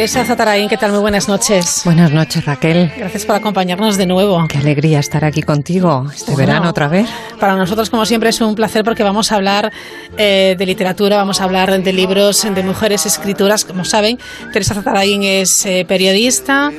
[0.00, 0.92] Teresa Zatarain, ¿qué tal?
[0.92, 1.82] Muy buenas noches.
[1.84, 2.90] Buenas noches, Raquel.
[2.96, 4.42] Gracias por acompañarnos de nuevo.
[4.48, 7.06] Qué alegría estar aquí contigo este Bueno, verano otra vez.
[7.38, 9.70] Para nosotros, como siempre, es un placer porque vamos a hablar
[10.16, 13.66] eh, de literatura, vamos a hablar de libros de mujeres escritoras.
[13.66, 14.18] Como saben,
[14.54, 16.72] Teresa Zatarain es eh, periodista,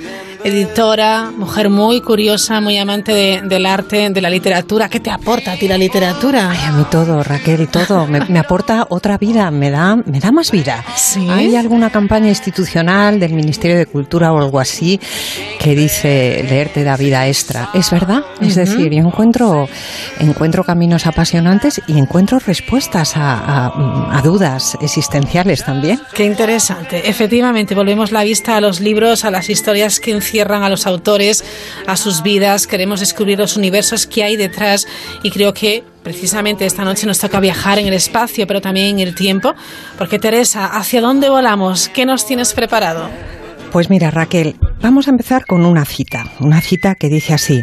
[0.44, 4.90] editora, mujer muy curiosa, muy amante de- del arte, de la literatura.
[4.90, 6.50] ¿Qué te aporta a ti la literatura?
[6.52, 8.08] Ay, a mí todo, Raquel, todo.
[8.08, 10.84] Me, me aporta otra vida, me da, me da más vida.
[10.96, 11.28] ¿Sí?
[11.30, 15.00] Hay alguna campaña institucional del Ministerio de Cultura o algo así
[15.60, 17.70] que dice leer te da vida extra.
[17.74, 18.24] Es verdad.
[18.42, 18.60] Es Ujú.
[18.60, 19.68] decir, yo encuentro,
[20.20, 23.38] encuentro caminos apasionantes y encuentro respuestas a,
[23.68, 26.00] a- a dudas existenciales también.
[26.14, 27.08] Qué interesante.
[27.10, 31.44] Efectivamente, volvemos la vista a los libros, a las historias que encierran a los autores,
[31.88, 32.66] a sus vidas.
[32.66, 34.88] Queremos descubrir los universos que hay detrás
[35.24, 39.00] y creo que precisamente esta noche nos toca viajar en el espacio, pero también en
[39.08, 39.54] el tiempo.
[39.98, 41.90] Porque Teresa, ¿hacia dónde volamos?
[41.90, 43.10] ¿Qué nos tienes preparado?
[43.74, 47.62] Pues mira, Raquel, vamos a empezar con una cita, una cita que dice así,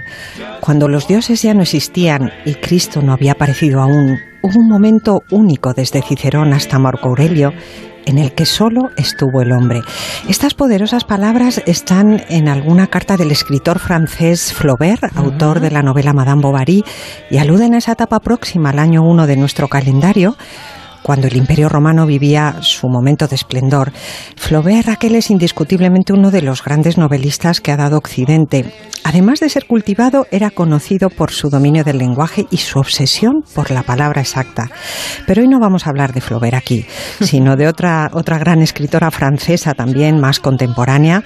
[0.60, 5.22] cuando los dioses ya no existían y Cristo no había aparecido aún, hubo un momento
[5.30, 7.52] único desde Cicerón hasta Marco Aurelio
[8.06, 9.80] en el que solo estuvo el hombre.
[10.28, 16.12] Estas poderosas palabras están en alguna carta del escritor francés Flaubert, autor de la novela
[16.12, 16.84] Madame Bovary,
[17.30, 20.36] y aluden a esa etapa próxima al año 1 de nuestro calendario,
[21.08, 23.92] cuando el Imperio Romano vivía su momento de esplendor.
[24.36, 28.74] Flaubert Raquel es indiscutiblemente uno de los grandes novelistas que ha dado Occidente.
[29.04, 33.70] Además de ser cultivado, era conocido por su dominio del lenguaje y su obsesión por
[33.70, 34.70] la palabra exacta.
[35.26, 36.84] Pero hoy no vamos a hablar de Flaubert aquí,
[37.22, 41.24] sino de otra, otra gran escritora francesa también más contemporánea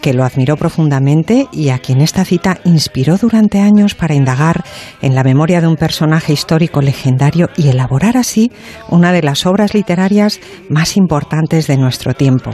[0.00, 4.64] que lo admiró profundamente y a quien esta cita inspiró durante años para indagar
[5.02, 8.52] en la memoria de un personaje histórico legendario y elaborar así
[8.88, 12.52] una de las obras literarias más importantes de nuestro tiempo.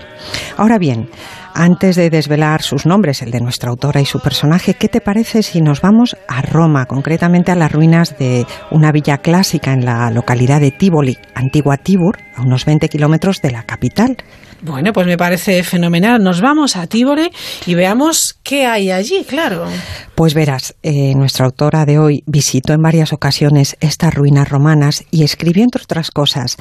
[0.57, 1.09] Ahora bien,
[1.55, 5.45] antes de desvelar sus nombres, el de nuestra autora y su personaje, ¿qué te parece
[5.45, 10.11] si nos vamos a Roma, concretamente a las ruinas de una villa clásica en la
[10.11, 14.17] localidad de Tivoli, antigua Tibur, a unos 20 kilómetros de la capital?
[14.65, 16.23] Bueno, pues me parece fenomenal.
[16.23, 17.31] Nos vamos a Tívore
[17.67, 19.67] y veamos qué hay allí, claro.
[20.15, 25.23] Pues verás, eh, nuestra autora de hoy visitó en varias ocasiones estas ruinas romanas y
[25.23, 26.57] escribió, entre otras cosas,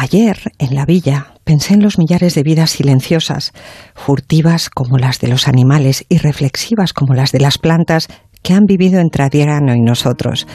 [0.00, 3.52] Ayer, en la villa, pensé en los millares de vidas silenciosas,
[3.96, 8.06] furtivas como las de los animales y reflexivas como las de las plantas
[8.42, 10.46] que han vivido entre Adriano y nosotros,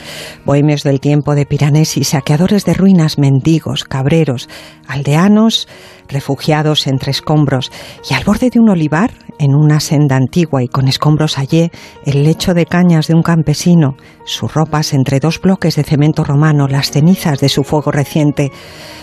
[0.46, 4.50] bohemios del tiempo de Piranesi, saqueadores de ruinas, mendigos, cabreros,
[4.88, 5.68] aldeanos,
[6.08, 7.72] refugiados entre escombros,
[8.10, 9.12] y al borde de un olivar,
[9.44, 11.70] en una senda antigua y con escombros allí,
[12.06, 16.68] el lecho de cañas de un campesino, sus ropas entre dos bloques de cemento romano,
[16.68, 18.52] las cenizas de su fuego reciente,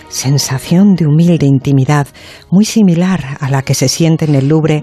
[0.09, 2.09] sensación de humilde intimidad,
[2.51, 4.83] muy similar a la que se siente en el Louvre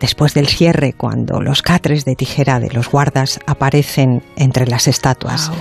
[0.00, 5.52] después del cierre, cuando los catres de tijera de los guardas aparecen entre las estatuas.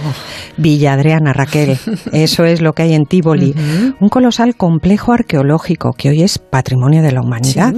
[0.58, 1.78] Villa Adriana Raquel,
[2.14, 3.54] eso es lo que hay en Tívoli,
[4.00, 7.74] un colosal complejo arqueológico que hoy es patrimonio de la humanidad.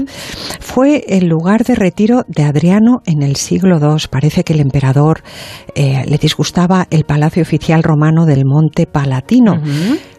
[0.59, 4.05] Fue el lugar de retiro de Adriano en el siglo II.
[4.09, 5.23] Parece que el emperador
[5.75, 9.61] eh, le disgustaba el palacio oficial romano del Monte Palatino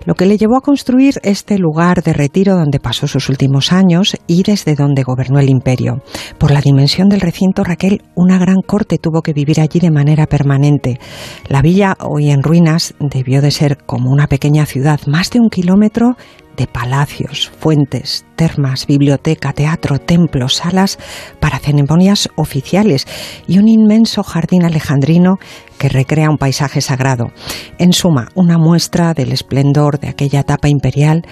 [0.04, 4.16] lo que le llevó a construir este lugar de retiro donde pasó sus últimos años
[4.26, 6.02] y desde donde gobernó el imperio.
[6.38, 10.26] Por la dimensión del recinto, Raquel, una gran corte tuvo que vivir allí de manera
[10.26, 10.98] permanente.
[11.48, 15.50] La villa, hoy en ruinas, debió de ser como una pequeña ciudad, más de un
[15.50, 16.16] kilómetro
[16.56, 20.98] de palacios, fuentes, termas, biblioteca, teatro, templos, salas
[21.40, 23.06] para ceremonias oficiales
[23.46, 25.38] y un inmenso jardín alejandrino
[25.78, 27.32] que recrea un paisaje sagrado.
[27.78, 31.22] En suma, una muestra del esplendor de aquella etapa imperial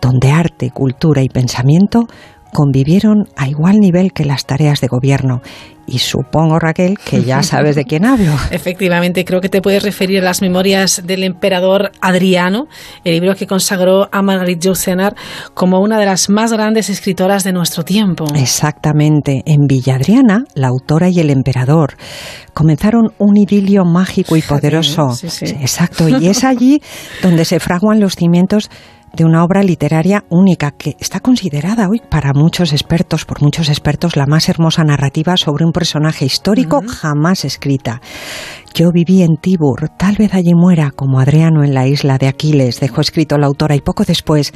[0.00, 2.06] donde arte, cultura y pensamiento
[2.52, 5.42] convivieron a igual nivel que las tareas de gobierno
[5.88, 8.32] y supongo, Raquel, que ya sabes de quién hablo.
[8.50, 12.66] Efectivamente, creo que te puedes referir a las memorias del emperador Adriano,
[13.04, 15.14] el libro que consagró a Marguerite Yourcenar
[15.54, 18.26] como una de las más grandes escritoras de nuestro tiempo.
[18.34, 19.42] Exactamente.
[19.46, 21.96] En Villa Adriana, la autora y el emperador
[22.52, 25.08] comenzaron un idilio mágico y poderoso.
[25.42, 26.08] Exacto.
[26.08, 26.82] Y es allí
[27.22, 28.70] donde se fraguan los cimientos
[29.12, 34.16] de una obra literaria única que está considerada hoy para muchos expertos, por muchos expertos,
[34.16, 38.02] la más hermosa narrativa sobre un personaje histórico jamás escrita.
[38.74, 42.80] Yo viví en Tibur, tal vez allí muera como Adriano en la isla de Aquiles,
[42.80, 44.52] dejó escrito la autora, y poco después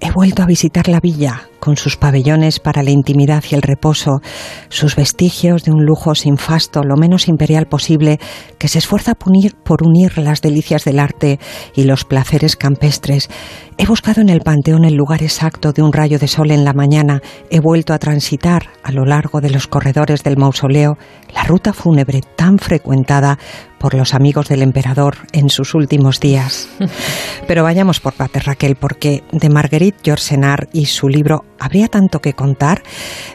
[0.00, 4.20] he vuelto a visitar la villa, con sus pabellones para la intimidad y el reposo,
[4.68, 8.18] sus vestigios de un lujo sin fasto, lo menos imperial posible,
[8.58, 11.38] que se esfuerza por unir, por unir las delicias del arte
[11.74, 13.28] y los placeres campestres.
[13.76, 16.72] He buscado en el panteón el lugar exacto de un rayo de sol en la
[16.72, 17.20] mañana,
[17.50, 20.96] he vuelto a transitar a lo largo de los corredores del mausoleo
[21.34, 23.38] la ruta fúnebre tan frecuentada
[23.78, 26.68] por los amigos del emperador en sus últimos días.
[27.46, 32.34] Pero vayamos por partes, Raquel, porque de Marguerite Yourcenar y su libro habría tanto que
[32.34, 32.82] contar.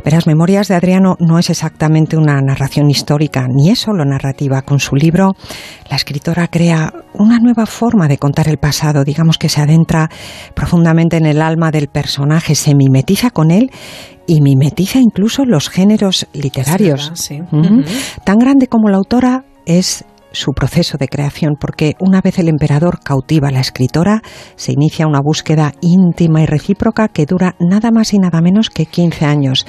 [0.04, 4.62] Verás, Memorias de Adriano no es exactamente una narración histórica, ni es solo narrativa.
[4.62, 5.36] Con su libro,
[5.90, 10.10] la escritora crea una nueva forma de contar el pasado, digamos que se adentra
[10.54, 13.72] profundamente en el alma del personaje, se mimetiza con él
[14.28, 17.12] y mimetiza incluso los géneros literarios.
[18.24, 20.04] Tan grande como la autora es
[20.34, 24.22] su proceso de creación, porque una vez el emperador cautiva a la escritora,
[24.56, 28.86] se inicia una búsqueda íntima y recíproca que dura nada más y nada menos que
[28.86, 29.66] 15 años.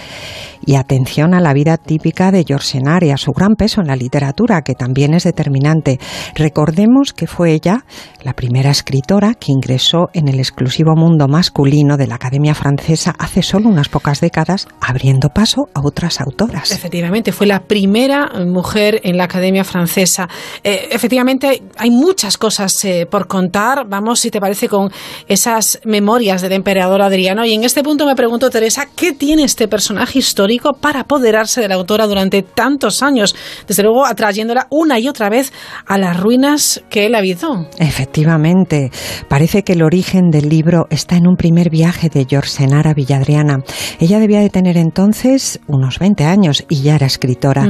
[0.67, 3.97] Y atención a la vida típica de Yorsenar y a su gran peso en la
[3.97, 6.01] literatura, que también es determinante.
[6.35, 7.85] Recordemos que fue ella
[8.23, 13.43] la primera escritora que ingresó en el exclusivo mundo masculino de la Academia Francesa hace
[13.43, 16.71] solo unas pocas décadas, abriendo paso a otras autoras.
[16.71, 20.29] Efectivamente, fue la primera mujer en la Academia Francesa.
[20.63, 23.87] Eh, efectivamente, hay muchas cosas eh, por contar.
[23.89, 24.91] Vamos, si te parece, con
[25.27, 27.45] esas memorias del emperador Adriano.
[27.45, 31.69] Y en este punto me pregunto, Teresa, ¿qué tiene este personaje histórico para apoderarse de
[31.69, 33.35] la autora durante tantos años?
[33.67, 35.53] Desde luego, atrayéndola una y otra vez
[35.87, 37.67] a las ruinas que él habitó.
[37.79, 38.91] Efectivamente,
[39.29, 43.63] parece que el origen del libro está en un primer viaje de Senara Villadriana.
[44.01, 47.69] Ella debía de tener entonces unos 20 años y ya era escritora.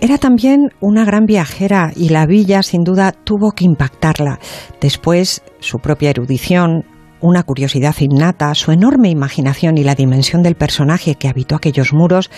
[0.00, 4.38] Era también una gran viajera y la villa sin duda tuvo que impactarla.
[4.80, 6.84] Después su propia erudición,
[7.20, 12.30] una curiosidad innata, su enorme imaginación y la dimensión del personaje que habitó aquellos muros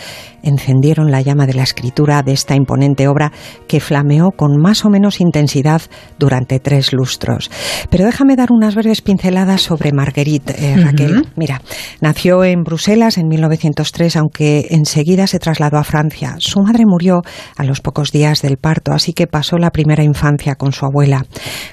[0.43, 3.33] encendieron la llama de la escritura de esta imponente obra
[3.69, 5.83] que flameó con más o menos intensidad
[6.19, 7.51] durante tres lustros.
[7.91, 11.29] Pero déjame dar unas breves pinceladas sobre Marguerite, eh, Raquel.
[11.37, 11.61] Mira,
[12.01, 16.37] nació en Bruselas en 1903, aunque enseguida se trasladó a Francia.
[16.39, 17.23] Su madre murió
[17.57, 21.27] a los pocos días del parto, así que pasó la primera infancia con su abuela.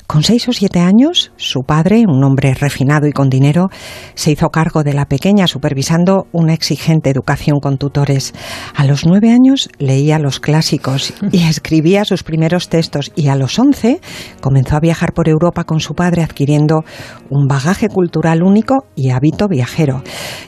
[0.08, 3.70] Con seis o siete años, su padre, un hombre refinado y con dinero,
[4.16, 8.34] se hizo cargo de la pequeña supervisando una exigente educación con tutores.
[8.74, 13.60] A los nueve años leía los clásicos y escribía sus primeros textos y a los
[13.60, 14.02] once
[14.42, 16.84] comenzó a viajar por Europa con su padre adquiriendo
[17.30, 20.02] un bagaje cultural único y hábito viajero.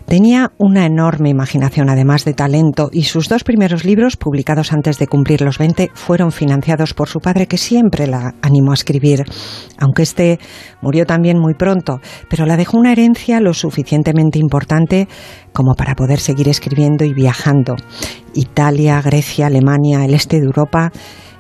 [0.05, 5.07] Tenía una enorme imaginación además de talento y sus dos primeros libros publicados antes de
[5.07, 9.23] cumplir los 20 fueron financiados por su padre que siempre la animó a escribir,
[9.77, 10.39] aunque este
[10.81, 11.99] murió también muy pronto,
[12.29, 15.07] pero la dejó una herencia lo suficientemente importante
[15.53, 17.75] como para poder seguir escribiendo y viajando.
[18.33, 20.91] Italia, Grecia, Alemania, el este de Europa.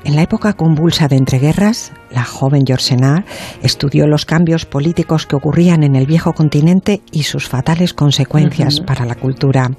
[0.05, 3.25] En la época convulsa de entreguerras, la joven Yorsenar
[3.61, 9.05] estudió los cambios políticos que ocurrían en el viejo continente y sus fatales consecuencias para
[9.05, 9.69] la cultura.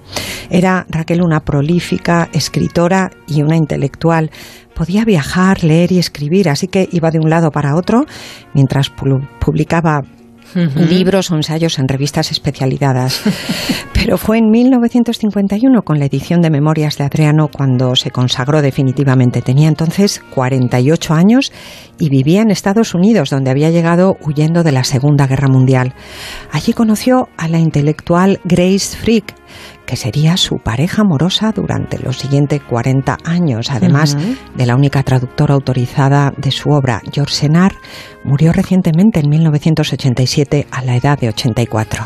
[0.50, 4.30] Era Raquel una prolífica escritora y una intelectual.
[4.74, 8.04] Podía viajar, leer y escribir, así que iba de un lado para otro
[8.52, 8.90] mientras
[9.40, 10.02] publicaba
[10.54, 13.22] libros o ensayos en revistas especializadas.
[13.92, 19.42] Pero fue en 1951 con la edición de Memorias de Adriano cuando se consagró definitivamente.
[19.42, 21.52] Tenía entonces 48 años
[21.98, 25.94] y vivía en Estados Unidos, donde había llegado huyendo de la Segunda Guerra Mundial.
[26.50, 29.34] Allí conoció a la intelectual Grace Frick,
[29.90, 34.16] que sería su pareja amorosa durante los siguientes 40 años, además
[34.54, 37.02] de la única traductora autorizada de su obra.
[37.12, 37.72] George Senar
[38.22, 42.04] murió recientemente en 1987 a la edad de 84.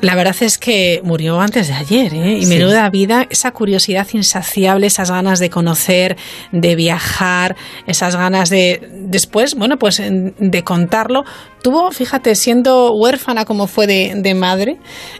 [0.00, 2.38] La verdad es que murió antes de ayer, ¿eh?
[2.40, 6.16] Y menuda vida, esa curiosidad insaciable, esas ganas de conocer,
[6.52, 7.54] de viajar,
[7.86, 11.24] esas ganas de después, bueno, pues de contarlo.
[11.62, 14.78] Tuvo, fíjate, siendo huérfana como fue de, madre,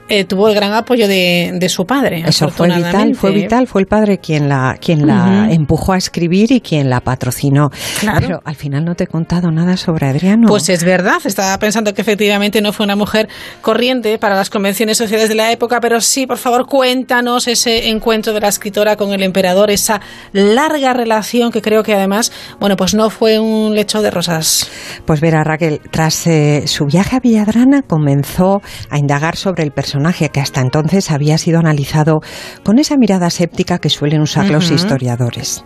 [0.09, 2.25] eh, tuvo el gran apoyo de, su padre.
[2.27, 6.51] Eso fue vital, fue vital, fue el padre quien la, quien la empujó a escribir
[6.53, 7.71] y quien la patrocinó.
[8.01, 8.21] Claro.
[8.21, 10.49] Pero al final no te he contado nada sobre Adriano.
[10.49, 13.29] Pues es verdad, estaba pensando que efectivamente no fue una mujer
[13.61, 18.33] corriente para las convenciones sociales de la época, pero sí, por favor, cuéntanos ese encuentro
[18.33, 20.01] de la escritora con el emperador, esa
[20.33, 24.71] larga relación que creo que además, bueno, pues no fue un lecho de rosas.
[25.05, 30.28] Pues verá, Raquel, tras eh, su viaje a Villadrana comenzó a indagar sobre el personaje
[30.28, 32.20] que hasta entonces había sido analizado
[32.62, 35.65] con esa mirada séptica que suelen usar los historiadores.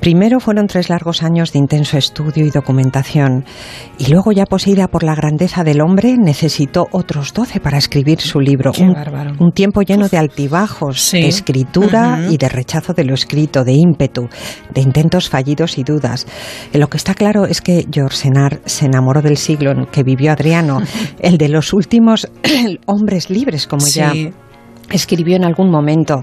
[0.00, 3.46] Primero fueron tres largos años de intenso estudio y documentación,
[3.98, 8.38] y luego ya poseída por la grandeza del hombre, necesitó otros doce para escribir su
[8.40, 8.72] libro.
[9.38, 14.28] Un, tiempo lleno de altibajos, de escritura y de rechazo de lo escrito, de ímpetu,
[14.74, 16.26] de intentos fallidos y dudas.
[16.74, 20.32] Lo que está claro es que George Senar se enamoró del siglo en que vivió
[20.32, 20.80] Adriano,
[21.20, 22.28] el de los últimos
[22.86, 24.12] hombres libres, como ya
[24.90, 26.22] escribió en algún momento.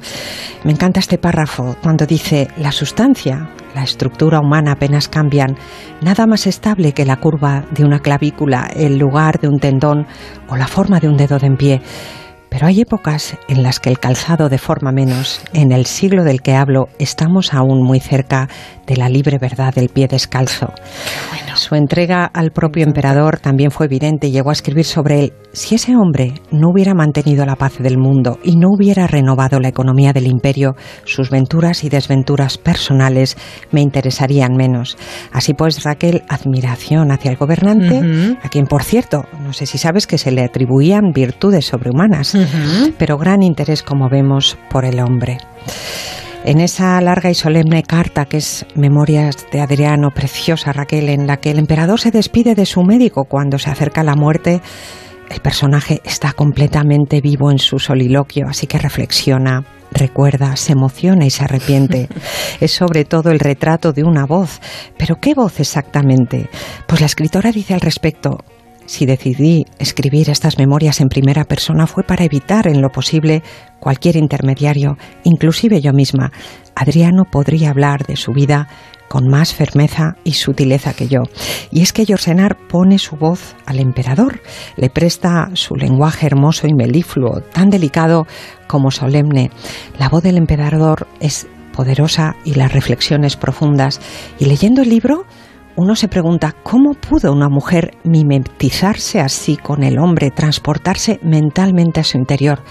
[0.64, 5.58] Me encanta este párrafo cuando dice, la sustancia, la estructura humana apenas cambian,
[6.02, 10.08] nada más estable que la curva de una clavícula, el lugar de un tendón
[10.48, 11.82] o la forma de un dedo de en pie.
[12.54, 15.42] Pero hay épocas en las que el calzado deforma menos.
[15.54, 18.48] En el siglo del que hablo estamos aún muy cerca
[18.86, 20.72] de la libre verdad del pie descalzo.
[21.56, 25.34] Su entrega al propio emperador también fue evidente y llegó a escribir sobre él.
[25.56, 29.68] Si ese hombre no hubiera mantenido la paz del mundo y no hubiera renovado la
[29.68, 30.76] economía del imperio,
[31.06, 33.38] sus venturas y desventuras personales
[33.70, 34.98] me interesarían menos.
[35.32, 40.08] Así pues, Raquel, admiración hacia el gobernante, a quien, por cierto, no sé si sabes
[40.08, 42.36] que se le atribuían virtudes sobrehumanas,
[42.98, 45.38] pero gran interés, como vemos, por el hombre.
[46.46, 51.38] En esa larga y solemne carta que es Memorias de Adriano, preciosa Raquel, en la
[51.38, 54.60] que el emperador se despide de su médico cuando se acerca la muerte,
[55.30, 61.30] el personaje está completamente vivo en su soliloquio, así que reflexiona, recuerda, se emociona y
[61.30, 62.10] se arrepiente.
[62.60, 64.60] es sobre todo el retrato de una voz.
[64.98, 66.50] ¿Pero qué voz exactamente?
[66.88, 68.38] Pues la escritora dice al respecto,
[68.86, 73.42] si decidí escribir estas memorias en primera persona fue para evitar en lo posible
[73.80, 76.32] cualquier intermediario, inclusive yo misma.
[76.76, 78.68] Adriano podría hablar de su vida
[79.14, 81.22] con más firmeza y sutileza que yo.
[81.70, 84.42] Y es que Yorsenar pone su voz al emperador,
[84.76, 88.26] le presta su lenguaje hermoso y melifluo, tan delicado
[88.66, 89.52] como solemne.
[90.00, 94.02] La voz del emperador es poderosa y las reflexiones profundas.
[94.40, 95.26] Y leyendo el libro,
[95.76, 102.04] uno se pregunta cómo pudo una mujer mimetizarse así con el hombre, transportarse mentalmente a
[102.04, 102.64] su interior.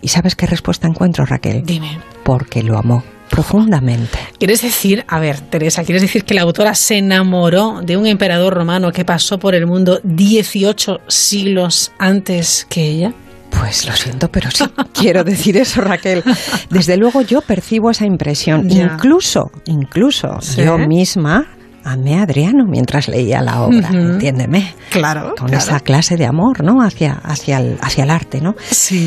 [0.00, 1.64] ¿Y sabes qué respuesta encuentro, Raquel?
[1.64, 1.98] Dime.
[2.22, 4.18] Porque lo amó profundamente.
[4.38, 8.52] ¿Quieres decir, a ver, Teresa, ¿quieres decir que la autora se enamoró de un emperador
[8.52, 13.14] romano que pasó por el mundo 18 siglos antes que ella?
[13.50, 16.22] Pues lo siento, pero sí, quiero decir eso, Raquel.
[16.70, 18.68] Desde luego yo percibo esa impresión.
[18.68, 18.92] Ya.
[18.94, 20.62] Incluso, incluso ¿Sí?
[20.64, 21.46] yo misma
[21.84, 23.96] amé a Adriano mientras leía la obra, Ujú.
[23.98, 24.74] entiéndeme.
[24.90, 25.34] Claro.
[25.38, 25.62] Con claro.
[25.64, 26.82] esa clase de amor, ¿no?
[26.82, 28.54] Hacia, hacia, el, hacia el arte, ¿no?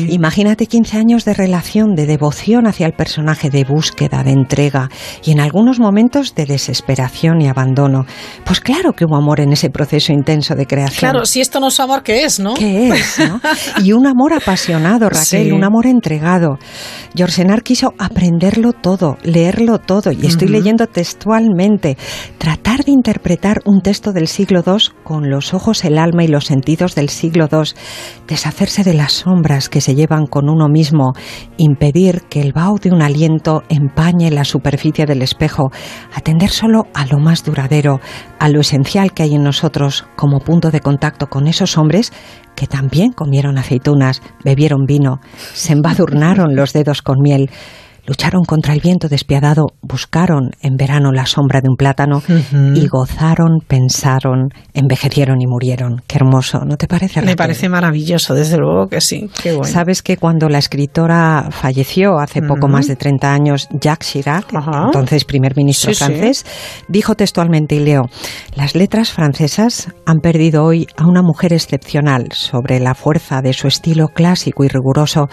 [0.08, 4.88] Imagínate 15 años de relación, de devoción hacia el personaje, de búsqueda, de entrega
[5.22, 8.06] y en algunos momentos de desesperación y abandono.
[8.44, 10.98] Pues claro que hubo amor en ese proceso intenso de creación.
[11.10, 12.54] Claro, si esto no es amor, ¿qué es, no?
[12.54, 13.18] ¿Qué es?
[13.28, 13.40] no?
[13.84, 15.52] Y un amor apasionado, Raquel, Sí.
[15.52, 16.58] un amor entregado.
[17.16, 20.56] Jorsenar quiso aprenderlo todo, leerlo todo, y estoy Ujú.
[20.56, 21.96] leyendo textualmente,
[22.38, 26.46] tratar de interpretar un texto del siglo II con los ojos, el alma y los
[26.46, 27.72] sentidos del siglo II,
[28.26, 31.12] deshacerse de las sombras que se llevan con uno mismo,
[31.56, 35.70] impedir que el vaho de un aliento empañe la superficie del espejo,
[36.14, 38.00] atender solo a lo más duradero,
[38.38, 42.12] a lo esencial que hay en nosotros como punto de contacto con esos hombres
[42.54, 45.20] que también comieron aceitunas, bebieron vino,
[45.54, 47.50] se embadurnaron los dedos con miel,
[48.06, 52.22] lucharon contra el viento despiadado, buscaron en verano la sombra de un plátano
[52.74, 56.02] y gozaron, pensaron, envejecieron y murieron.
[56.06, 57.22] Qué hermoso, ¿no te parece?
[57.22, 59.28] Me parece maravilloso, desde luego que sí.
[59.42, 59.64] Qué bueno.
[59.64, 64.52] Sabes que cuando la escritora falleció hace poco más de 30 años, Jacques Chirac,
[64.86, 66.04] entonces primer ministro Sí, sí.
[66.04, 66.46] francés,
[66.88, 68.02] dijo textualmente, y leo,
[68.54, 73.66] las letras francesas han perdido hoy a una mujer excepcional sobre la fuerza de su
[73.68, 75.28] estilo clásico y riguroso.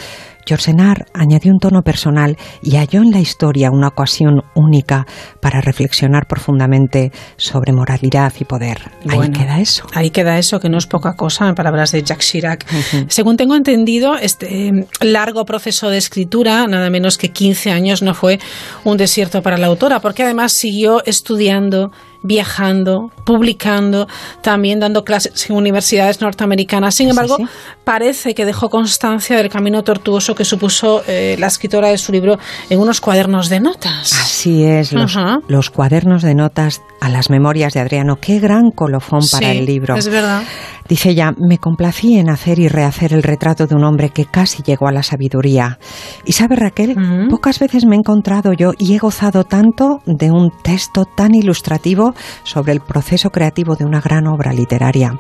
[0.47, 5.05] Jorsenar añadió un tono personal y halló en la historia una ocasión única
[5.39, 8.91] para reflexionar profundamente sobre moralidad y poder.
[9.07, 9.85] Ahí queda eso.
[9.93, 12.65] Ahí queda eso, que no es poca cosa, en palabras de Jacques Chirac.
[13.07, 18.13] Según tengo entendido, este eh, largo proceso de escritura, nada menos que 15 años, no
[18.13, 18.39] fue
[18.83, 21.91] un desierto para la autora, porque además siguió estudiando,
[22.23, 24.07] viajando, publicando,
[24.41, 26.95] también dando clases en universidades norteamericanas.
[26.95, 27.37] Sin embargo,
[27.83, 32.39] parece que dejó constancia del camino tortuoso que supuso eh, la escritora de su libro
[32.69, 34.13] en unos cuadernos de notas.
[34.13, 38.17] Así es, los, cuadernos de notas a las memorias de Adriano.
[38.21, 39.95] Qué gran colofón para el libro.
[39.95, 40.43] Es verdad.
[40.87, 44.61] Dice ella, me complací en hacer y rehacer el retrato de un hombre que casi
[44.61, 45.79] llegó a la sabiduría.
[46.25, 46.95] Y sabe Raquel,
[47.29, 52.13] pocas veces me he encontrado yo y he gozado tanto de un texto tan ilustrativo
[52.43, 55.17] sobre el proceso creativo de una gran obra literaria.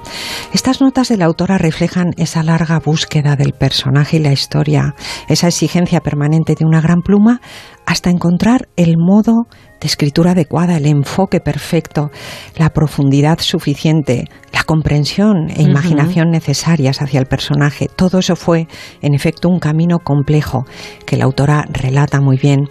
[0.53, 4.93] Estas notas de la autora reflejan esa larga búsqueda del personaje y la historia,
[5.29, 7.39] esa exigencia permanente de una gran pluma
[7.85, 9.47] hasta encontrar el modo
[9.79, 12.11] de escritura adecuada, el enfoque perfecto,
[12.55, 17.87] la profundidad suficiente, la comprensión e imaginación necesarias hacia el personaje.
[17.95, 18.67] Todo eso fue,
[19.01, 20.65] en efecto, un camino complejo
[21.05, 22.67] que la autora relata muy bien.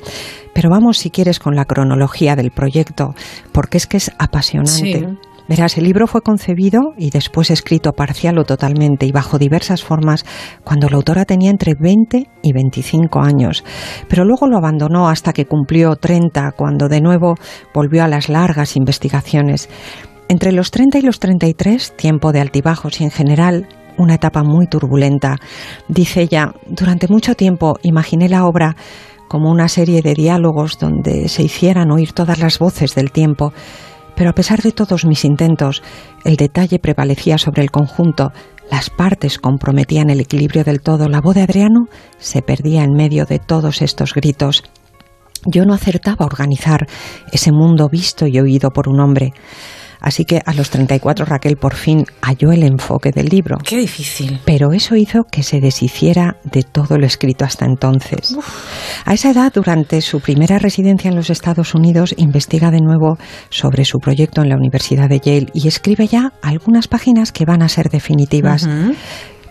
[0.55, 3.15] Pero vamos, si quieres, con la cronología del proyecto,
[3.53, 4.71] porque es que es apasionante.
[4.71, 5.07] Sí.
[5.51, 10.25] Verás, el libro fue concebido y después escrito parcial o totalmente y bajo diversas formas
[10.63, 13.65] cuando la autora tenía entre 20 y 25 años,
[14.09, 17.35] pero luego lo abandonó hasta que cumplió 30, cuando de nuevo
[17.75, 19.69] volvió a las largas investigaciones.
[20.29, 23.67] Entre los 30 y los 33, tiempo de altibajos y en general
[23.99, 25.35] una etapa muy turbulenta.
[25.89, 28.77] Dice ella, durante mucho tiempo imaginé la obra
[29.27, 33.53] como una serie de diálogos donde se hicieran oír todas las voces del tiempo,
[34.21, 35.83] pero a pesar de todos mis intentos,
[36.27, 38.33] el detalle prevalecía sobre el conjunto,
[38.71, 41.87] las partes comprometían el equilibrio del todo, la voz de Adriano
[42.19, 44.63] se perdía en medio de todos estos gritos.
[45.47, 46.87] Yo no acertaba a organizar
[47.33, 49.33] ese mundo visto y oído por un hombre.
[50.01, 53.59] Así que a los 34 Raquel por fin halló el enfoque del libro.
[53.65, 54.41] Qué difícil.
[54.45, 58.37] Pero eso hizo que se deshiciera de todo lo escrito hasta entonces.
[59.05, 63.19] A esa edad, durante su primera residencia en los Estados Unidos, investiga de nuevo
[63.51, 67.63] sobre su proyecto en la Universidad de Yale y escribe ya algunas páginas que van
[67.63, 68.69] a ser definitivas.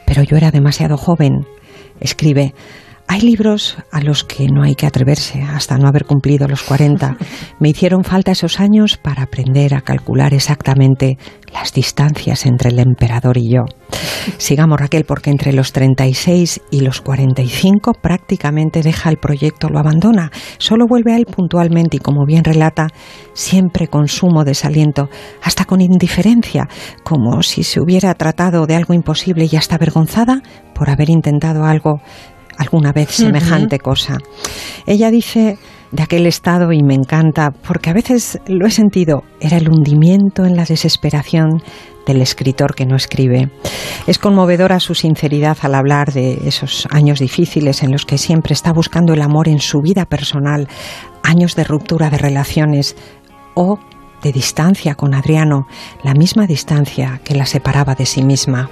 [0.05, 1.45] Pero yo era demasiado joven.
[1.99, 2.53] Escribe,
[3.11, 7.17] Hay libros a los que no hay que atreverse hasta no haber cumplido los 40.
[7.59, 11.17] Me hicieron falta esos años para aprender a calcular exactamente
[11.51, 13.61] las distancias entre el emperador y yo.
[14.37, 20.31] Sigamos Raquel, porque entre los 36 y los 45 prácticamente deja el proyecto, lo abandona.
[20.59, 22.89] Solo vuelve a él puntualmente y como bien relata,
[23.33, 25.09] siempre con sumo desaliento,
[25.41, 26.69] hasta con indiferencia,
[27.03, 30.43] como si se hubiera tratado de algo imposible y hasta avergonzada
[30.75, 32.01] por haber intentado algo
[32.59, 34.17] alguna vez semejante cosa.
[34.85, 35.57] Ella dice
[35.91, 40.45] de aquel estado y me encanta porque a veces lo he sentido, era el hundimiento
[40.45, 41.63] en la desesperación
[42.05, 43.49] del escritor que no escribe.
[44.07, 48.73] Es conmovedora su sinceridad al hablar de esos años difíciles en los que siempre está
[48.73, 50.67] buscando el amor en su vida personal,
[51.23, 52.95] años de ruptura de relaciones
[53.55, 53.79] o
[54.21, 55.65] de distancia con Adriano,
[56.03, 58.69] la misma distancia que la separaba de sí misma.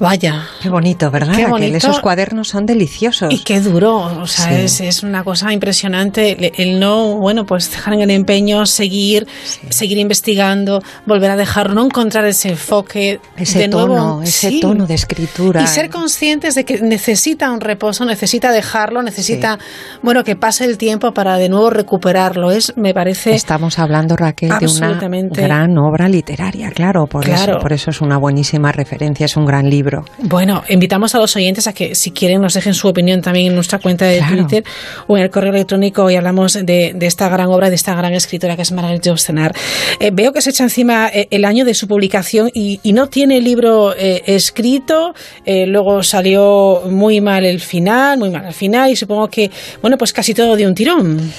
[0.00, 0.46] Vaya.
[0.62, 1.36] Qué bonito, ¿verdad?
[1.36, 1.76] Qué bonito.
[1.76, 3.32] Esos cuadernos son deliciosos.
[3.32, 4.54] Y qué duro, o sea, Sí.
[4.64, 9.26] es, es una cosa impresionante el no, bueno, pues dejar en el empeño, seguir,
[9.68, 14.60] seguir investigando, volver a dejar, no encontrar ese enfoque Ese de nuevo, tono, ese sí.
[14.60, 15.62] tono de escritura.
[15.62, 19.58] Y ser conscientes de que necesita un reposo, necesita dejarlo, necesita,
[20.02, 22.50] bueno, que pase el tiempo para de nuevo recuperarlo.
[22.50, 23.34] Es, me parece.
[23.34, 24.98] Estamos hablando, Raquel, de una
[25.30, 27.52] gran obra literaria, claro, por, Claro.
[27.52, 29.89] Eso, por eso es una buenísima referencia, es un gran libro.
[30.18, 33.54] Bueno, invitamos a los oyentes a que si quieren nos dejen su opinión también en
[33.54, 34.36] nuestra cuenta de Claro.
[34.46, 34.64] Twitter
[35.06, 38.12] o en el correo electrónico y hablamos de, de esta gran obra, de esta gran
[38.12, 39.54] escritora que es Margaret Yourcenar.
[39.98, 43.08] Eh, veo que se echa encima eh, el año de su publicación y, y no
[43.08, 45.14] tiene el libro eh, escrito,
[45.44, 49.50] eh, luego salió muy mal el final, muy mal el final y supongo que,
[49.80, 51.32] bueno, pues casi todo de un tirón.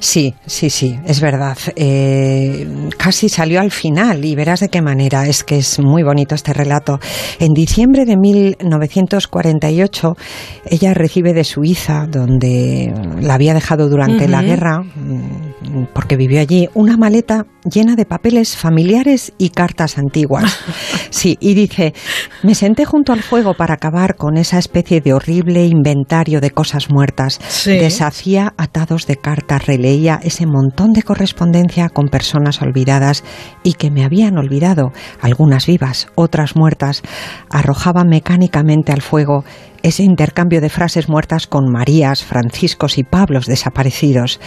[0.00, 1.56] Sí, sí, sí, es verdad.
[2.96, 5.26] Casi salió al final y verás de qué manera.
[5.26, 6.98] Es que es muy bonito este relato.
[7.38, 10.16] En diciembre de 1948,
[10.66, 16.68] ella recibe de Suiza, donde la había dejado durante la guerra, mm, porque vivió allí,
[16.74, 20.58] una maleta llena de papeles familiares y cartas antiguas.
[21.10, 21.94] Sí, y dice,
[22.42, 26.90] me senté junto al fuego para acabar con esa especie de horrible inventario de cosas
[26.90, 27.40] muertas.
[27.48, 27.78] Sí.
[27.78, 33.24] Deshacía atados de cartas, releía ese montón de correspondencia con personas olvidadas
[33.62, 34.92] y que me habían olvidado,
[35.22, 37.02] algunas vivas, otras muertas.
[37.50, 39.44] Arrojaba mecánicamente al fuego
[39.82, 44.40] ese intercambio de frases muertas con Marías, Franciscos y Pablos desaparecidos.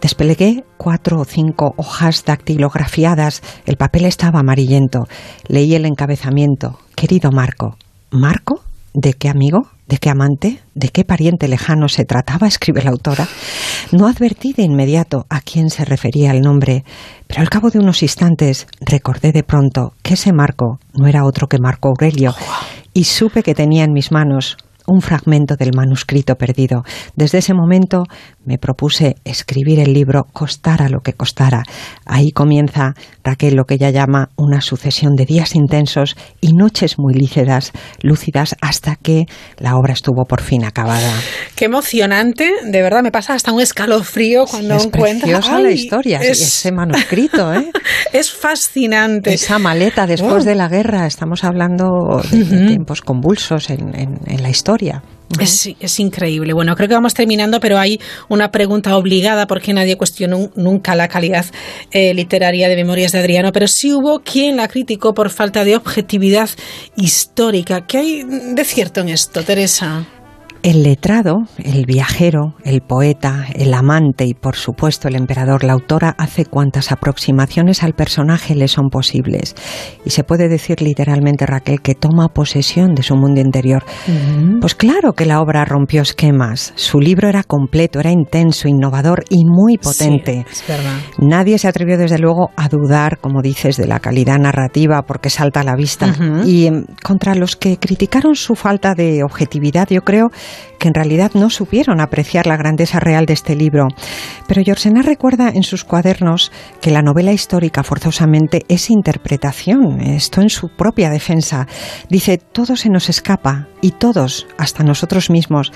[0.00, 3.42] Desplegué cuatro o cinco hojas dactilografiadas.
[3.66, 5.06] El papel estaba amarillento.
[5.48, 6.78] Leí el encabezamiento.
[6.94, 7.76] Querido Marco.
[8.10, 8.62] ¿Marco?
[8.92, 9.68] ¿De qué amigo?
[9.86, 10.60] ¿De qué amante?
[10.74, 12.46] ¿De qué pariente lejano se trataba?
[12.48, 13.26] escribe la autora.
[13.92, 16.84] No advertí de inmediato a quién se refería el nombre,
[17.26, 21.48] pero al cabo de unos instantes recordé de pronto que ese Marco no era otro
[21.48, 22.34] que Marco Aurelio
[22.94, 24.56] y supe que tenía en mis manos
[24.90, 26.82] un fragmento del manuscrito perdido.
[27.14, 28.04] Desde ese momento
[28.44, 31.62] me propuse escribir el libro costara lo que costara.
[32.06, 37.14] Ahí comienza Raquel lo que ella llama una sucesión de días intensos y noches muy
[37.14, 37.72] lícidas,
[38.02, 39.26] lúcidas, hasta que
[39.58, 41.12] la obra estuvo por fin acabada.
[41.54, 45.28] Qué emocionante, de verdad me pasa hasta un escalofrío cuando es encuentro.
[45.28, 47.70] preciosa la historia, es- ese manuscrito, ¿eh?
[48.12, 49.32] Es fascinante.
[49.34, 50.44] Esa maleta después Oh.
[50.44, 54.79] de la guerra, estamos hablando de, tiempos convulsos en, en- en la historia.
[55.38, 56.52] Es, es increíble.
[56.52, 61.06] Bueno, creo que vamos terminando, pero hay una pregunta obligada porque nadie cuestionó nunca la
[61.06, 61.46] calidad
[61.92, 65.76] eh, literaria de Memorias de Adriano, pero sí hubo quien la criticó por falta de
[65.76, 66.50] objetividad
[66.96, 67.86] histórica.
[67.86, 70.04] ¿Qué hay de cierto en esto, Teresa?
[70.62, 76.14] El letrado, el viajero, el poeta, el amante y por supuesto el emperador, la autora
[76.18, 79.54] hace cuantas aproximaciones al personaje le son posibles.
[80.04, 83.84] Y se puede decir literalmente, Raquel, que toma posesión de su mundo interior.
[84.60, 86.74] Pues claro que la obra rompió esquemas.
[86.76, 90.44] Su libro era completo, era intenso, innovador y muy potente.
[90.50, 90.98] Sí, es verdad.
[91.18, 95.60] Nadie se atrevió desde luego a dudar, como dices, de la calidad narrativa porque salta
[95.60, 96.14] a la vista.
[96.44, 100.28] Y em, contra los que criticaron su falta de objetividad, yo creo
[100.78, 103.88] que en realidad no supieron apreciar la grandeza real de este libro.
[104.48, 106.50] Pero Yourcenar recuerda en sus cuadernos
[106.80, 111.66] que la novela histórica forzosamente es interpretación, esto en su propia defensa.
[112.08, 115.72] Dice, todo se nos escapa y todos, hasta nosotros mismos.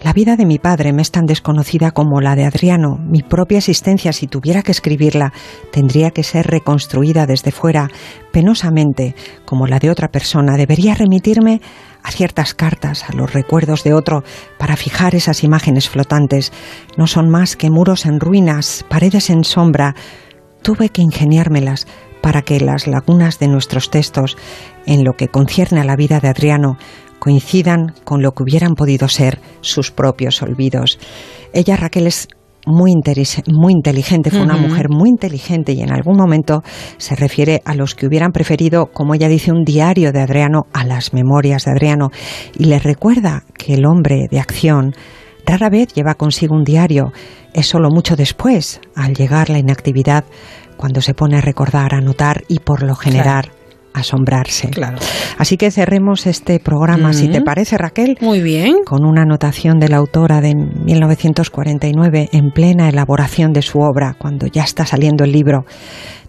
[0.00, 2.98] La vida de mi padre me es tan desconocida como la de Adriano.
[3.00, 5.32] Mi propia existencia, si tuviera que escribirla,
[5.72, 7.90] tendría que ser reconstruida desde fuera,
[8.32, 10.56] penosamente, como la de otra persona.
[10.56, 11.60] Debería remitirme
[12.04, 14.22] a ciertas cartas, a los recuerdos de otro,
[14.56, 16.52] para fijar esas imágenes flotantes.
[16.96, 19.96] No son más que muros en ruinas, paredes en sombra.
[20.62, 21.88] Tuve que ingeniármelas
[22.22, 24.36] para que las lagunas de nuestros textos,
[24.86, 26.78] en lo que concierne a la vida de Adriano,
[27.18, 30.98] coincidan con lo que hubieran podido ser sus propios olvidos.
[31.52, 32.28] Ella, Raquel, es
[32.66, 32.92] muy,
[33.46, 36.62] muy inteligente, fue una mujer muy inteligente y en algún momento
[36.98, 40.84] se refiere a los que hubieran preferido, como ella dice, un diario de Adriano a
[40.84, 42.10] las memorias de Adriano.
[42.58, 44.92] Y le recuerda que el hombre de acción
[45.46, 47.12] rara vez lleva consigo un diario,
[47.54, 50.24] es solo mucho después, al llegar la inactividad,
[50.76, 53.50] cuando se pone a recordar, a notar y por lo general
[53.92, 54.68] asombrarse.
[54.70, 54.98] Claro.
[55.38, 58.16] Así que cerremos este programa, si te parece, Raquel.
[58.20, 58.76] Muy bien.
[58.84, 64.46] Con una anotación de la autora de 1949 en plena elaboración de su obra, cuando
[64.46, 65.64] ya está saliendo el libro.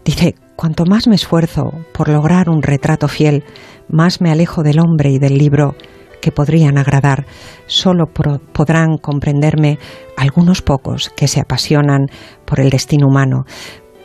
[0.06, 3.44] Dice, cuanto más me esfuerzo por lograr un retrato fiel,
[3.90, 5.76] más me alejo del hombre y del libro
[6.22, 7.26] que podrían agradar.
[7.65, 9.77] Solo podrán comprenderme
[10.18, 12.07] algunos pocos que se apasionan
[12.45, 13.45] por el destino humano,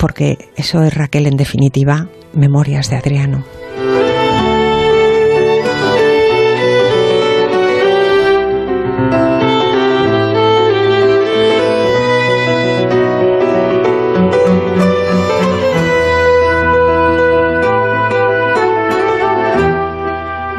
[0.05, 3.43] porque eso es Raquel en definitiva, Memorias de Adriano.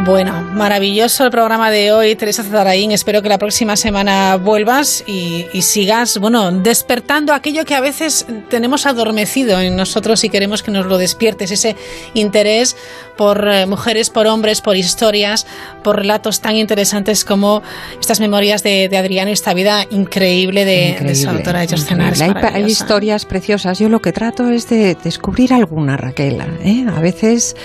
[0.03, 2.91] Bueno, maravilloso el programa de hoy, Teresa Zaraín.
[2.91, 8.85] Espero que la próxima semana vuelvas y, sigas, bueno, despertando aquello que a veces tenemos
[8.85, 11.75] adormecido en nosotros y queremos que nos lo despiertes, ese
[12.13, 12.75] interés
[13.17, 15.45] por eh, mujeres, por hombres, por historias,
[15.83, 17.61] por relatos tan interesantes como
[17.99, 23.25] estas memorias de, Adriano y esta vida increíble de, su autora de Hay, hay, historias
[23.25, 23.79] preciosas.
[23.79, 26.41] Yo lo que trato es de descubrir alguna, Raquel.
[26.63, 26.85] ¿eh?
[26.95, 27.55] A veces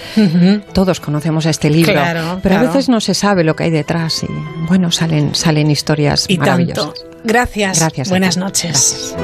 [0.72, 1.92] todos conocemos este libro.
[1.92, 4.28] Claro pero a veces no se sabe lo que hay detrás y
[4.66, 6.94] bueno, salen, salen historias y maravillosas.
[6.94, 7.20] Tanto.
[7.24, 7.78] Gracias.
[7.78, 8.08] Gracias.
[8.08, 9.14] Buenas noches.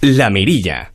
[0.00, 0.92] La Mirilla.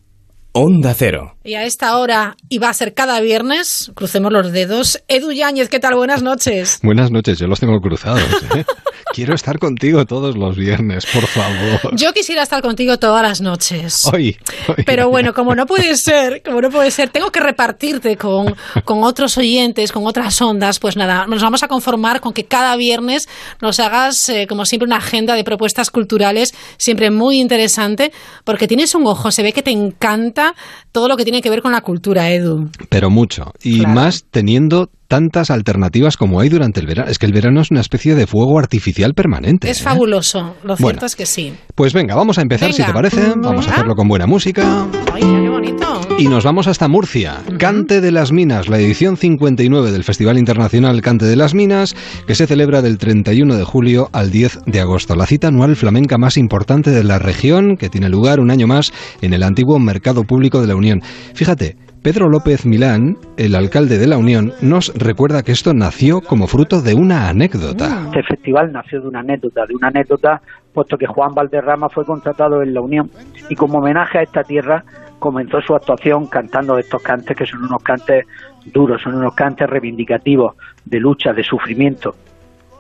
[0.56, 1.33] Onda Cero.
[1.46, 5.04] Y a esta hora, y va a ser cada viernes, crucemos los dedos.
[5.10, 5.96] Edu Yáñez, ¿qué tal?
[5.96, 6.80] Buenas noches.
[6.82, 8.24] Buenas noches, yo los tengo cruzados.
[8.56, 8.64] ¿eh?
[9.14, 11.96] Quiero estar contigo todos los viernes, por favor.
[11.96, 14.06] Yo quisiera estar contigo todas las noches.
[14.12, 14.38] Hoy.
[14.86, 18.56] Pero bueno, como no puede ser, como no puede ser, tengo que repartirte con,
[18.86, 22.76] con otros oyentes, con otras ondas, pues nada, nos vamos a conformar con que cada
[22.76, 23.28] viernes
[23.62, 28.12] nos hagas, eh, como siempre, una agenda de propuestas culturales, siempre muy interesante,
[28.46, 30.56] porque tienes un ojo, se ve que te encanta
[30.92, 32.70] todo lo que tiene que ver con la cultura, Edu.
[32.90, 33.54] Pero mucho.
[33.64, 37.10] Y más teniendo tantas alternativas como hay durante el verano.
[37.10, 39.70] Es que el verano es una especie de fuego artificial permanente.
[39.70, 39.84] Es ¿eh?
[39.84, 41.54] fabuloso, lo cierto es que sí.
[41.76, 43.34] Pues venga, vamos a empezar si te parece.
[43.36, 44.88] Vamos a hacerlo con buena música.
[45.14, 46.02] Ay, qué bonito.
[46.18, 47.42] Y nos vamos hasta Murcia.
[47.58, 51.96] Cante de las Minas, la edición 59 del Festival Internacional Cante de las Minas,
[52.28, 55.16] que se celebra del 31 de julio al 10 de agosto.
[55.16, 58.92] La cita anual flamenca más importante de la región, que tiene lugar un año más
[59.22, 61.02] en el antiguo Mercado Público de la Unión.
[61.34, 66.48] Fíjate, Pedro López Milán, el alcalde de la Unión, nos recuerda que esto nació como
[66.48, 68.08] fruto de una anécdota.
[68.08, 70.42] Este festival nació de una anécdota, de una anécdota,
[70.74, 73.10] puesto que Juan Valderrama fue contratado en la Unión
[73.50, 74.84] y como homenaje a esta tierra
[75.20, 78.26] comenzó su actuación cantando estos cantes que son unos cantes
[78.66, 82.16] duros, son unos cantes reivindicativos de lucha, de sufrimiento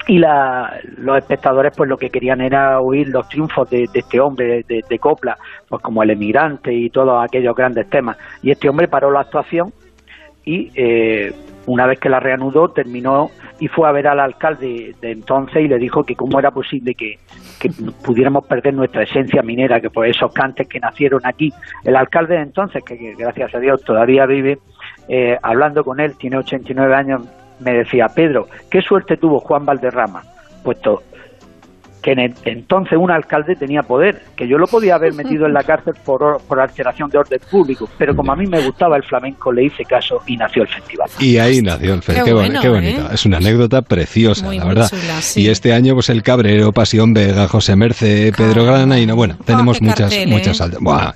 [0.08, 5.00] y los espectadores pues lo que querían era oír los triunfos de, este hombre de,
[5.00, 8.18] copla pues como el emigrante y todos aquellos grandes temas.
[8.42, 9.74] Y este hombre paró la actuación
[10.46, 11.34] y eh,
[11.68, 15.68] una vez que la reanudó terminó y fue a ver al alcalde de entonces y
[15.70, 17.18] le dijo que cómo era posible que,
[18.04, 21.54] pudiéramos perder nuestra esencia minera que por esos cantes que nacieron aquí.
[21.86, 24.60] El alcalde de entonces que, gracias a Dios todavía vive
[25.08, 27.22] eh, hablando con él tiene 89 años
[27.60, 30.24] me decía, Pedro, ¿qué suerte tuvo Juan Valderrama?
[30.64, 31.04] Puesto
[32.04, 35.64] que en entonces un alcalde tenía poder, que yo lo podía haber metido en la
[35.64, 39.52] cárcel por, por alteración de orden público, pero como a mí me gustaba el flamenco,
[39.52, 41.10] le hice caso y nació el festival.
[41.20, 43.02] Y ahí nació el festival, qué, bueno, qué, bonito.
[43.04, 43.14] ¿eh?
[43.14, 44.92] Es una anécdota preciosa, la verdad.
[45.36, 49.38] Y este año, pues el Cabrero, Pasión Vega, José Merce, Pedro Grana, y no, bueno,
[49.40, 50.66] oh, tenemos muchas, cartel, muchas ¿eh?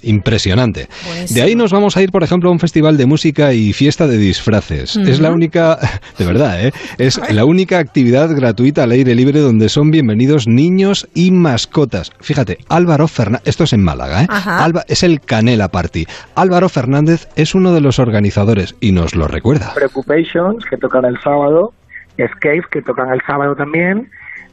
[0.03, 0.88] impresionante.
[1.30, 4.07] De ahí nos vamos a ir, por ejemplo, a un festival de música y fiesta
[4.07, 4.95] de disfraces.
[4.95, 5.77] Es la única,
[6.18, 6.72] de verdad, ¿eh?
[6.97, 12.11] es la única actividad gratuita al aire libre donde son bienvenidos niños niños y mascotas.
[12.21, 14.27] Fíjate, Álvaro Fernández, esto es en Málaga, ¿eh?
[14.45, 16.05] Alba, es el Canela Party.
[16.35, 19.73] Álvaro Fernández es uno de los organizadores y nos lo recuerda.
[19.73, 21.73] Preoccupations, que tocan el sábado,
[22.17, 24.11] Escape, que tocan el sábado también,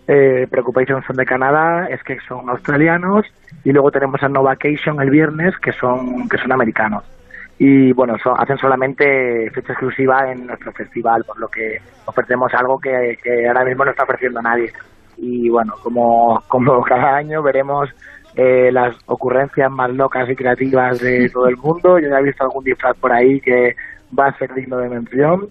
[0.08, 3.26] eh, Preoccupations son de Canadá, Escape son australianos,
[3.62, 7.04] y luego tenemos a Novacation el viernes, que son, que son americanos.
[7.58, 13.18] y bueno, hacen solamente fecha exclusiva en nuestro festival, por lo que ofrecemos algo que,
[13.46, 14.72] ahora mismo no está ofreciendo nadie.
[15.16, 17.88] Y bueno, como, como cada año veremos
[18.36, 21.98] eh, las ocurrencias más locas y creativas de todo el mundo.
[21.98, 23.76] Yo ya he visto algún disfraz por ahí que
[24.18, 25.48] va a ser digno de mención,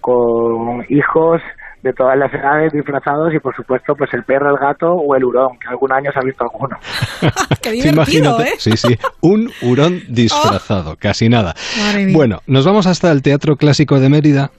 [0.00, 1.42] con hijos
[1.86, 5.24] de todas las edades disfrazados y por supuesto pues el perro, el gato o el
[5.24, 6.76] hurón, que algún año se ha visto alguno.
[7.62, 8.54] Qué divertido, ¿eh?
[8.58, 11.54] Sí, sí, un hurón disfrazado, casi nada.
[12.12, 14.50] Bueno, nos vamos hasta el Teatro Clásico de Mérida.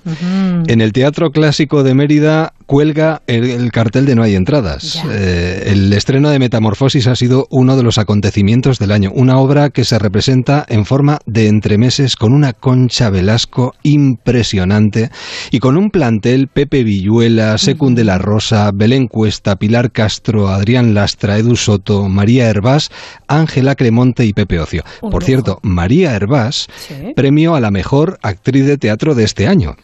[0.68, 5.04] En el Teatro Clásico de Mérida cuelga el, cartel de No hay entradas.
[5.10, 9.70] Eh, el estreno de Metamorfosis ha sido uno de los acontecimientos del año, una obra
[9.70, 15.10] que se representa en forma de entremeses con una Concha Velasco impresionante
[15.52, 16.84] y con un plantel Pepe
[17.18, 22.92] Villuela, Secund de la Rosa, Belén Cuesta, Pilar Castro, Adrián Lastra, Edu Soto, María Hervás,
[23.28, 24.84] Ángela Cremonte y Pepe Ocio.
[25.02, 26.68] Por cierto, María Hervás
[27.16, 29.76] premio a la mejor actriz de teatro de este año.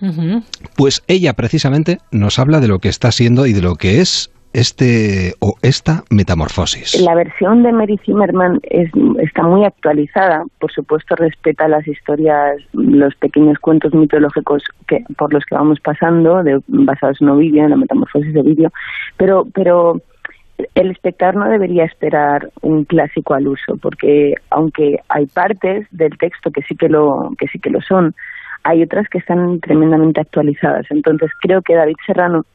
[0.75, 4.29] Pues ella precisamente nos habla de lo que está siendo y de lo que es
[4.53, 7.01] este o esta metamorfosis.
[7.01, 8.89] La versión de Mary Zimmerman es,
[9.19, 15.43] está muy actualizada, por supuesto respeta las historias, los pequeños cuentos mitológicos que por los
[15.45, 18.71] que vamos pasando, de, basados en Ovidio, en la metamorfosis de Ovidio,
[19.17, 20.01] pero pero
[20.75, 26.51] el espectador no debería esperar un clásico al uso, porque aunque hay partes del texto
[26.51, 28.13] que sí que lo que sí que lo son,
[28.63, 30.85] hay otras que están tremendamente actualizadas.
[30.89, 32.45] Entonces creo que David Serrano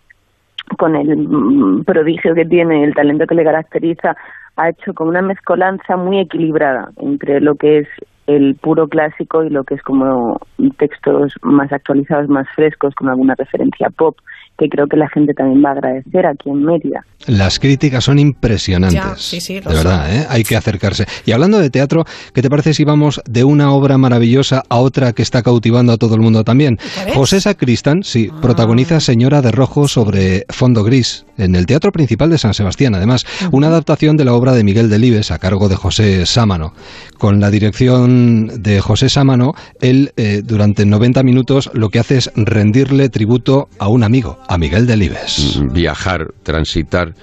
[0.76, 4.16] con el mm, prodigio que tiene, el talento que le caracteriza,
[4.56, 7.88] ha hecho como una mezcolanza muy equilibrada entre lo que es
[8.26, 10.38] el puro clásico y lo que es como
[10.76, 14.18] textos más actualizados, más frescos, con alguna referencia pop
[14.58, 17.04] que creo que la gente también va a agradecer aquí en Mérida.
[17.26, 19.48] Las críticas son impresionantes.
[19.48, 20.26] de verdad, ¿eh?
[20.28, 21.06] hay que acercarse.
[21.24, 22.04] Y hablando de teatro,
[22.34, 25.96] ¿qué te parece si vamos de una obra maravillosa a otra que está cautivando a
[25.96, 26.78] todo el mundo también?
[27.14, 28.38] José Sacristán, sí, ah.
[28.40, 33.24] protagoniza Señora de Rojo sobre fondo gris en el Teatro Principal de San Sebastián, además,
[33.52, 36.72] una adaptación de la obra de Miguel Delibes a cargo de José Sámano.
[37.16, 42.30] Con la dirección de José Sámano, él eh, durante 90 minutos lo que hace es
[42.34, 45.58] rendirle tributo a un amigo, a Miguel Delibes.
[45.58, 47.14] Mm, viajar, transitar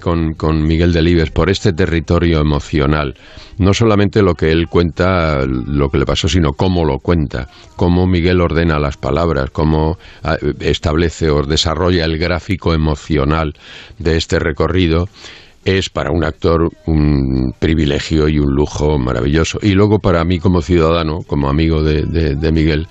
[0.00, 3.14] con, con, Miguel Delibes por este territorio emocional.
[3.58, 8.06] No solamente lo que él cuenta, lo que le pasó, sino cómo lo cuenta, cómo
[8.06, 13.54] Miguel ordena las palabras, cómo ah, establece o desarrolla el gráfico emocional
[13.98, 15.08] de este recorrido
[15.64, 19.60] es para un actor un privilegio y un lujo maravilloso.
[19.62, 22.88] Y luego para mí como ciudadano, como amigo de, de Miguel,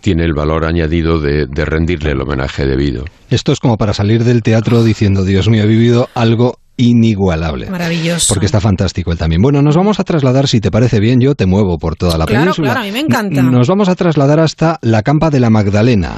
[0.00, 3.04] tiene el valor añadido de, rendirle el homenaje debido.
[3.28, 7.70] Esto es como para salir del teatro diciendo, Dios mío, he vivido algo inigualable.
[7.70, 8.32] Maravilloso.
[8.32, 9.42] Porque está fantástico él también.
[9.42, 12.24] Bueno, nos vamos a trasladar, si te parece bien, yo te muevo por toda la
[12.24, 12.68] claro, península.
[12.68, 13.42] Claro, a mí me encanta.
[13.42, 16.14] Nos vamos a trasladar hasta la Campa de la Magdalena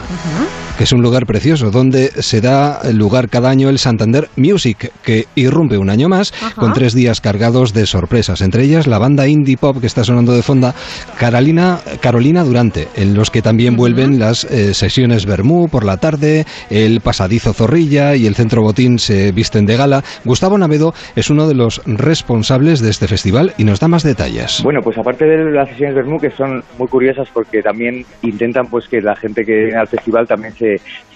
[0.76, 5.26] que es un lugar precioso, donde se da lugar cada año el Santander Music, que
[5.34, 9.56] irrumpe un año más con tres días cargados de sorpresas, entre ellas la banda indie
[9.56, 10.72] pop que está sonando de fondo,
[11.18, 16.44] Carolina, Carolina Durante, en los que también vuelven las eh, sesiones Bermú por la tarde,
[16.70, 20.02] el pasadizo Zorrilla y el Centro Botín se visten de gala.
[20.24, 24.62] Gustavo Navedo es uno de los responsables de este festival y nos da más detalles.
[24.62, 28.88] Bueno, pues aparte de las sesiones Bermú, que son muy curiosas porque también intentan pues
[28.88, 30.61] que la gente que viene al festival también se,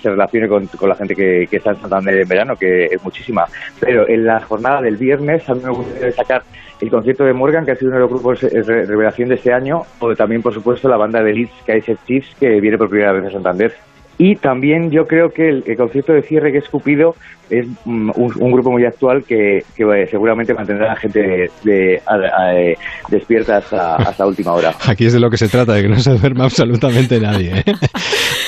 [0.02, 3.46] relacione con, la gente que, está en Santander en verano, que es muchísima.
[3.80, 6.42] Pero en la jornada del viernes a mí me gustaría destacar
[6.80, 9.52] el concierto de Morgan, que ha sido uno de los grupos de revelación de este
[9.52, 13.12] año, o también, por supuesto, la banda de Leeds, Kaiser Chiefs, que viene por primera
[13.12, 13.74] vez a Santander.
[14.18, 17.14] Y también yo creo que el, concierto de cierre que es Cupido
[17.50, 22.78] es mm, un, grupo muy actual que, eh, seguramente mantendrá a la gente de,
[23.10, 24.72] despierta hasta, última hora.
[24.88, 27.58] Aquí es de lo que se trata, de que no se duerma absolutamente nadie.
[27.58, 27.64] ¿eh?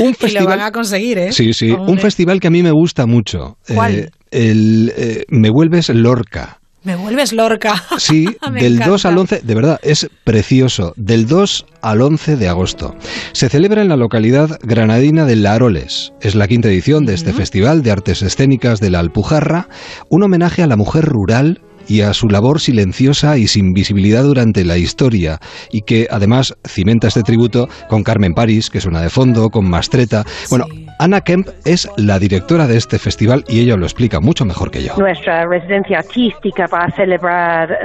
[0.01, 1.33] un festival, y lo van a conseguir, ¿eh?
[1.33, 1.71] Sí, sí.
[1.71, 3.59] Un festival que a mí me gusta mucho.
[3.75, 4.11] ¿Cuál?
[4.31, 4.93] el,
[5.29, 6.58] me vuelves Lorca.
[6.85, 7.83] Me vuelves Lorca.
[7.99, 10.93] Sí, del 2 al 11, de verdad, es precioso.
[10.97, 12.95] Del 2 al 11 de agosto.
[13.33, 16.13] Se celebra en la localidad granadina de Laroles.
[16.21, 19.69] Es la quinta edición de este Festival de Artes Escénicas de la Alpujarra,
[20.09, 24.65] un homenaje a la mujer rural y a su labor silenciosa y sin visibilidad durante
[24.65, 25.41] la historia,
[25.73, 30.25] y que además cimenta este tributo con Carmen París, que suena de fondo, con Mastreta.
[30.51, 30.67] Bueno,
[30.99, 34.83] Ana Kemp es la directora de este festival y ella lo explica mucho mejor que
[34.83, 34.95] yo.
[34.99, 37.79] Nuestra residencia artística va a celebrar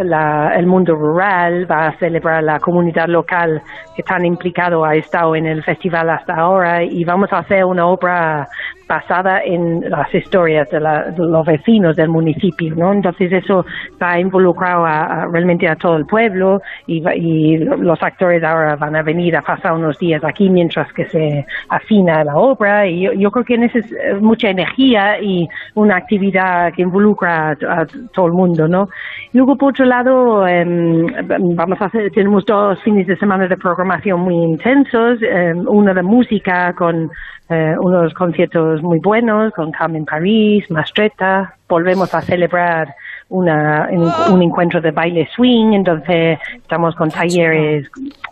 [0.57, 3.61] el mundo rural, va a celebrar la comunidad local
[3.95, 7.85] que tan implicado ha estado en el festival hasta ahora y vamos a hacer una
[7.85, 8.47] obra
[8.87, 12.93] basada en las historias de, los vecinos del municipio, ¿no?
[12.93, 13.65] Entonces eso
[14.01, 19.01] va involucrado a, realmente a todo el pueblo y, y, los actores ahora van a
[19.01, 23.45] venir a pasar unos días aquí mientras que se afina la obra y yo, creo
[23.45, 28.87] que necesita mucha energía y una actividad que involucra a, todo el mundo, ¿no?
[29.33, 31.05] Luego por otro lado em,
[31.55, 36.03] vamos a hacer, tenemos dos fines de semana de programación muy intensos, em, uno de
[36.03, 37.09] música con
[37.49, 41.55] eh, unos conciertos muy buenos con Carmen París, Mastretta.
[41.67, 42.95] Volvemos a celebrar
[43.29, 43.89] una,
[44.31, 47.87] un, encuentro de baile swing, entonces estamos con talleres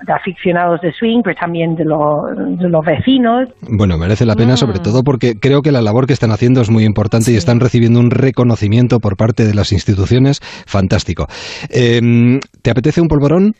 [0.06, 3.50] de aficionados de swing, pero también de, de los vecinos.
[3.62, 4.84] Bueno, merece la pena sobre mm.
[4.84, 8.00] todo porque creo que la labor que están haciendo es muy importante y están recibiendo
[8.00, 11.26] un reconocimiento por parte de las instituciones fantástico.
[11.70, 13.56] Em, ¿Te apetece un polvorón?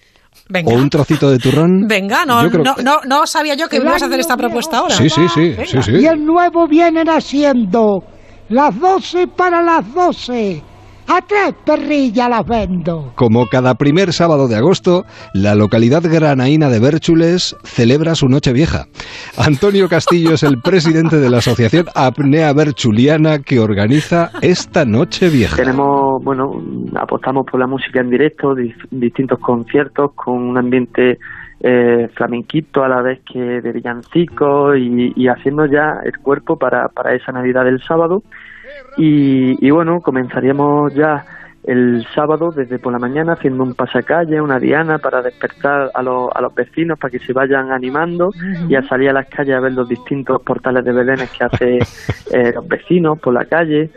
[0.52, 0.74] Venga.
[0.74, 1.86] o un trocito de turrón.
[1.88, 4.96] Venga, no, no, no, no, sabía yo que ibas a hacer esta propuesta ahora.
[4.96, 5.92] Sí, sí, sí, sí, sí.
[6.02, 8.04] Y el nuevo vienen haciendo
[8.50, 10.62] las doce para las doce.
[11.14, 13.12] A tres perrillas las vendo.
[13.16, 18.86] Como cada primer sábado de agosto, la localidad granaína de Bérchules celebra su noche vieja.
[19.38, 25.58] Antonio Castillo es el presidente de la asociación Apnea Berchuliana que organiza esta noche vieja.
[25.58, 26.64] Tenemos, bueno,
[26.96, 28.56] apostamos por la música en directo,
[28.90, 31.20] distintos conciertos con un ambiente
[31.60, 36.88] eh, flamenquito a la vez que de villancicos y, y haciendo ya el cuerpo para,
[36.88, 38.24] para esa Navidad del sábado
[38.98, 41.24] y, bueno, comenzaríamos ya
[41.64, 46.30] el sábado desde por la mañana haciendo un pasacalle, una diana para despertar a, los,
[46.34, 48.32] a los vecinos para que se vayan animando
[48.68, 51.78] y a salir a las calles a ver los distintos portales de Belén que hace
[52.34, 53.92] eh, los vecinos por la calle.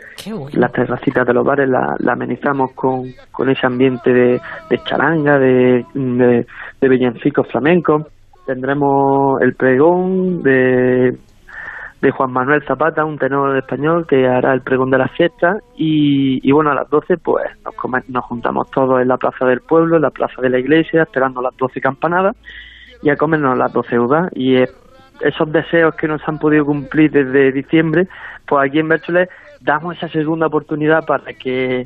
[0.53, 4.39] Las terracitas de los bares la, amenizamos con, con ese ambiente de,
[4.69, 6.45] de charanga, de, de,
[6.79, 8.05] de villancicos flamencos.
[8.45, 11.17] Tendremos el pregón de
[12.01, 15.57] de Juan Manuel Zapata, un tenor español que hará el pregón de la fiesta.
[15.75, 19.95] Y, bueno, a las 12 pues nos, nos juntamos todos en la plaza del pueblo,
[19.95, 22.35] en la plaza de la iglesia, esperando las 12 campanadas
[23.01, 24.31] y a comernos las 12 uvas.
[24.35, 24.57] Y
[25.21, 28.07] esos deseos que nos han podido cumplir desde diciembre,
[28.45, 29.29] pues aquí en Bercholet
[29.61, 31.85] damos esa segunda oportunidad para que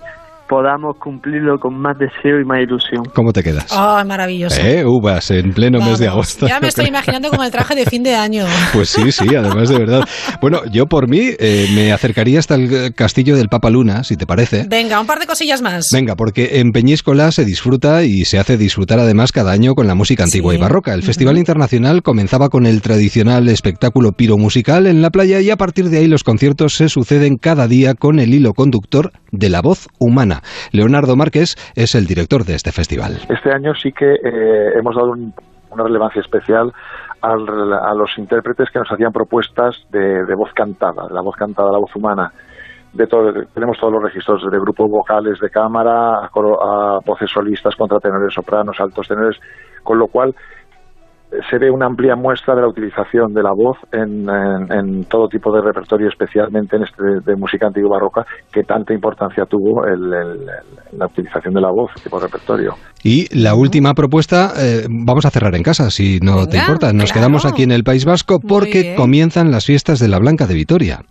[0.50, 3.04] podamos cumplirlo con más deseo y más ilusión.
[3.14, 3.68] ¿Cómo te quedas?
[3.72, 4.60] Oh, maravilloso.
[4.60, 4.84] ¿Eh?
[4.84, 6.48] Uvas en pleno mes de agosto.
[6.48, 8.46] Ya me estoy imaginando como el traje de fin de año.
[8.74, 10.08] Pues sí, sí, además de verdad.
[10.42, 14.26] Bueno, yo por mí eh, me acercaría hasta el castillo del Papa Luna, si te
[14.26, 14.66] parece.
[14.70, 15.90] Venga, un par de cosillas más.
[15.92, 19.96] Venga, porque en Peñíscola se disfruta y se hace disfrutar además cada año con la
[19.96, 20.94] música antigua y barroca.
[20.94, 25.58] El Festival Internacional comenzaba con el tradicional espectáculo piro musical en la playa y a
[25.58, 29.62] partir de ahí los conciertos se suceden cada día con el hilo conductor de la
[29.62, 30.39] voz humana.
[30.72, 33.18] Leonardo Márquez es el director de este festival.
[33.30, 36.72] Este año sí que eh, hemos dado una relevancia especial
[37.22, 41.94] a los intérpretes que nos hacían propuestas de, voz cantada, la voz cantada, la voz
[41.96, 42.32] humana.
[42.94, 47.76] De todo, tenemos todos los registros de grupos vocales de cámara, a, a voces solistas,
[47.76, 49.38] contratenores, sopranos, altos tenores,
[49.84, 50.34] con lo cual
[51.50, 55.52] se ve una amplia muestra de la utilización de la voz en, en, todo tipo
[55.54, 61.06] de repertorio, especialmente en este de, música antigua barroca, que tanta importancia tuvo el, la
[61.06, 62.74] utilización de la voz tipo repertorio.
[63.04, 66.94] Y la última propuesta, eh, vamos a cerrar en casa, si no te importa.
[66.94, 70.56] Nos quedamos aquí en el País Vasco porque comienzan las fiestas de la Blanca de
[70.56, 71.02] Vitoria.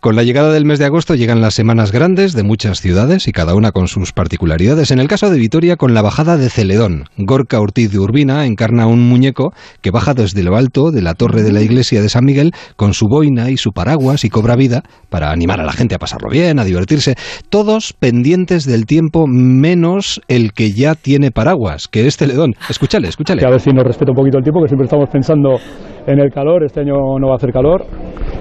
[0.00, 3.32] Con la llegada del mes de agosto llegan las semanas grandes de muchas ciudades y
[3.32, 4.92] cada una con sus particularidades.
[4.92, 8.86] En el caso de Vitoria, con la bajada de Celedón, Gorka Ortiz de Urbina encarna
[8.86, 9.52] un muñeco
[9.82, 12.94] que baja desde lo alto de la torre de la iglesia de San Miguel con
[12.94, 16.30] su boina y su paraguas y cobra vida para animar a la gente a pasarlo
[16.30, 17.16] bien, a divertirse.
[17.50, 22.54] Todos pendientes del tiempo menos el que ya tiene paraguas, que es Celedón.
[22.70, 23.44] Escúchale, escúchale.
[23.44, 25.58] A ver si nos respeta un poquito el tiempo, que siempre estamos pensando
[26.06, 26.64] en el calor.
[26.64, 27.84] Este año no va a hacer calor.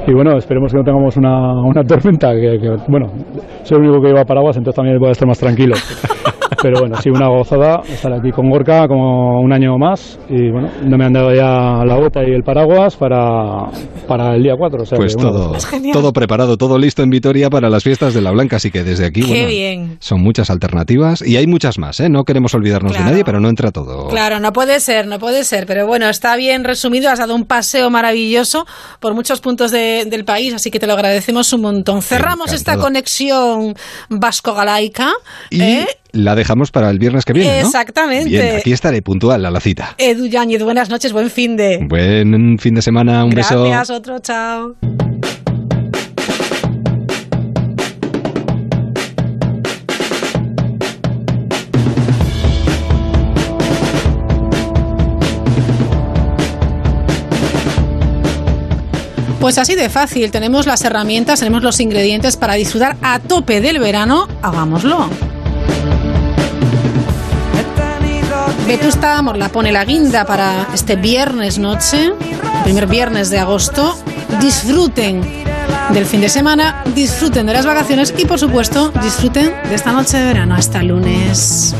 [0.07, 2.34] Y bueno, esperemos que no tengamos una, tormenta.
[2.34, 3.07] Que, que, bueno,
[3.63, 5.76] soy el único que lleva paraguas, entonces también voy a estar más tranquilo.
[6.61, 10.69] Pero bueno, sí, una gozada estar aquí con Gorka como un año más y bueno,
[10.84, 13.67] no me han dado ya la bota y el paraguas para,
[14.07, 14.84] para el día 4.
[14.95, 15.55] pues todo,
[15.93, 19.05] todo preparado, todo listo en Vitoria para las fiestas de la Blanca, así que desde
[19.05, 22.09] aquí bueno, son muchas alternativas y hay muchas más, ¿eh?
[22.09, 24.07] No queremos olvidarnos de nadie, pero no entra todo.
[24.07, 27.45] Claro, no puede ser, no puede ser, pero bueno, está bien resumido, has dado un
[27.45, 28.65] paseo maravilloso
[28.99, 32.01] por muchos puntos del país, así que te lo agradecemos un montón.
[32.01, 33.76] Cerramos esta conexión
[34.09, 35.11] vasco-galaica.
[35.49, 35.88] Y ¿eh?
[36.11, 37.61] La dejamos para el viernes que viene.
[37.61, 38.30] Exactamente.
[38.30, 39.95] Bien, aquí estaré puntual a la cita.
[39.98, 41.80] Edu Yáñez, buenas noches, buen fin de.
[41.88, 43.64] Buen fin de semana, un beso.
[43.64, 44.76] Gracias, otro, chao.
[59.40, 63.80] Pues así de fácil, tenemos las herramientas, tenemos los ingredientes para disfrutar a tope del
[63.80, 65.10] verano, hagámoslo.
[68.69, 72.13] Vetusta Morla pone la guinda para este viernes noche,
[72.63, 73.97] primer viernes de agosto.
[74.39, 75.23] Disfruten
[75.91, 80.17] del fin de semana, disfruten de las vacaciones y, por supuesto, disfruten de esta noche
[80.17, 81.73] de verano hasta lunes.